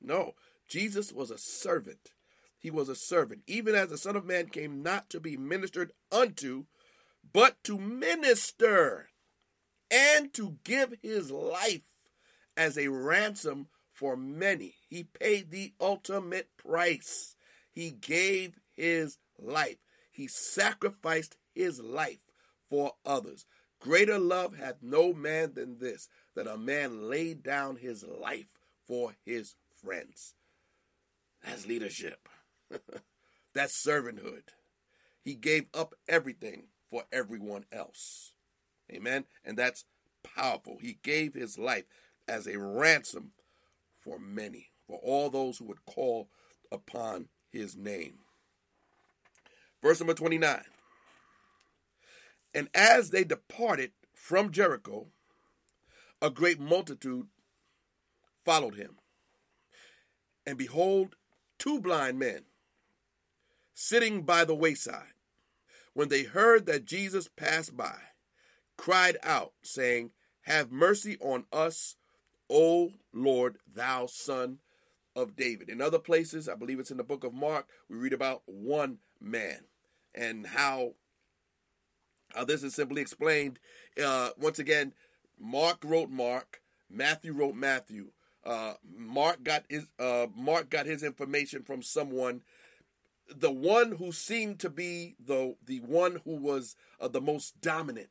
No. 0.00 0.34
Jesus 0.68 1.12
was 1.12 1.30
a 1.30 1.38
servant. 1.38 2.12
He 2.58 2.70
was 2.70 2.88
a 2.88 2.96
servant, 2.96 3.42
even 3.46 3.74
as 3.74 3.90
the 3.90 3.98
Son 3.98 4.16
of 4.16 4.24
Man 4.24 4.48
came 4.48 4.82
not 4.82 5.08
to 5.10 5.20
be 5.20 5.36
ministered 5.36 5.92
unto, 6.10 6.64
but 7.32 7.62
to 7.64 7.78
minister 7.78 9.10
and 9.90 10.32
to 10.34 10.58
give 10.64 10.94
his 11.00 11.30
life 11.30 11.82
as 12.56 12.76
a 12.76 12.88
ransom 12.88 13.68
for 13.92 14.16
many. 14.16 14.74
He 14.88 15.04
paid 15.04 15.50
the 15.50 15.74
ultimate 15.80 16.48
price. 16.56 17.36
He 17.72 17.90
gave 17.90 18.58
his 18.72 19.18
life. 19.38 19.78
He 20.10 20.26
sacrificed 20.26 21.36
his 21.54 21.80
life 21.80 22.20
for 22.68 22.92
others. 23.04 23.46
Greater 23.80 24.18
love 24.18 24.56
hath 24.56 24.76
no 24.82 25.12
man 25.12 25.52
than 25.54 25.78
this, 25.78 26.08
that 26.36 26.46
a 26.46 26.56
man 26.56 27.08
laid 27.08 27.42
down 27.42 27.76
his 27.76 28.04
life 28.04 28.46
for 28.86 29.16
his 29.24 29.56
friends. 29.82 30.34
That's 31.44 31.66
leadership. 31.66 32.28
That's 33.54 33.84
servanthood. 33.84 34.42
He 35.24 35.34
gave 35.34 35.66
up 35.74 35.94
everything 36.08 36.68
for 36.90 37.04
everyone 37.10 37.64
else. 37.72 38.32
Amen. 38.92 39.24
And 39.44 39.58
that's 39.58 39.84
powerful. 40.22 40.78
He 40.80 40.98
gave 41.02 41.34
his 41.34 41.58
life 41.58 41.84
as 42.28 42.46
a 42.46 42.58
ransom 42.58 43.32
for 43.98 44.20
many, 44.20 44.70
for 44.86 45.00
all 45.02 45.30
those 45.30 45.58
who 45.58 45.64
would 45.64 45.84
call 45.84 46.28
upon 46.70 47.26
his 47.50 47.76
name. 47.76 48.18
Verse 49.82 49.98
number 49.98 50.14
29. 50.14 50.62
And 52.54 52.68
as 52.74 53.10
they 53.10 53.24
departed 53.24 53.92
from 54.14 54.52
Jericho, 54.52 55.08
a 56.20 56.30
great 56.30 56.58
multitude 56.58 57.26
followed 58.44 58.76
him. 58.76 58.96
And 60.46 60.56
behold, 60.56 61.16
two 61.58 61.80
blind 61.80 62.18
men 62.18 62.44
sitting 63.74 64.22
by 64.22 64.44
the 64.44 64.54
wayside, 64.54 65.12
when 65.92 66.08
they 66.08 66.22
heard 66.22 66.66
that 66.66 66.86
Jesus 66.86 67.28
passed 67.28 67.76
by, 67.76 67.96
cried 68.76 69.18
out, 69.22 69.52
saying, 69.62 70.12
Have 70.42 70.72
mercy 70.72 71.18
on 71.20 71.44
us, 71.52 71.96
O 72.48 72.92
Lord, 73.12 73.58
thou 73.70 74.06
son 74.06 74.58
of 75.14 75.36
David. 75.36 75.68
In 75.68 75.80
other 75.80 75.98
places, 75.98 76.48
I 76.48 76.54
believe 76.54 76.78
it's 76.78 76.90
in 76.90 76.96
the 76.96 77.04
book 77.04 77.24
of 77.24 77.34
Mark, 77.34 77.66
we 77.88 77.96
read 77.96 78.12
about 78.12 78.42
one 78.46 78.98
man 79.20 79.64
and 80.14 80.46
how, 80.46 80.92
how 82.34 82.44
this 82.44 82.62
is 82.62 82.74
simply 82.74 83.02
explained. 83.02 83.58
Uh, 84.02 84.30
once 84.38 84.58
again, 84.58 84.94
Mark 85.38 85.84
wrote 85.84 86.10
Mark, 86.10 86.62
Matthew 86.90 87.32
wrote 87.32 87.54
Matthew. 87.54 88.10
Uh, 88.44 88.74
Mark 88.96 89.42
got 89.42 89.64
his 89.68 89.86
uh, 89.98 90.26
Mark 90.36 90.70
got 90.70 90.86
his 90.86 91.02
information 91.02 91.62
from 91.62 91.82
someone 91.82 92.42
the 93.34 93.50
one 93.50 93.92
who 93.92 94.12
seemed 94.12 94.60
to 94.60 94.70
be 94.70 95.16
the 95.24 95.56
the 95.64 95.80
one 95.80 96.20
who 96.24 96.36
was 96.36 96.76
uh, 97.00 97.08
the 97.08 97.20
most 97.20 97.60
dominant 97.60 98.08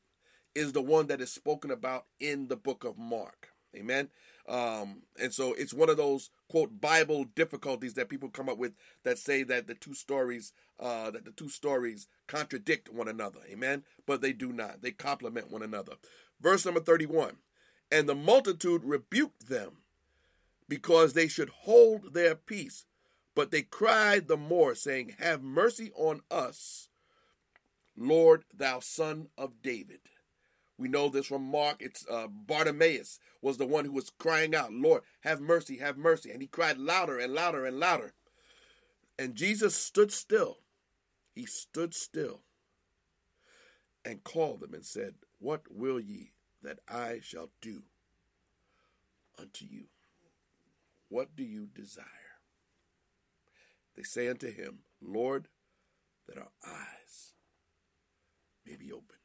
is 0.54 0.74
the 0.74 0.82
one 0.82 1.08
that 1.08 1.22
is 1.22 1.32
spoken 1.32 1.72
about 1.72 2.06
in 2.20 2.48
the 2.48 2.56
book 2.56 2.84
of 2.84 2.98
Mark. 2.98 3.50
Amen. 3.76 4.10
Um, 4.48 5.02
and 5.20 5.34
so 5.34 5.54
it's 5.54 5.74
one 5.74 5.90
of 5.90 5.98
those 5.98 6.30
quote 6.50 6.80
Bible 6.80 7.26
difficulties 7.36 7.96
that 7.96 8.10
people 8.10 8.30
come 8.30 8.48
up 8.48 8.58
with 8.58 8.74
that 9.04 9.18
say 9.18 9.44
that 9.44 9.68
the 9.68 9.74
two 9.74 9.94
stories 9.94 10.54
uh, 10.80 11.10
that 11.12 11.26
the 11.26 11.32
two 11.32 11.50
stories 11.50 12.08
contradict 12.28 12.92
one 12.92 13.08
another. 13.08 13.40
Amen. 13.50 13.84
But 14.06 14.22
they 14.22 14.34
do 14.34 14.52
not. 14.52 14.82
They 14.82 14.92
complement 14.92 15.52
one 15.52 15.64
another. 15.64 15.94
Verse 16.42 16.66
number 16.66 16.80
31. 16.80 17.38
And 17.92 18.10
the 18.10 18.16
multitude 18.16 18.84
rebuked 18.84 19.48
them 19.48 19.78
because 20.68 21.14
they 21.14 21.28
should 21.28 21.50
hold 21.50 22.14
their 22.14 22.36
peace. 22.36 22.86
But 23.36 23.52
they 23.52 23.62
cried 23.64 24.28
the 24.28 24.38
more, 24.38 24.76
saying, 24.76 25.16
Have 25.20 25.44
mercy 25.44 25.92
on 25.96 26.22
us, 26.32 26.90
Lord, 27.98 28.46
thou 28.54 28.80
son 28.80 29.28
of 29.38 29.62
David. 29.62 30.00
We 30.78 30.88
know 30.88 31.10
this 31.10 31.28
from 31.28 31.44
Mark. 31.44 31.78
It's 31.80 32.06
uh, 32.10 32.28
Bartimaeus 32.28 33.20
was 33.42 33.58
the 33.58 33.66
one 33.66 33.86
who 33.86 33.92
was 33.92 34.10
crying 34.10 34.54
out, 34.54 34.74
Lord, 34.74 35.04
have 35.22 35.40
mercy, 35.40 35.78
have 35.78 35.98
mercy. 35.98 36.32
And 36.32 36.42
he 36.42 36.48
cried 36.48 36.78
louder 36.78 37.18
and 37.20 37.34
louder 37.34 37.66
and 37.66 37.80
louder. 37.80 38.14
And 39.18 39.36
Jesus 39.36 39.76
stood 39.76 40.12
still. 40.12 40.60
He 41.34 41.46
stood 41.46 41.94
still 41.94 42.42
and 44.04 44.24
called 44.24 44.62
them 44.62 44.74
and 44.74 44.86
said, 44.86 45.16
What 45.40 45.64
will 45.70 46.00
ye 46.00 46.32
that 46.62 46.80
I 46.88 47.20
shall 47.22 47.50
do 47.62 47.84
unto 49.38 49.66
you? 49.66 49.86
What 51.10 51.36
do 51.36 51.44
you 51.44 51.68
desire? 51.68 52.06
They 53.96 54.04
say 54.04 54.28
unto 54.28 54.52
him, 54.52 54.80
Lord, 55.02 55.48
that 56.28 56.38
our 56.38 56.52
eyes 56.66 57.34
may 58.66 58.76
be 58.76 58.92
opened. 58.92 59.20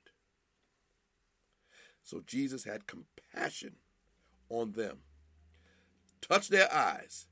So 2.03 2.23
Jesus 2.27 2.65
had 2.65 2.87
compassion 2.87 3.77
on 4.49 4.73
them, 4.73 4.99
touched 6.21 6.51
their 6.51 6.73
eyes, 6.73 7.27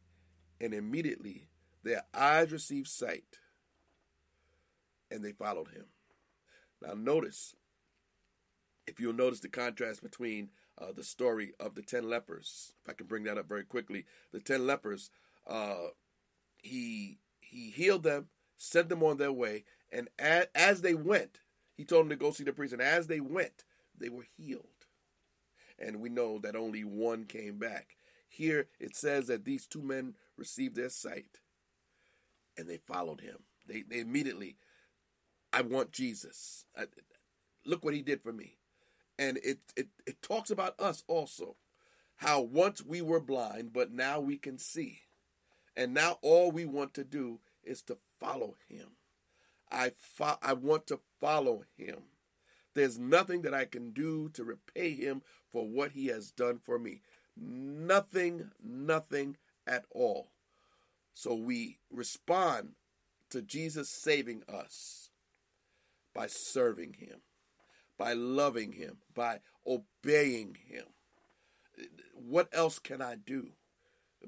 and 0.61 0.73
immediately 0.73 1.49
their 1.83 2.05
eyes 2.15 2.53
received 2.53 2.89
sight, 2.89 3.39
and 5.11 5.25
they 5.25 5.33
followed 5.33 5.69
him. 5.69 5.87
Now, 6.81 6.95
notice, 6.95 7.55
if 8.89 8.99
you'll 8.99 9.13
notice 9.13 9.41
the 9.41 9.49
contrast 9.49 10.03
between 10.03 10.51
uh, 10.81 10.93
the 10.95 11.05
story 11.05 11.53
of 11.61 11.75
the 11.75 11.83
ten 11.83 12.09
lepers, 12.09 12.73
if 12.83 12.91
I 12.91 12.95
can 12.95 13.07
bring 13.07 13.25
that 13.25 13.39
up 13.39 13.49
very 13.49 13.65
quickly, 13.65 14.07
the 14.33 14.41
ten 14.41 14.67
lepers, 14.67 15.11
uh, 15.47 15.89
he 16.59 17.19
he 17.41 17.71
healed 17.71 18.03
them, 18.03 18.29
sent 18.57 18.89
them 18.89 19.03
on 19.03 19.17
their 19.17 19.33
way, 19.33 19.65
and 19.91 20.09
as, 20.19 20.47
as 20.55 20.81
they 20.83 20.95
went, 20.95 21.41
he 21.75 21.85
told 21.85 22.05
them 22.05 22.11
to 22.11 22.17
go 22.17 22.31
see 22.31 22.45
the 22.45 22.53
priest. 22.53 22.73
And 22.73 22.83
as 22.83 23.07
they 23.07 23.21
went, 23.21 23.65
they 23.97 24.09
were 24.09 24.27
healed. 24.37 24.67
And 25.79 26.01
we 26.01 26.09
know 26.09 26.39
that 26.41 26.57
only 26.57 26.83
one 26.83 27.25
came 27.25 27.59
back. 27.59 27.97
Here 28.29 28.69
it 28.79 28.97
says 28.97 29.29
that 29.29 29.45
these 29.45 29.67
two 29.67 29.83
men 29.83 30.15
received 30.37 30.77
their 30.77 30.91
sight 30.91 31.39
and 32.57 32.69
they 32.69 32.79
followed 32.79 33.21
him. 33.21 33.39
They, 33.67 33.83
they 33.83 34.01
immediately, 34.01 34.57
I 35.53 35.63
want 35.63 35.93
Jesus. 35.93 36.67
I, 36.77 36.87
look 37.65 37.85
what 37.85 37.95
he 37.95 38.03
did 38.03 38.23
for 38.23 38.33
me. 38.33 38.58
And 39.19 39.39
it, 39.39 39.59
it, 39.77 39.89
it 40.07 40.23
talks 40.23 40.51
about 40.51 40.79
us 40.81 41.05
also. 41.07 41.57
How 42.17 42.41
once 42.41 42.85
we 42.85 43.01
were 43.01 43.21
blind, 43.21 43.73
but 43.73 43.93
now 43.93 44.21
we 44.21 44.37
can 44.37 44.59
see. 44.59 45.03
And 45.77 45.95
now 45.95 46.19
all 46.23 46.51
we 46.51 46.65
want 46.65 46.95
to 46.95 47.05
do 47.05 47.41
is 47.63 47.83
to 47.83 47.99
follow 48.19 48.57
him. 48.69 48.89
I 49.71 49.93
fo- 49.97 50.39
I 50.43 50.55
want 50.55 50.87
to 50.89 51.01
follow 51.21 51.65
him. 51.77 52.03
There's 52.75 52.99
nothing 52.99 53.43
that 53.43 53.55
I 53.55 53.65
can 53.65 53.91
do 53.91 54.29
to 54.31 54.45
repay 54.45 54.95
him 54.95 55.23
for 55.53 55.67
what 55.67 55.93
he 55.93 56.07
has 56.07 56.31
done 56.31 56.59
for 56.59 56.79
me. 56.79 57.01
Nothing, 57.37 58.51
nothing 58.63 59.37
at 59.67 59.85
all. 59.91 60.31
So 61.15 61.35
we 61.35 61.79
respond 61.91 62.71
to 63.31 63.43
Jesus 63.43 63.89
saving 63.89 64.43
us 64.49 65.11
by 66.15 66.27
serving 66.27 66.95
him, 66.95 67.21
by 67.99 68.13
loving 68.13 68.73
him, 68.73 68.99
by 69.15 69.41
obeying 69.67 70.57
him. 70.67 70.85
What 72.15 72.49
else 72.53 72.79
can 72.79 73.03
I 73.03 73.17
do? 73.17 73.53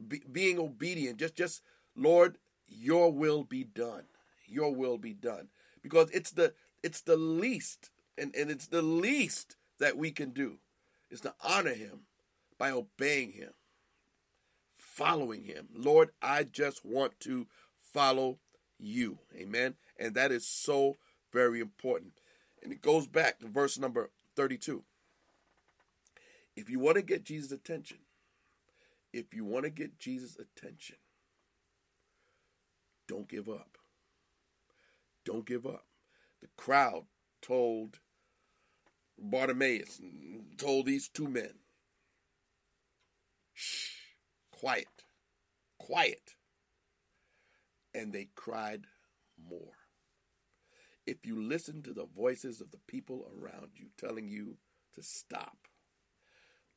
be, 0.09 0.23
being 0.31 0.59
obedient. 0.59 1.19
Just, 1.19 1.35
just 1.35 1.63
Lord, 1.97 2.39
Your 2.67 3.13
will 3.13 3.45
be 3.45 3.65
done. 3.65 4.05
Your 4.47 4.75
will 4.75 4.99
be 4.99 5.13
done. 5.15 5.49
Because 5.83 6.11
it's 6.11 6.31
the 6.31 6.55
it's 6.83 7.01
the 7.03 7.17
least, 7.17 7.91
and, 8.17 8.35
and 8.35 8.51
it's 8.51 8.67
the 8.67 8.83
least 8.83 9.57
that 9.79 9.97
we 9.97 10.11
can 10.11 10.31
do, 10.31 10.59
is 11.11 11.21
to 11.23 11.35
honor 11.43 11.75
Him 11.75 12.01
by 12.59 12.71
obeying 12.71 13.33
Him, 13.33 13.53
following 14.77 15.45
Him. 15.45 15.69
Lord, 15.75 16.11
I 16.23 16.45
just 16.45 16.85
want 16.85 17.19
to 17.21 17.47
follow 17.81 18.39
You. 18.79 19.19
Amen. 19.37 19.75
And 19.99 20.15
that 20.15 20.33
is 20.33 20.47
so 20.47 20.97
very 21.33 21.61
important. 21.61 22.13
And 22.63 22.73
it 22.73 22.83
goes 22.83 23.07
back 23.07 23.39
to 23.41 23.49
verse 23.49 23.79
number 23.79 24.11
32. 24.37 24.85
If 26.57 26.69
you 26.69 26.79
want 26.79 26.97
to 26.97 27.03
get 27.03 27.25
Jesus' 27.25 27.53
attention, 27.53 27.99
if 29.13 29.35
you 29.35 29.45
want 29.45 29.65
to 29.65 29.71
get 29.71 29.99
Jesus' 29.99 30.37
attention, 30.37 30.97
don't 33.09 33.29
give 33.29 33.49
up. 33.49 33.79
Don't 35.25 35.47
give 35.47 35.67
up. 35.67 35.87
The 36.41 36.49
crowd 36.57 37.05
told 37.43 37.99
Bartimaeus, 39.19 40.01
told 40.57 40.87
these 40.87 41.09
two 41.09 41.29
men, 41.29 41.55
shh, 43.53 43.91
quiet, 44.51 45.05
quiet. 45.79 46.35
And 47.93 48.13
they 48.13 48.29
cried 48.35 48.85
more. 49.49 49.80
If 51.11 51.27
you 51.27 51.43
listen 51.43 51.83
to 51.83 51.93
the 51.93 52.07
voices 52.07 52.61
of 52.61 52.71
the 52.71 52.79
people 52.87 53.27
around 53.37 53.71
you 53.75 53.87
telling 53.99 54.29
you 54.29 54.59
to 54.95 55.03
stop, 55.03 55.67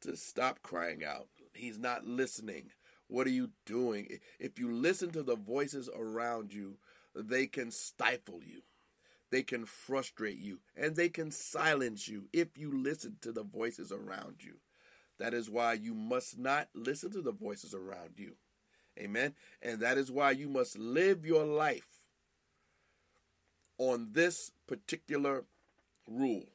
to 0.02 0.18
stop 0.18 0.64
crying 0.64 1.04
out, 1.06 1.28
he's 1.54 1.78
not 1.78 2.08
listening. 2.08 2.72
What 3.08 3.28
are 3.28 3.30
you 3.30 3.52
doing? 3.68 4.08
If 4.40 4.58
you 4.58 4.72
listen 4.72 5.12
to 5.12 5.22
the 5.22 5.36
voices 5.36 5.88
around 5.96 6.52
you, 6.52 6.78
they 7.14 7.46
can 7.46 7.70
stifle 7.70 8.40
you. 8.44 8.64
They 9.30 9.44
can 9.44 9.68
frustrate 9.68 10.40
you 10.40 10.62
and 10.76 10.96
they 10.96 11.10
can 11.10 11.30
silence 11.30 12.08
you 12.08 12.24
if 12.34 12.58
you 12.58 12.72
listen 12.76 13.18
to 13.22 13.32
the 13.32 13.44
voices 13.44 13.92
around 13.92 14.38
you. 14.40 14.56
That 15.20 15.36
is 15.36 15.48
why 15.48 15.74
you 15.74 15.94
must 15.94 16.40
not 16.40 16.70
listen 16.74 17.12
to 17.12 17.22
the 17.22 17.32
voices 17.32 17.76
around 17.76 18.14
you. 18.18 18.34
Amen. 18.98 19.36
And 19.62 19.80
that 19.82 20.00
is 20.00 20.12
why 20.12 20.32
you 20.32 20.50
must 20.50 20.80
live 20.80 21.24
your 21.24 21.46
life 21.46 21.93
on 23.78 24.10
this 24.14 24.52
particular 24.68 25.46
rule 26.08 26.46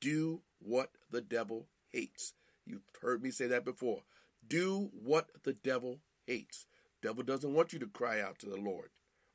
do 0.00 0.42
what 0.58 0.90
the 1.10 1.20
devil 1.20 1.66
hates. 1.92 2.34
You've 2.64 2.82
heard 3.00 3.22
me 3.22 3.30
say 3.30 3.46
that 3.46 3.64
before. 3.64 4.02
Do 4.46 4.90
what 4.92 5.28
the 5.44 5.52
devil 5.52 6.00
hates. 6.26 6.66
Devil 7.02 7.24
doesn't 7.24 7.54
want 7.54 7.72
you 7.72 7.78
to 7.80 7.86
cry 7.86 8.20
out 8.20 8.38
to 8.40 8.46
the 8.46 8.56
Lord 8.56 8.90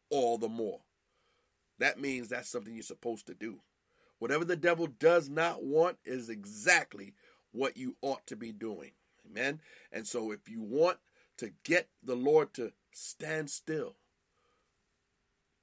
all 0.09 0.38
the 0.38 0.49
more. 0.49 0.82
That 1.80 1.99
means 1.99 2.30
that's 2.30 2.49
something 2.49 2.74
you're 2.74 2.84
supposed 2.84 3.28
to 3.28 3.34
do. 3.34 3.62
Whatever 4.20 4.45
the 4.45 4.55
devil 4.55 4.88
does 4.88 5.30
not 5.30 5.64
want 5.64 5.97
is 6.05 6.30
exactly 6.30 7.16
what 7.51 7.78
you 7.78 7.95
ought 8.01 8.28
to 8.28 8.36
be 8.36 8.51
doing. 8.51 8.91
Amen. 9.30 9.62
And 9.91 10.05
so 10.05 10.32
if 10.32 10.47
you 10.47 10.62
want 10.62 10.97
to 11.38 11.51
get 11.64 11.88
the 12.03 12.16
Lord 12.16 12.53
to 12.55 12.74
stand 12.91 13.49
still, 13.49 13.95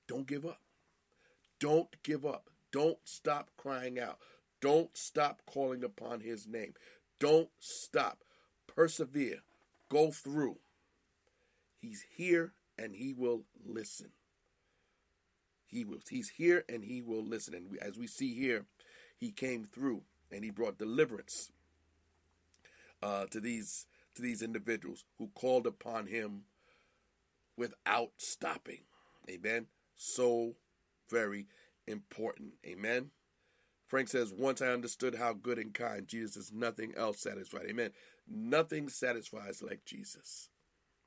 don't 0.09 0.27
give 0.27 0.45
up. 0.45 0.61
Don't 1.61 2.03
give 2.03 2.25
up. 2.25 2.51
Don't 2.73 2.99
stop 3.05 3.51
crying 3.57 3.99
out. 3.99 4.19
Don't 4.61 4.97
stop 4.97 5.43
calling 5.47 5.85
upon 5.85 6.21
his 6.21 6.47
name. 6.47 6.75
Don't 7.19 7.51
stop. 7.59 8.25
Persevere. 8.67 9.43
Go 9.89 10.11
through. 10.11 10.59
He's 11.81 12.05
here 12.17 12.53
and 12.79 12.95
he 12.95 13.13
will 13.13 13.45
listen. 13.65 14.11
He 15.67 15.85
will 15.85 15.99
he's 16.09 16.31
here 16.31 16.65
and 16.69 16.85
he 16.85 17.03
will 17.03 17.25
listen. 17.25 17.55
And 17.55 17.79
as 17.81 17.97
we 17.97 18.07
see 18.07 18.35
here, 18.35 18.67
he 19.17 19.31
came 19.31 19.65
through 19.65 20.03
and 20.31 20.45
he 20.45 20.51
brought 20.51 20.79
deliverance 20.79 21.51
uh, 23.03 23.27
to 23.27 23.41
these 23.41 23.87
to 24.15 24.23
these 24.23 24.43
individuals 24.43 25.05
who 25.19 25.29
called 25.35 25.67
upon 25.67 26.07
him 26.07 26.43
without 27.57 28.13
stopping. 28.17 28.81
Amen. 29.29 29.67
So 29.95 30.55
very 31.11 31.47
important. 31.87 32.55
Amen. 32.67 33.11
Frank 33.87 34.09
says, 34.09 34.33
Once 34.33 34.61
I 34.61 34.69
understood 34.69 35.15
how 35.15 35.33
good 35.33 35.59
and 35.59 35.73
kind 35.73 36.07
Jesus 36.07 36.37
is, 36.37 36.53
nothing 36.53 36.93
else 36.97 37.21
satisfied. 37.21 37.67
Amen. 37.69 37.91
Nothing 38.29 38.89
satisfies 38.89 39.63
like 39.63 39.85
Jesus. 39.85 40.51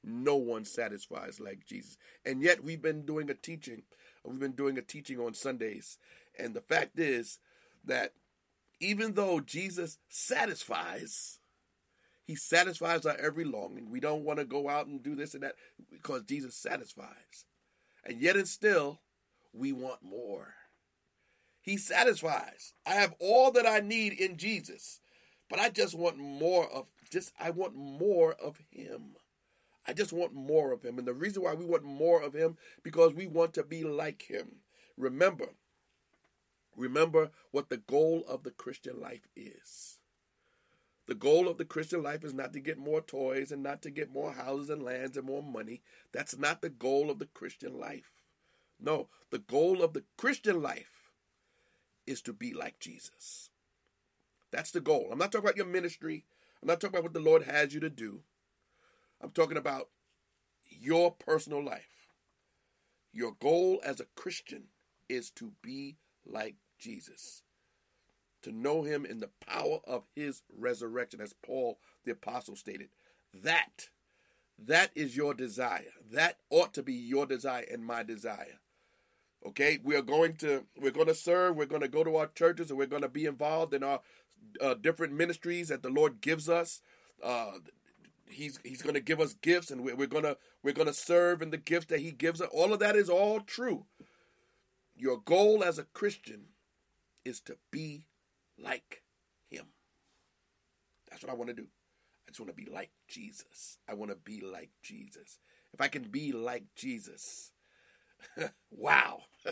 No 0.04 0.36
one 0.36 0.66
satisfies 0.66 1.40
like 1.40 1.66
Jesus. 1.66 1.98
And 2.26 2.42
yet 2.42 2.64
we've 2.64 2.82
been 2.82 3.06
doing 3.06 3.30
a 3.30 3.36
teaching. 3.36 3.84
We've 4.26 4.40
been 4.40 4.54
doing 4.54 4.78
a 4.78 4.82
teaching 4.82 5.20
on 5.20 5.36
Sundays. 5.36 6.00
And 6.38 6.56
the 6.56 6.62
fact 6.62 6.98
is 6.98 7.38
that 7.86 8.14
even 8.80 9.14
though 9.14 9.40
Jesus 9.40 10.00
satisfies, 10.10 11.40
he 12.26 12.36
satisfies 12.36 13.06
our 13.06 13.18
every 13.18 13.44
longing. 13.44 13.92
We 13.92 14.00
don't 14.00 14.24
want 14.24 14.40
to 14.40 14.46
go 14.46 14.70
out 14.70 14.88
and 14.88 15.04
do 15.04 15.16
this 15.16 15.36
and 15.36 15.44
that 15.44 15.56
because 15.92 16.24
Jesus 16.24 16.56
satisfies. 16.56 17.46
And 18.04 18.22
yet 18.22 18.36
and 18.36 18.48
still, 18.48 19.02
we 19.54 19.72
want 19.72 20.04
more. 20.04 20.54
He 21.62 21.78
satisfies. 21.78 22.74
I 22.86 22.96
have 22.96 23.16
all 23.20 23.52
that 23.52 23.68
I 23.68 23.80
need 23.80 24.14
in 24.14 24.38
Jesus, 24.38 25.00
but 25.50 25.60
I 25.60 25.70
just 25.70 25.94
want 25.94 26.18
more 26.18 26.68
of 26.72 26.88
just 27.12 27.34
I 27.40 27.52
want 27.52 27.76
more 27.76 28.34
of 28.34 28.60
him. 28.70 29.16
I 29.88 29.94
just 29.94 30.14
want 30.14 30.34
more 30.34 30.72
of 30.72 30.84
him. 30.84 30.98
And 30.98 31.08
the 31.08 31.14
reason 31.14 31.44
why 31.44 31.54
we 31.54 31.66
want 31.66 31.84
more 31.84 32.22
of 32.22 32.34
him 32.34 32.58
because 32.84 33.14
we 33.14 33.28
want 33.28 33.54
to 33.56 33.64
be 33.64 33.84
like 33.84 34.24
him. 34.24 34.58
Remember, 34.98 35.50
remember 36.76 37.32
what 37.52 37.70
the 37.70 37.78
goal 37.78 38.24
of 38.28 38.44
the 38.44 38.52
Christian 38.52 39.00
life 39.00 39.28
is. 39.36 40.00
The 41.08 41.16
goal 41.16 41.50
of 41.50 41.58
the 41.58 41.66
Christian 41.66 42.04
life 42.04 42.24
is 42.24 42.34
not 42.34 42.54
to 42.54 42.60
get 42.60 42.78
more 42.78 43.02
toys 43.02 43.52
and 43.52 43.64
not 43.64 43.82
to 43.82 43.90
get 43.90 44.14
more 44.14 44.32
houses 44.32 44.70
and 44.70 44.84
lands 44.84 45.18
and 45.18 45.26
more 45.26 45.44
money. 45.44 45.82
That's 46.14 46.38
not 46.38 46.62
the 46.62 46.70
goal 46.70 47.10
of 47.10 47.20
the 47.20 47.26
Christian 47.26 47.78
life. 47.78 48.21
No, 48.82 49.10
the 49.30 49.40
goal 49.40 49.84
of 49.84 49.94
the 49.94 50.04
Christian 50.18 50.62
life 50.62 51.12
is 52.08 52.22
to 52.24 52.34
be 52.34 52.54
like 52.54 52.80
Jesus. 52.80 53.52
That's 54.52 54.72
the 54.72 54.82
goal. 54.82 55.10
I'm 55.12 55.20
not 55.20 55.32
talking 55.32 55.46
about 55.46 55.58
your 55.58 55.68
ministry. 55.68 56.26
I'm 56.62 56.68
not 56.68 56.82
talking 56.82 56.96
about 56.96 57.04
what 57.04 57.14
the 57.14 57.20
Lord 57.20 57.44
has 57.44 57.74
you 57.74 57.80
to 57.80 57.90
do. 57.90 58.22
I'm 59.22 59.32
talking 59.32 59.58
about 59.58 59.90
your 60.70 61.12
personal 61.12 61.64
life. 61.64 62.08
Your 63.14 63.34
goal 63.40 63.80
as 63.86 64.00
a 64.00 64.06
Christian 64.16 64.66
is 65.08 65.30
to 65.32 65.54
be 65.62 65.98
like 66.26 66.56
Jesus, 66.80 67.44
to 68.42 68.52
know 68.52 68.84
him 68.84 69.06
in 69.06 69.20
the 69.20 69.30
power 69.46 69.80
of 69.86 70.04
his 70.16 70.42
resurrection, 70.58 71.22
as 71.22 71.34
Paul 71.34 71.78
the 72.06 72.12
Apostle 72.12 72.56
stated. 72.56 72.90
That, 73.34 73.90
that 74.58 74.92
is 74.96 75.16
your 75.16 75.34
desire. 75.34 75.94
That 76.12 76.38
ought 76.50 76.74
to 76.74 76.84
be 76.84 76.94
your 76.94 77.26
desire 77.26 77.66
and 77.72 77.86
my 77.86 78.04
desire. 78.04 78.60
Okay, 79.46 79.80
we 79.84 79.96
are 79.96 80.04
going 80.04 80.36
to 80.38 80.66
we're 80.80 80.92
going 80.92 81.08
to 81.08 81.16
serve. 81.16 81.56
We're 81.56 81.66
going 81.66 81.82
to 81.82 81.88
go 81.88 82.04
to 82.04 82.16
our 82.16 82.28
churches, 82.28 82.70
and 82.70 82.78
we're 82.78 82.86
going 82.86 83.02
to 83.02 83.10
be 83.10 83.26
involved 83.26 83.74
in 83.74 83.84
our 83.84 84.02
uh, 84.60 84.76
different 84.76 85.14
ministries 85.14 85.70
that 85.70 85.82
the 85.82 85.90
Lord 85.90 86.22
gives 86.22 86.48
us. 86.48 86.82
Uh, 87.24 87.54
he's 88.30 88.60
He's 88.64 88.82
going 88.82 88.94
to 88.94 89.02
give 89.02 89.20
us 89.20 89.34
gifts, 89.34 89.72
and 89.72 89.84
we're, 89.84 89.96
we're 89.96 90.08
gonna 90.08 90.38
we're 90.64 90.74
gonna 90.74 90.94
serve 90.94 91.42
in 91.42 91.50
the 91.50 91.58
gifts 91.58 91.88
that 91.88 92.02
He 92.02 92.12
gives 92.12 92.42
us. 92.42 92.50
All 92.54 92.72
of 92.74 92.80
that 92.80 92.96
is 92.96 93.10
all 93.10 93.40
true. 93.40 93.86
Your 94.96 95.20
goal 95.20 95.64
as 95.64 95.80
a 95.80 95.84
Christian 95.84 96.50
is 97.26 97.40
to 97.42 97.58
be 97.72 98.06
like 98.60 99.02
Him. 99.50 99.66
That's 101.10 101.24
what 101.24 101.32
I 101.32 101.36
want 101.36 101.50
to 101.50 101.56
do. 101.56 101.68
I 102.28 102.32
just 102.32 102.40
want 102.40 102.56
to 102.56 102.64
be 102.64 102.70
like 102.72 102.92
Jesus. 103.08 103.78
I 103.90 103.96
want 103.96 104.12
to 104.12 104.18
be 104.18 104.42
like 104.42 104.70
Jesus. 104.84 105.40
If 105.74 105.82
I 105.82 105.88
can 105.88 106.04
be 106.04 106.32
like 106.32 106.66
Jesus, 106.76 107.52
wow. 108.72 109.24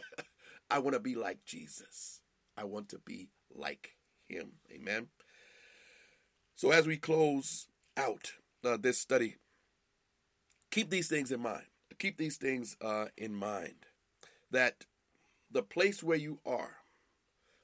I 0.72 0.80
want 0.80 0.94
to 0.94 1.00
be 1.00 1.16
like 1.16 1.46
Jesus. 1.46 2.22
I 2.58 2.64
want 2.66 2.90
to 2.90 3.00
be 3.00 3.30
like 3.54 3.96
him. 4.28 4.54
Amen. 4.72 5.08
So 6.56 6.72
as 6.72 6.86
we 6.86 6.98
close 6.98 7.68
out 7.98 8.34
uh, 8.64 8.78
this 8.78 9.00
study, 9.00 9.36
keep 10.72 10.90
these 10.90 11.08
things 11.08 11.32
in 11.32 11.42
mind. 11.42 11.64
Keep 11.98 12.18
these 12.18 12.38
things 12.38 12.78
uh, 12.82 13.06
in 13.18 13.34
mind 13.34 13.86
that 14.52 14.86
the 15.52 15.64
place 15.64 16.04
where 16.04 16.18
you 16.18 16.40
are, 16.46 16.78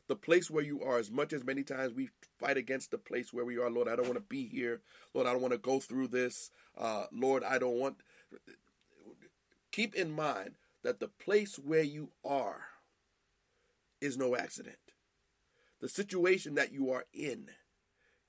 the 0.07 0.15
place 0.15 0.49
where 0.49 0.63
you 0.63 0.81
are, 0.81 0.97
as 0.97 1.11
much 1.11 1.33
as 1.33 1.43
many 1.43 1.63
times 1.63 1.93
we 1.93 2.09
fight 2.39 2.57
against 2.57 2.91
the 2.91 2.97
place 2.97 3.31
where 3.31 3.45
we 3.45 3.57
are, 3.57 3.69
Lord, 3.69 3.87
I 3.87 3.95
don't 3.95 4.07
want 4.07 4.17
to 4.17 4.21
be 4.21 4.47
here. 4.47 4.81
Lord, 5.13 5.27
I 5.27 5.31
don't 5.31 5.41
want 5.41 5.53
to 5.53 5.57
go 5.57 5.79
through 5.79 6.09
this. 6.09 6.51
Uh, 6.77 7.05
Lord, 7.11 7.43
I 7.43 7.59
don't 7.59 7.79
want. 7.79 7.97
Keep 9.71 9.95
in 9.95 10.11
mind 10.11 10.55
that 10.86 10.99
the 10.99 11.07
place 11.07 11.55
where 11.57 11.81
you 11.81 12.11
are 12.23 12.61
is 13.99 14.17
no 14.17 14.36
accident. 14.36 14.77
The 15.81 15.89
situation 15.89 16.53
that 16.55 16.71
you 16.71 16.91
are 16.91 17.05
in 17.11 17.47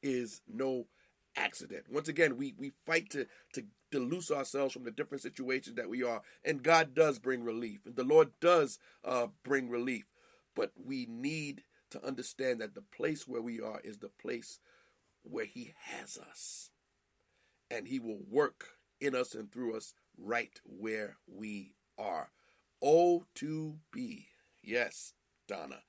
is 0.03 0.41
no 0.49 0.87
accident. 1.37 1.85
Once 1.91 2.09
again, 2.09 2.39
we, 2.39 2.55
we 2.57 2.73
fight 2.87 3.11
to, 3.11 3.27
to, 3.53 3.65
to 3.93 4.01
loose 4.01 4.31
ourselves 4.31 4.73
from 4.73 4.85
the 4.85 4.91
different 4.91 5.21
situations 5.21 5.77
that 5.77 5.91
we 5.91 6.03
are, 6.03 6.23
and 6.47 6.63
God 6.63 6.95
does 6.95 7.19
bring 7.19 7.45
relief, 7.45 7.81
and 7.85 7.95
the 7.95 8.05
Lord 8.05 8.31
does 8.41 8.79
uh, 9.05 9.27
bring 9.45 9.69
relief. 9.69 10.07
But 10.55 10.73
we 10.83 11.07
need 11.11 11.63
to 11.91 12.03
understand 12.03 12.63
that 12.63 12.75
the 12.75 12.81
place 12.81 13.29
where 13.29 13.43
we 13.43 13.61
are 13.61 13.81
is 13.85 13.99
the 13.99 14.09
place 14.09 14.61
where 15.23 15.45
He 15.45 15.75
has 15.79 16.17
us, 16.17 16.71
and 17.71 17.87
He 17.87 17.99
will 17.99 18.21
work 18.27 18.69
in 18.99 19.15
us 19.15 19.35
and 19.35 19.53
through 19.53 19.77
us 19.77 19.93
right 20.17 20.59
where 20.65 21.19
we 21.27 21.75
are. 21.99 22.31
Oh, 22.83 23.25
to 23.37 23.77
be, 23.93 24.29
yes, 24.63 25.15
Donna. 25.49 25.83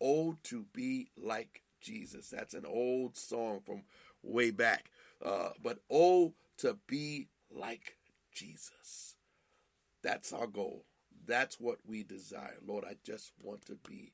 Oh, 0.00 0.36
to 0.44 0.66
be 0.72 1.08
like 1.16 1.62
Jesus. 1.80 2.28
That's 2.30 2.54
an 2.54 2.66
old 2.66 3.16
song 3.16 3.60
from 3.64 3.82
way 4.22 4.50
back. 4.50 4.90
Uh, 5.24 5.50
but 5.62 5.78
oh, 5.90 6.34
to 6.58 6.78
be 6.86 7.28
like 7.50 7.96
Jesus. 8.32 9.16
That's 10.02 10.32
our 10.32 10.46
goal. 10.46 10.84
That's 11.26 11.60
what 11.60 11.78
we 11.86 12.02
desire. 12.02 12.58
Lord, 12.66 12.84
I 12.84 12.96
just 13.04 13.32
want 13.40 13.64
to 13.66 13.78
be 13.88 14.12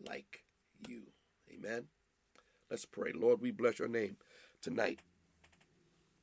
like 0.00 0.44
you. 0.88 1.02
Amen. 1.52 1.84
Let's 2.70 2.84
pray. 2.86 3.12
Lord, 3.14 3.40
we 3.40 3.50
bless 3.50 3.78
your 3.78 3.88
name 3.88 4.16
tonight. 4.62 5.00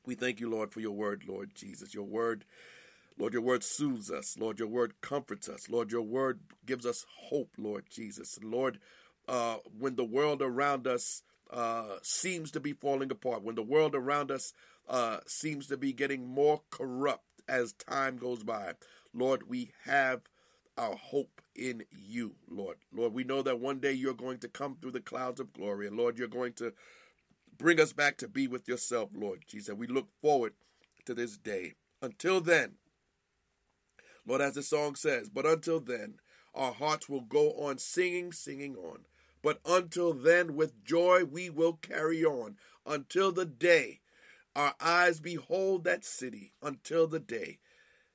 We 0.06 0.14
thank 0.14 0.40
you, 0.40 0.50
Lord, 0.50 0.72
for 0.72 0.80
your 0.80 0.92
word, 0.92 1.24
Lord 1.26 1.54
Jesus. 1.54 1.94
Your 1.94 2.04
word 2.04 2.44
Lord, 3.18 3.32
your 3.32 3.42
word 3.42 3.62
soothes 3.62 4.10
us. 4.10 4.36
Lord, 4.38 4.58
your 4.58 4.68
word 4.68 4.94
comforts 5.00 5.48
us. 5.48 5.68
Lord, 5.68 5.92
your 5.92 6.02
word 6.02 6.40
gives 6.66 6.84
us 6.84 7.06
hope, 7.28 7.50
Lord 7.56 7.84
Jesus. 7.88 8.38
Lord, 8.42 8.78
uh, 9.28 9.56
when 9.78 9.96
the 9.96 10.04
world 10.04 10.42
around 10.42 10.86
us 10.86 11.22
uh, 11.50 11.96
seems 12.02 12.50
to 12.52 12.60
be 12.60 12.72
falling 12.72 13.10
apart, 13.10 13.42
when 13.42 13.54
the 13.54 13.62
world 13.62 13.94
around 13.94 14.30
us 14.30 14.52
uh, 14.88 15.18
seems 15.26 15.66
to 15.68 15.76
be 15.76 15.92
getting 15.92 16.26
more 16.26 16.62
corrupt 16.70 17.24
as 17.48 17.72
time 17.72 18.16
goes 18.16 18.42
by, 18.42 18.72
Lord, 19.12 19.48
we 19.48 19.70
have 19.84 20.22
our 20.76 20.96
hope 20.96 21.40
in 21.54 21.84
you, 21.92 22.34
Lord. 22.50 22.78
Lord, 22.92 23.14
we 23.14 23.22
know 23.22 23.42
that 23.42 23.60
one 23.60 23.78
day 23.78 23.92
you're 23.92 24.12
going 24.12 24.38
to 24.38 24.48
come 24.48 24.76
through 24.80 24.90
the 24.90 25.00
clouds 25.00 25.38
of 25.38 25.52
glory, 25.52 25.86
and 25.86 25.96
Lord, 25.96 26.18
you're 26.18 26.26
going 26.26 26.52
to 26.54 26.72
bring 27.56 27.80
us 27.80 27.92
back 27.92 28.16
to 28.18 28.28
be 28.28 28.48
with 28.48 28.66
yourself, 28.66 29.10
Lord 29.14 29.44
Jesus. 29.46 29.74
We 29.74 29.86
look 29.86 30.08
forward 30.20 30.54
to 31.04 31.14
this 31.14 31.36
day. 31.36 31.74
Until 32.02 32.40
then, 32.40 32.72
Lord, 34.26 34.40
as 34.40 34.54
the 34.54 34.62
song 34.62 34.94
says, 34.94 35.28
but 35.28 35.46
until 35.46 35.80
then, 35.80 36.14
our 36.54 36.72
hearts 36.72 37.08
will 37.08 37.20
go 37.20 37.52
on 37.52 37.78
singing, 37.78 38.32
singing 38.32 38.76
on. 38.76 39.00
But 39.42 39.60
until 39.66 40.14
then, 40.14 40.56
with 40.56 40.84
joy, 40.84 41.24
we 41.24 41.50
will 41.50 41.74
carry 41.74 42.24
on 42.24 42.56
until 42.86 43.32
the 43.32 43.44
day 43.44 44.00
our 44.56 44.74
eyes 44.80 45.20
behold 45.20 45.84
that 45.84 46.04
city, 46.04 46.52
until 46.62 47.06
the 47.06 47.18
day, 47.18 47.58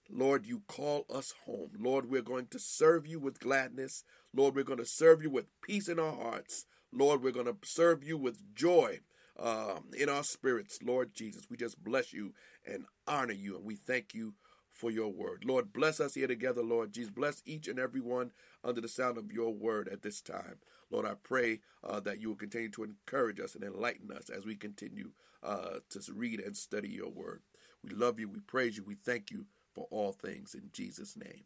Lord, 0.10 0.45
you 0.45 0.64
call 0.68 1.05
us 1.14 1.34
home. 1.45 1.72
Lord, 1.78 2.10
we're 2.10 2.22
going 2.22 2.47
to 2.47 2.60
serve 2.60 3.05
you 3.05 3.20
with 3.20 3.39
gladness. 3.39 4.03
Lord, 4.34 4.55
we're 4.55 4.64
going 4.64 4.80
to 4.80 4.86
serve 4.86 5.22
you 5.22 5.30
with 5.30 5.45
peace 5.62 5.88
in 5.88 5.99
our 5.99 6.14
hearts. 6.14 6.66
Lord, 6.91 7.22
we're 7.22 7.32
going 7.32 7.45
to 7.45 7.57
serve 7.64 8.03
you 8.03 8.18
with 8.18 8.55
joy 8.55 9.01
um, 9.38 9.91
in 9.97 10.10
our 10.10 10.24
spirits. 10.24 10.80
Lord 10.84 11.14
Jesus, 11.14 11.47
we 11.49 11.57
just 11.57 11.84
bless 11.84 12.12
you 12.14 12.34
and 12.66 12.86
honor 13.07 13.34
you, 13.34 13.55
and 13.55 13.66
we 13.66 13.76
thank 13.76 14.14
you 14.14 14.34
for 14.80 14.89
your 14.89 15.09
word. 15.09 15.43
Lord, 15.45 15.73
bless 15.73 15.99
us 15.99 16.15
here 16.15 16.27
together, 16.27 16.63
Lord 16.63 16.93
Jesus. 16.93 17.11
Bless 17.11 17.43
each 17.45 17.67
and 17.67 17.77
every 17.77 17.99
one 17.99 18.32
under 18.63 18.80
the 18.80 18.88
sound 18.88 19.17
of 19.17 19.32
your 19.32 19.53
word 19.53 19.89
at 19.89 20.01
this 20.01 20.21
time. 20.21 20.55
Lord, 20.89 21.05
I 21.05 21.15
pray 21.21 21.59
uh, 21.84 21.99
that 22.01 22.21
you 22.21 22.30
will 22.30 22.38
continue 22.38 22.69
to 22.69 22.84
encourage 22.86 23.41
us 23.41 23.55
and 23.55 23.63
enlighten 23.63 24.09
us 24.11 24.30
as 24.30 24.45
we 24.45 24.55
continue 24.55 25.11
uh, 25.43 25.80
to 25.89 25.99
read 26.13 26.39
and 26.39 26.55
study 26.55 26.88
your 26.89 27.09
word. 27.09 27.41
We 27.84 27.91
love 27.91 28.19
you, 28.19 28.30
we 28.30 28.39
praise 28.39 28.77
you, 28.77 28.84
we 28.84 28.95
thank 28.95 29.32
you 29.32 29.45
for 29.73 29.86
all 29.91 30.13
things 30.13 30.55
in 30.55 30.69
Jesus' 30.71 31.17
name. 31.17 31.43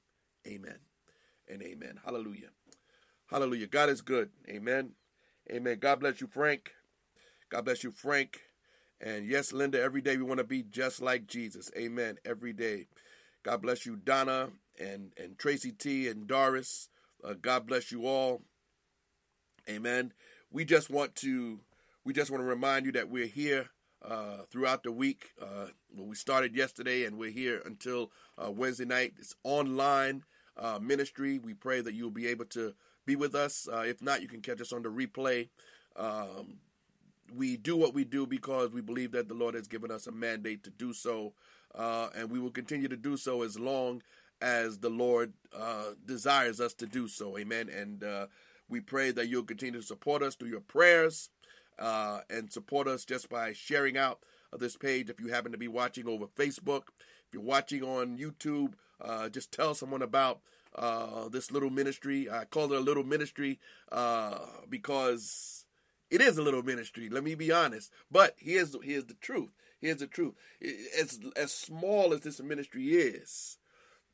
Amen 0.48 0.80
and 1.50 1.62
amen. 1.64 2.00
Hallelujah. 2.06 2.50
Hallelujah. 3.28 3.68
God 3.68 3.90
is 3.90 4.02
good. 4.02 4.30
Amen. 4.48 4.92
Amen. 5.52 5.80
God 5.80 6.00
bless 6.00 6.22
you, 6.22 6.28
Frank. 6.28 6.72
God 7.50 7.66
bless 7.66 7.84
you, 7.84 7.92
Frank. 7.92 8.42
And 9.02 9.28
yes, 9.28 9.52
Linda, 9.52 9.82
every 9.82 10.02
day 10.02 10.18
we 10.18 10.24
want 10.24 10.38
to 10.38 10.46
be 10.46 10.64
just 10.64 11.02
like 11.02 11.28
Jesus. 11.28 11.70
Amen. 11.78 12.18
Every 12.24 12.54
day. 12.54 12.88
God 13.44 13.62
bless 13.62 13.86
you, 13.86 13.98
Donna 13.98 14.50
and, 14.80 15.12
and 15.18 15.38
Tracy 15.38 15.72
T 15.72 16.08
and 16.08 16.28
Doris. 16.28 16.90
Uh, 17.24 17.34
God 17.40 17.68
bless 17.68 17.92
you 17.92 18.08
all. 18.08 18.42
Amen. 19.70 20.14
We 20.52 20.66
just 20.66 20.90
want 20.90 21.16
to 21.16 21.60
we 22.06 22.14
just 22.14 22.32
want 22.32 22.42
to 22.42 22.48
remind 22.48 22.86
you 22.86 22.92
that 22.94 23.10
we're 23.10 23.28
here 23.28 23.70
uh, 24.04 24.44
throughout 24.50 24.84
the 24.84 24.92
week. 24.92 25.32
Uh, 25.42 25.68
we 25.96 26.16
started 26.16 26.56
yesterday 26.56 27.06
and 27.06 27.18
we're 27.18 27.32
here 27.32 27.62
until 27.66 28.12
uh, 28.38 28.52
Wednesday 28.52 28.86
night. 28.86 29.14
It's 29.20 29.36
online 29.44 30.24
uh, 30.58 30.80
ministry. 30.82 31.40
We 31.40 31.54
pray 31.54 31.82
that 31.82 31.94
you'll 31.94 32.12
be 32.12 32.28
able 32.28 32.46
to 32.46 32.74
be 33.06 33.16
with 33.16 33.36
us. 33.36 33.68
Uh, 33.72 33.84
if 33.86 34.02
not, 34.02 34.22
you 34.22 34.28
can 34.28 34.42
catch 34.42 34.62
us 34.62 34.74
on 34.74 34.84
the 34.84 34.90
replay. 34.90 35.50
Um, 35.96 36.60
we 37.34 37.58
do 37.58 37.76
what 37.76 37.94
we 37.94 38.04
do 38.04 38.28
because 38.28 38.72
we 38.72 38.82
believe 38.82 39.12
that 39.14 39.28
the 39.28 39.34
Lord 39.34 39.56
has 39.56 39.68
given 39.68 39.92
us 39.92 40.08
a 40.08 40.12
mandate 40.12 40.64
to 40.64 40.70
do 40.70 40.94
so 40.94 41.34
uh, 41.76 42.10
and 42.16 42.30
we 42.30 42.40
will 42.40 42.52
continue 42.52 42.88
to 42.88 42.98
do 42.98 43.18
so 43.18 43.42
as 43.42 43.60
long 43.60 44.02
as 44.42 44.80
the 44.80 44.90
Lord 44.90 45.34
uh, 45.56 45.92
desires 46.06 46.60
us 46.60 46.74
to 46.76 46.86
do 46.86 47.08
so. 47.08 47.38
Amen. 47.38 47.70
And 47.70 48.04
uh, 48.04 48.28
we 48.68 48.80
pray 48.80 49.12
that 49.12 49.28
you'll 49.28 49.44
continue 49.44 49.80
to 49.80 49.86
support 49.86 50.22
us 50.22 50.36
through 50.36 50.50
your 50.50 50.60
prayers 50.60 51.30
uh, 51.80 52.20
and 52.30 52.52
support 52.52 52.88
us 52.88 53.06
just 53.06 53.30
by 53.30 53.54
sharing 53.54 53.98
out 53.98 54.20
of 54.52 54.60
this 54.60 54.76
page. 54.76 55.10
If 55.10 55.20
you 55.20 55.28
happen 55.28 55.52
to 55.52 55.58
be 55.58 55.68
watching 55.68 56.08
over 56.08 56.28
Facebook, 56.28 56.84
if 57.28 57.34
you're 57.34 57.42
watching 57.42 57.84
on 57.84 58.18
YouTube, 58.18 58.74
uh, 59.02 59.30
just 59.30 59.52
tell 59.52 59.74
someone 59.74 60.02
about 60.02 60.42
uh, 60.76 61.30
this 61.30 61.52
little 61.52 61.70
ministry. 61.70 62.30
I 62.30 62.46
call 62.46 62.72
it 62.74 62.78
a 62.78 62.82
little 62.82 63.04
ministry 63.04 63.60
because 64.70 65.66
it 66.10 66.22
is 66.22 66.38
a 66.38 66.44
little 66.44 66.64
ministry. 66.64 67.10
Let 67.10 67.24
me 67.24 67.34
be 67.34 67.52
honest. 67.52 67.92
But 68.12 68.36
here's 68.38 68.76
here's 68.84 69.06
the 69.06 69.16
truth. 69.16 69.50
Here's 69.84 69.98
the 69.98 70.08
truth. 70.08 70.36
As, 70.98 71.20
as 71.36 71.52
small 71.52 72.14
as 72.14 72.22
this 72.22 72.42
ministry 72.42 72.94
is, 72.94 73.58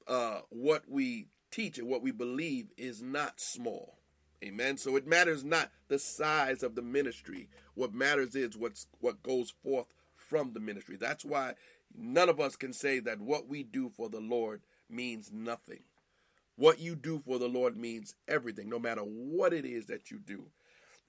uh, 0.07 0.39
what 0.49 0.89
we 0.89 1.28
teach 1.51 1.78
and 1.78 1.88
what 1.88 2.01
we 2.01 2.09
believe 2.09 2.72
is 2.76 3.03
not 3.03 3.39
small. 3.39 3.99
Amen. 4.43 4.78
So 4.78 4.95
it 4.95 5.05
matters 5.05 5.43
not 5.43 5.70
the 5.88 5.99
size 5.99 6.63
of 6.63 6.74
the 6.74 6.82
ministry. 6.82 7.49
What 7.76 7.93
matters 7.93 8.36
is 8.36 8.57
what's 8.57 8.88
what 8.99 9.22
goes 9.22 9.53
forth 9.63 9.86
from 10.15 10.53
the 10.53 10.59
ministry. 10.59 10.97
That's 10.99 11.24
why 11.24 11.53
none 11.95 12.30
of 12.30 12.39
us 12.39 12.55
can 12.55 12.74
say 12.74 12.99
that 13.01 13.22
what 13.22 13.47
we 13.47 13.61
do 13.61 13.89
for 13.89 14.09
the 14.09 14.22
Lord 14.22 14.61
means 14.89 15.30
nothing. 15.32 15.82
What 16.55 16.80
you 16.80 16.95
do 16.95 17.20
for 17.20 17.38
the 17.38 17.47
Lord 17.47 17.78
means 17.78 18.15
everything, 18.28 18.70
no 18.70 18.80
matter 18.80 19.01
what 19.01 19.53
it 19.53 19.65
is 19.65 19.86
that 19.86 20.09
you 20.09 20.17
do 20.17 20.45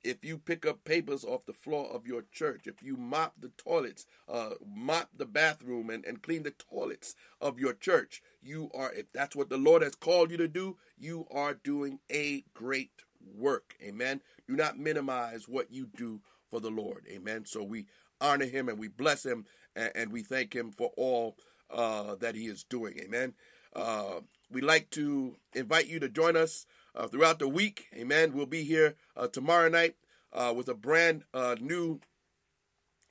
if 0.02 0.24
you 0.24 0.38
pick 0.38 0.64
up 0.64 0.84
papers 0.84 1.24
off 1.24 1.46
the 1.46 1.52
floor 1.52 1.88
of 1.90 2.06
your 2.06 2.24
church, 2.32 2.66
if 2.66 2.82
you 2.82 2.96
mop 2.96 3.34
the 3.38 3.50
toilets, 3.56 4.06
uh, 4.28 4.50
mop 4.66 5.10
the 5.16 5.26
bathroom, 5.26 5.90
and, 5.90 6.04
and 6.04 6.22
clean 6.22 6.42
the 6.42 6.52
toilets 6.52 7.14
of 7.40 7.58
your 7.58 7.72
church, 7.72 8.22
you 8.42 8.70
are, 8.74 8.92
if 8.92 9.12
that's 9.12 9.36
what 9.36 9.50
the 9.50 9.58
Lord 9.58 9.82
has 9.82 9.94
called 9.94 10.30
you 10.30 10.36
to 10.38 10.48
do, 10.48 10.76
you 10.98 11.26
are 11.30 11.54
doing 11.54 11.98
a 12.10 12.44
great 12.54 13.02
work. 13.36 13.74
Amen. 13.82 14.20
Do 14.48 14.56
not 14.56 14.78
minimize 14.78 15.48
what 15.48 15.70
you 15.70 15.88
do 15.94 16.20
for 16.50 16.60
the 16.60 16.70
Lord. 16.70 17.06
Amen. 17.10 17.44
So 17.44 17.62
we 17.62 17.86
honor 18.20 18.46
him 18.46 18.68
and 18.68 18.78
we 18.78 18.88
bless 18.88 19.24
him 19.24 19.46
and, 19.76 19.92
and 19.94 20.12
we 20.12 20.22
thank 20.22 20.54
him 20.54 20.70
for 20.70 20.90
all 20.96 21.36
uh, 21.70 22.16
that 22.16 22.34
he 22.34 22.46
is 22.46 22.64
doing. 22.64 22.98
Amen. 22.98 23.34
Uh, 23.74 24.20
we 24.50 24.60
like 24.60 24.90
to 24.90 25.36
invite 25.54 25.86
you 25.86 26.00
to 26.00 26.08
join 26.08 26.36
us 26.36 26.66
uh, 26.94 27.06
throughout 27.06 27.38
the 27.38 27.48
week. 27.48 27.86
Amen. 27.94 28.32
We'll 28.32 28.46
be 28.46 28.64
here 28.64 28.94
uh, 29.16 29.28
tomorrow 29.28 29.68
night 29.68 29.96
uh, 30.32 30.52
with 30.56 30.68
a 30.68 30.74
brand 30.74 31.24
uh, 31.32 31.56
new 31.60 32.00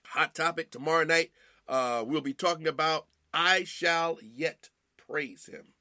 hot 0.07 0.35
topic. 0.35 0.71
Tomorrow 0.71 1.05
night, 1.05 1.31
uh, 1.67 2.03
we'll 2.05 2.21
be 2.21 2.33
talking 2.33 2.67
about 2.67 3.07
I 3.33 3.63
shall 3.63 4.17
yet 4.21 4.69
praise 4.97 5.47
him. 5.47 5.73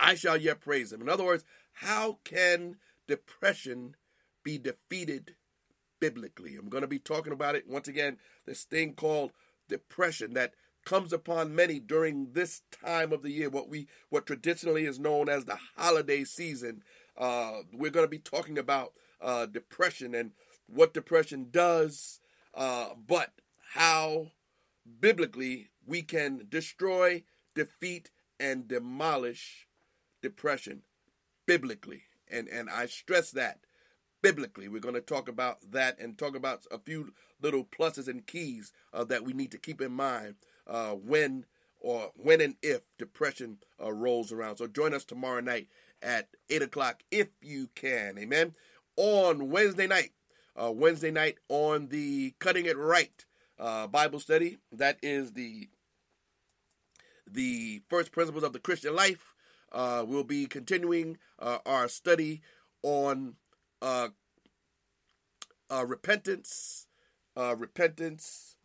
I 0.00 0.14
shall 0.14 0.36
yet 0.36 0.60
praise 0.60 0.92
him. 0.92 1.02
In 1.02 1.08
other 1.08 1.24
words, 1.24 1.44
how 1.74 2.18
can 2.24 2.76
depression 3.06 3.96
be 4.42 4.58
defeated 4.58 5.34
biblically? 6.00 6.56
I'm 6.56 6.68
going 6.68 6.82
to 6.82 6.88
be 6.88 6.98
talking 6.98 7.32
about 7.32 7.56
it 7.56 7.68
once 7.68 7.88
again, 7.88 8.18
this 8.46 8.64
thing 8.64 8.94
called 8.94 9.32
depression 9.68 10.34
that 10.34 10.54
comes 10.84 11.12
upon 11.12 11.54
many 11.54 11.78
during 11.78 12.32
this 12.32 12.62
time 12.70 13.12
of 13.12 13.22
the 13.22 13.30
year, 13.30 13.50
what 13.50 13.68
we 13.68 13.86
what 14.08 14.26
traditionally 14.26 14.86
is 14.86 14.98
known 14.98 15.28
as 15.28 15.44
the 15.44 15.58
holiday 15.76 16.24
season. 16.24 16.82
Uh, 17.18 17.62
we're 17.72 17.90
going 17.90 18.04
to 18.04 18.10
be 18.10 18.18
talking 18.18 18.58
about 18.58 18.92
uh, 19.20 19.44
depression 19.46 20.14
and 20.14 20.30
what 20.66 20.94
depression 20.94 21.48
does, 21.50 22.20
uh, 22.54 22.90
but 23.06 23.32
how 23.74 24.28
biblically 25.00 25.70
we 25.84 26.02
can 26.02 26.46
destroy, 26.48 27.24
defeat, 27.54 28.10
and 28.38 28.68
demolish 28.68 29.66
depression 30.22 30.82
biblically. 31.46 32.04
And 32.30 32.48
and 32.48 32.70
I 32.70 32.86
stress 32.86 33.30
that 33.32 33.60
biblically. 34.22 34.68
We're 34.68 34.80
going 34.80 34.94
to 34.94 35.00
talk 35.00 35.28
about 35.28 35.72
that 35.72 35.98
and 35.98 36.16
talk 36.16 36.36
about 36.36 36.66
a 36.70 36.78
few 36.78 37.14
little 37.40 37.64
pluses 37.64 38.08
and 38.08 38.26
keys 38.26 38.72
uh, 38.92 39.04
that 39.04 39.24
we 39.24 39.32
need 39.32 39.50
to 39.52 39.58
keep 39.58 39.80
in 39.80 39.92
mind 39.92 40.36
uh, 40.66 40.90
when 40.92 41.46
or 41.80 42.10
when 42.16 42.40
and 42.40 42.56
if 42.62 42.82
depression 42.98 43.58
uh, 43.82 43.92
rolls 43.92 44.32
around. 44.32 44.56
So 44.56 44.66
join 44.66 44.92
us 44.92 45.04
tomorrow 45.04 45.40
night 45.40 45.68
at 46.02 46.28
8 46.50 46.62
o'clock 46.62 47.02
if 47.10 47.28
you 47.40 47.68
can. 47.74 48.18
Amen. 48.18 48.54
On 48.96 49.50
Wednesday 49.50 49.86
night, 49.86 50.12
uh, 50.60 50.72
Wednesday 50.72 51.10
night 51.10 51.38
on 51.48 51.88
the 51.88 52.34
Cutting 52.38 52.66
It 52.66 52.76
Right 52.76 53.24
uh, 53.58 53.86
Bible 53.86 54.20
study. 54.20 54.58
That 54.72 54.98
is 55.02 55.32
the 55.32 55.68
the 57.30 57.82
first 57.90 58.12
principles 58.12 58.44
of 58.44 58.52
the 58.52 58.58
Christian 58.58 58.96
life. 58.96 59.34
Uh, 59.70 60.02
we'll 60.06 60.24
be 60.24 60.46
continuing 60.46 61.18
uh, 61.38 61.58
our 61.66 61.88
study 61.88 62.40
on 62.82 63.34
uh, 63.82 64.08
uh, 65.70 65.84
repentance, 65.84 66.86
repentance, 67.36 68.56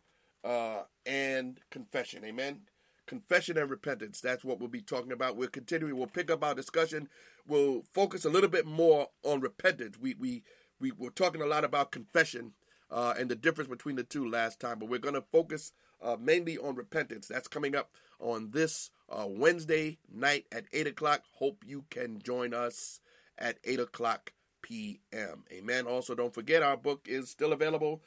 and 1.06 1.60
confession. 1.70 2.24
Amen 2.24 2.62
confession 3.06 3.58
and 3.58 3.70
repentance. 3.70 4.20
That's 4.20 4.44
what 4.44 4.58
we'll 4.58 4.68
be 4.68 4.80
talking 4.80 5.12
about. 5.12 5.36
We're 5.36 5.48
continuing. 5.48 5.96
We'll 5.96 6.06
pick 6.06 6.30
up 6.30 6.44
our 6.44 6.54
discussion. 6.54 7.08
We'll 7.46 7.82
focus 7.92 8.24
a 8.24 8.30
little 8.30 8.48
bit 8.48 8.66
more 8.66 9.08
on 9.22 9.40
repentance. 9.40 9.98
We 9.98 10.14
we 10.14 10.42
we 10.80 10.92
were 10.92 11.10
talking 11.10 11.42
a 11.42 11.46
lot 11.46 11.64
about 11.64 11.92
confession 11.92 12.52
uh, 12.90 13.14
and 13.18 13.30
the 13.30 13.36
difference 13.36 13.68
between 13.68 13.96
the 13.96 14.04
two 14.04 14.28
last 14.28 14.60
time, 14.60 14.78
but 14.78 14.88
we're 14.88 14.98
going 14.98 15.14
to 15.14 15.24
focus 15.32 15.72
uh, 16.02 16.16
mainly 16.20 16.58
on 16.58 16.74
repentance. 16.74 17.28
That's 17.28 17.48
coming 17.48 17.74
up 17.74 17.90
on 18.20 18.50
this 18.50 18.90
uh, 19.08 19.26
Wednesday 19.28 19.98
night 20.12 20.46
at 20.52 20.64
eight 20.72 20.86
o'clock. 20.86 21.22
Hope 21.34 21.64
you 21.66 21.84
can 21.90 22.20
join 22.20 22.54
us 22.54 23.00
at 23.38 23.58
eight 23.64 23.80
o'clock 23.80 24.32
p.m. 24.62 25.44
Amen. 25.52 25.86
Also, 25.86 26.14
don't 26.14 26.34
forget 26.34 26.62
our 26.62 26.76
book 26.76 27.06
is 27.08 27.30
still 27.30 27.52
available 27.52 28.02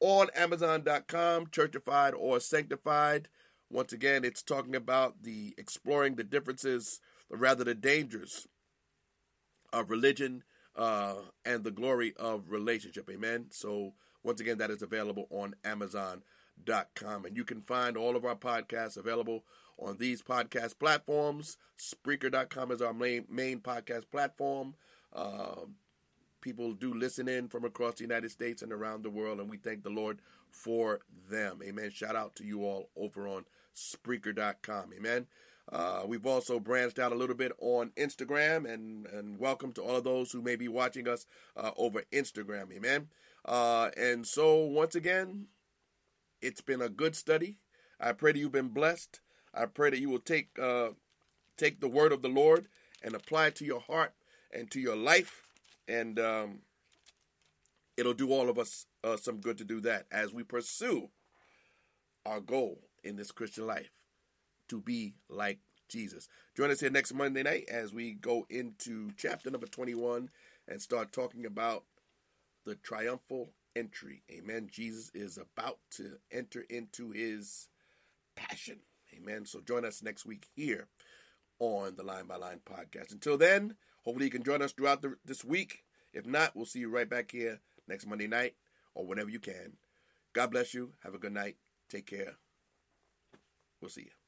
on 0.00 0.28
Amazon.com, 0.34 1.46
Churchified 1.46 2.14
or 2.16 2.40
Sanctified. 2.40 3.28
Once 3.70 3.92
again, 3.92 4.24
it's 4.24 4.42
talking 4.42 4.74
about 4.74 5.22
the 5.22 5.54
exploring 5.56 6.16
the 6.16 6.24
differences, 6.24 7.00
or 7.30 7.38
rather 7.38 7.64
the 7.64 7.74
dangers 7.74 8.48
of 9.72 9.90
religion 9.90 10.42
uh, 10.76 11.14
and 11.44 11.62
the 11.62 11.70
glory 11.70 12.12
of 12.18 12.50
relationship. 12.50 13.08
Amen. 13.10 13.46
So 13.50 13.94
once 14.22 14.40
again, 14.40 14.58
that 14.58 14.70
is 14.70 14.82
available 14.82 15.26
on 15.30 15.54
Amazon.com. 15.64 17.24
And 17.24 17.36
you 17.36 17.44
can 17.44 17.62
find 17.62 17.96
all 17.96 18.16
of 18.16 18.24
our 18.24 18.34
podcasts 18.34 18.96
available 18.96 19.44
on 19.78 19.96
these 19.98 20.22
podcast 20.22 20.78
platforms. 20.78 21.56
Spreaker.com 21.78 22.72
is 22.72 22.82
our 22.82 22.92
main, 22.92 23.24
main 23.30 23.60
podcast 23.60 24.10
platform. 24.10 24.74
Uh, 25.12 25.62
people 26.40 26.72
do 26.72 26.92
listen 26.92 27.28
in 27.28 27.48
from 27.48 27.64
across 27.64 27.94
the 27.94 28.04
United 28.04 28.30
States 28.30 28.62
and 28.62 28.72
around 28.72 29.02
the 29.02 29.10
world, 29.10 29.40
and 29.40 29.48
we 29.50 29.56
thank 29.56 29.82
the 29.82 29.90
Lord 29.90 30.20
for 30.50 31.00
them. 31.30 31.60
Amen. 31.62 31.90
Shout 31.90 32.16
out 32.16 32.34
to 32.36 32.44
you 32.44 32.64
all 32.64 32.90
over 32.96 33.26
on 33.28 33.44
Spreaker.com. 33.80 34.90
Amen. 34.96 35.26
Uh, 35.72 36.02
we've 36.06 36.26
also 36.26 36.58
branched 36.58 36.98
out 36.98 37.12
a 37.12 37.16
little 37.16 37.36
bit 37.36 37.52
on 37.60 37.90
Instagram, 37.96 38.68
and, 38.70 39.06
and 39.06 39.38
welcome 39.38 39.72
to 39.72 39.82
all 39.82 39.96
of 39.96 40.04
those 40.04 40.32
who 40.32 40.42
may 40.42 40.56
be 40.56 40.68
watching 40.68 41.08
us 41.08 41.26
uh, 41.56 41.70
over 41.76 42.02
Instagram. 42.12 42.72
Amen. 42.72 43.08
Uh, 43.44 43.90
and 43.96 44.26
so, 44.26 44.56
once 44.56 44.94
again, 44.94 45.46
it's 46.42 46.60
been 46.60 46.82
a 46.82 46.88
good 46.88 47.14
study. 47.14 47.58
I 48.00 48.12
pray 48.12 48.32
that 48.32 48.38
you've 48.38 48.52
been 48.52 48.68
blessed. 48.68 49.20
I 49.54 49.66
pray 49.66 49.90
that 49.90 50.00
you 50.00 50.10
will 50.10 50.20
take 50.20 50.58
uh, 50.60 50.90
take 51.56 51.80
the 51.80 51.88
word 51.88 52.12
of 52.12 52.22
the 52.22 52.28
Lord 52.28 52.66
and 53.02 53.14
apply 53.14 53.48
it 53.48 53.56
to 53.56 53.64
your 53.64 53.80
heart 53.80 54.12
and 54.52 54.70
to 54.72 54.80
your 54.80 54.96
life, 54.96 55.42
and 55.86 56.18
um, 56.18 56.58
it'll 57.96 58.14
do 58.14 58.32
all 58.32 58.48
of 58.48 58.58
us 58.58 58.86
uh, 59.04 59.16
some 59.16 59.38
good 59.38 59.58
to 59.58 59.64
do 59.64 59.80
that 59.80 60.06
as 60.10 60.32
we 60.32 60.42
pursue 60.42 61.10
our 62.26 62.40
goal 62.40 62.80
in 63.02 63.16
this 63.16 63.32
Christian 63.32 63.66
life 63.66 63.90
to 64.68 64.80
be 64.80 65.14
like 65.28 65.58
Jesus. 65.88 66.28
Join 66.56 66.70
us 66.70 66.80
here 66.80 66.90
next 66.90 67.12
Monday 67.12 67.42
night 67.42 67.64
as 67.68 67.92
we 67.92 68.12
go 68.12 68.46
into 68.48 69.10
chapter 69.16 69.50
number 69.50 69.66
21 69.66 70.30
and 70.68 70.80
start 70.80 71.12
talking 71.12 71.44
about 71.44 71.84
the 72.64 72.76
triumphal 72.76 73.50
entry. 73.74 74.22
Amen. 74.30 74.68
Jesus 74.70 75.10
is 75.14 75.38
about 75.38 75.78
to 75.92 76.18
enter 76.30 76.64
into 76.70 77.10
his 77.10 77.68
passion. 78.36 78.80
Amen. 79.16 79.44
So 79.44 79.60
join 79.60 79.84
us 79.84 80.02
next 80.02 80.24
week 80.24 80.46
here 80.54 80.88
on 81.58 81.96
the 81.96 82.04
Line 82.04 82.26
by 82.26 82.36
Line 82.36 82.60
podcast. 82.64 83.12
Until 83.12 83.36
then, 83.36 83.76
hopefully 84.04 84.26
you 84.26 84.30
can 84.30 84.44
join 84.44 84.62
us 84.62 84.72
throughout 84.72 85.02
the, 85.02 85.16
this 85.24 85.44
week. 85.44 85.84
If 86.12 86.26
not, 86.26 86.54
we'll 86.54 86.66
see 86.66 86.80
you 86.80 86.88
right 86.88 87.08
back 87.08 87.32
here 87.32 87.60
next 87.88 88.06
Monday 88.06 88.26
night 88.26 88.54
or 88.94 89.06
whenever 89.06 89.30
you 89.30 89.40
can. 89.40 89.74
God 90.32 90.52
bless 90.52 90.74
you. 90.74 90.92
Have 91.02 91.14
a 91.14 91.18
good 91.18 91.32
night. 91.32 91.56
Take 91.88 92.06
care. 92.06 92.36
We'll 93.80 93.88
see 93.90 94.02
you. 94.02 94.19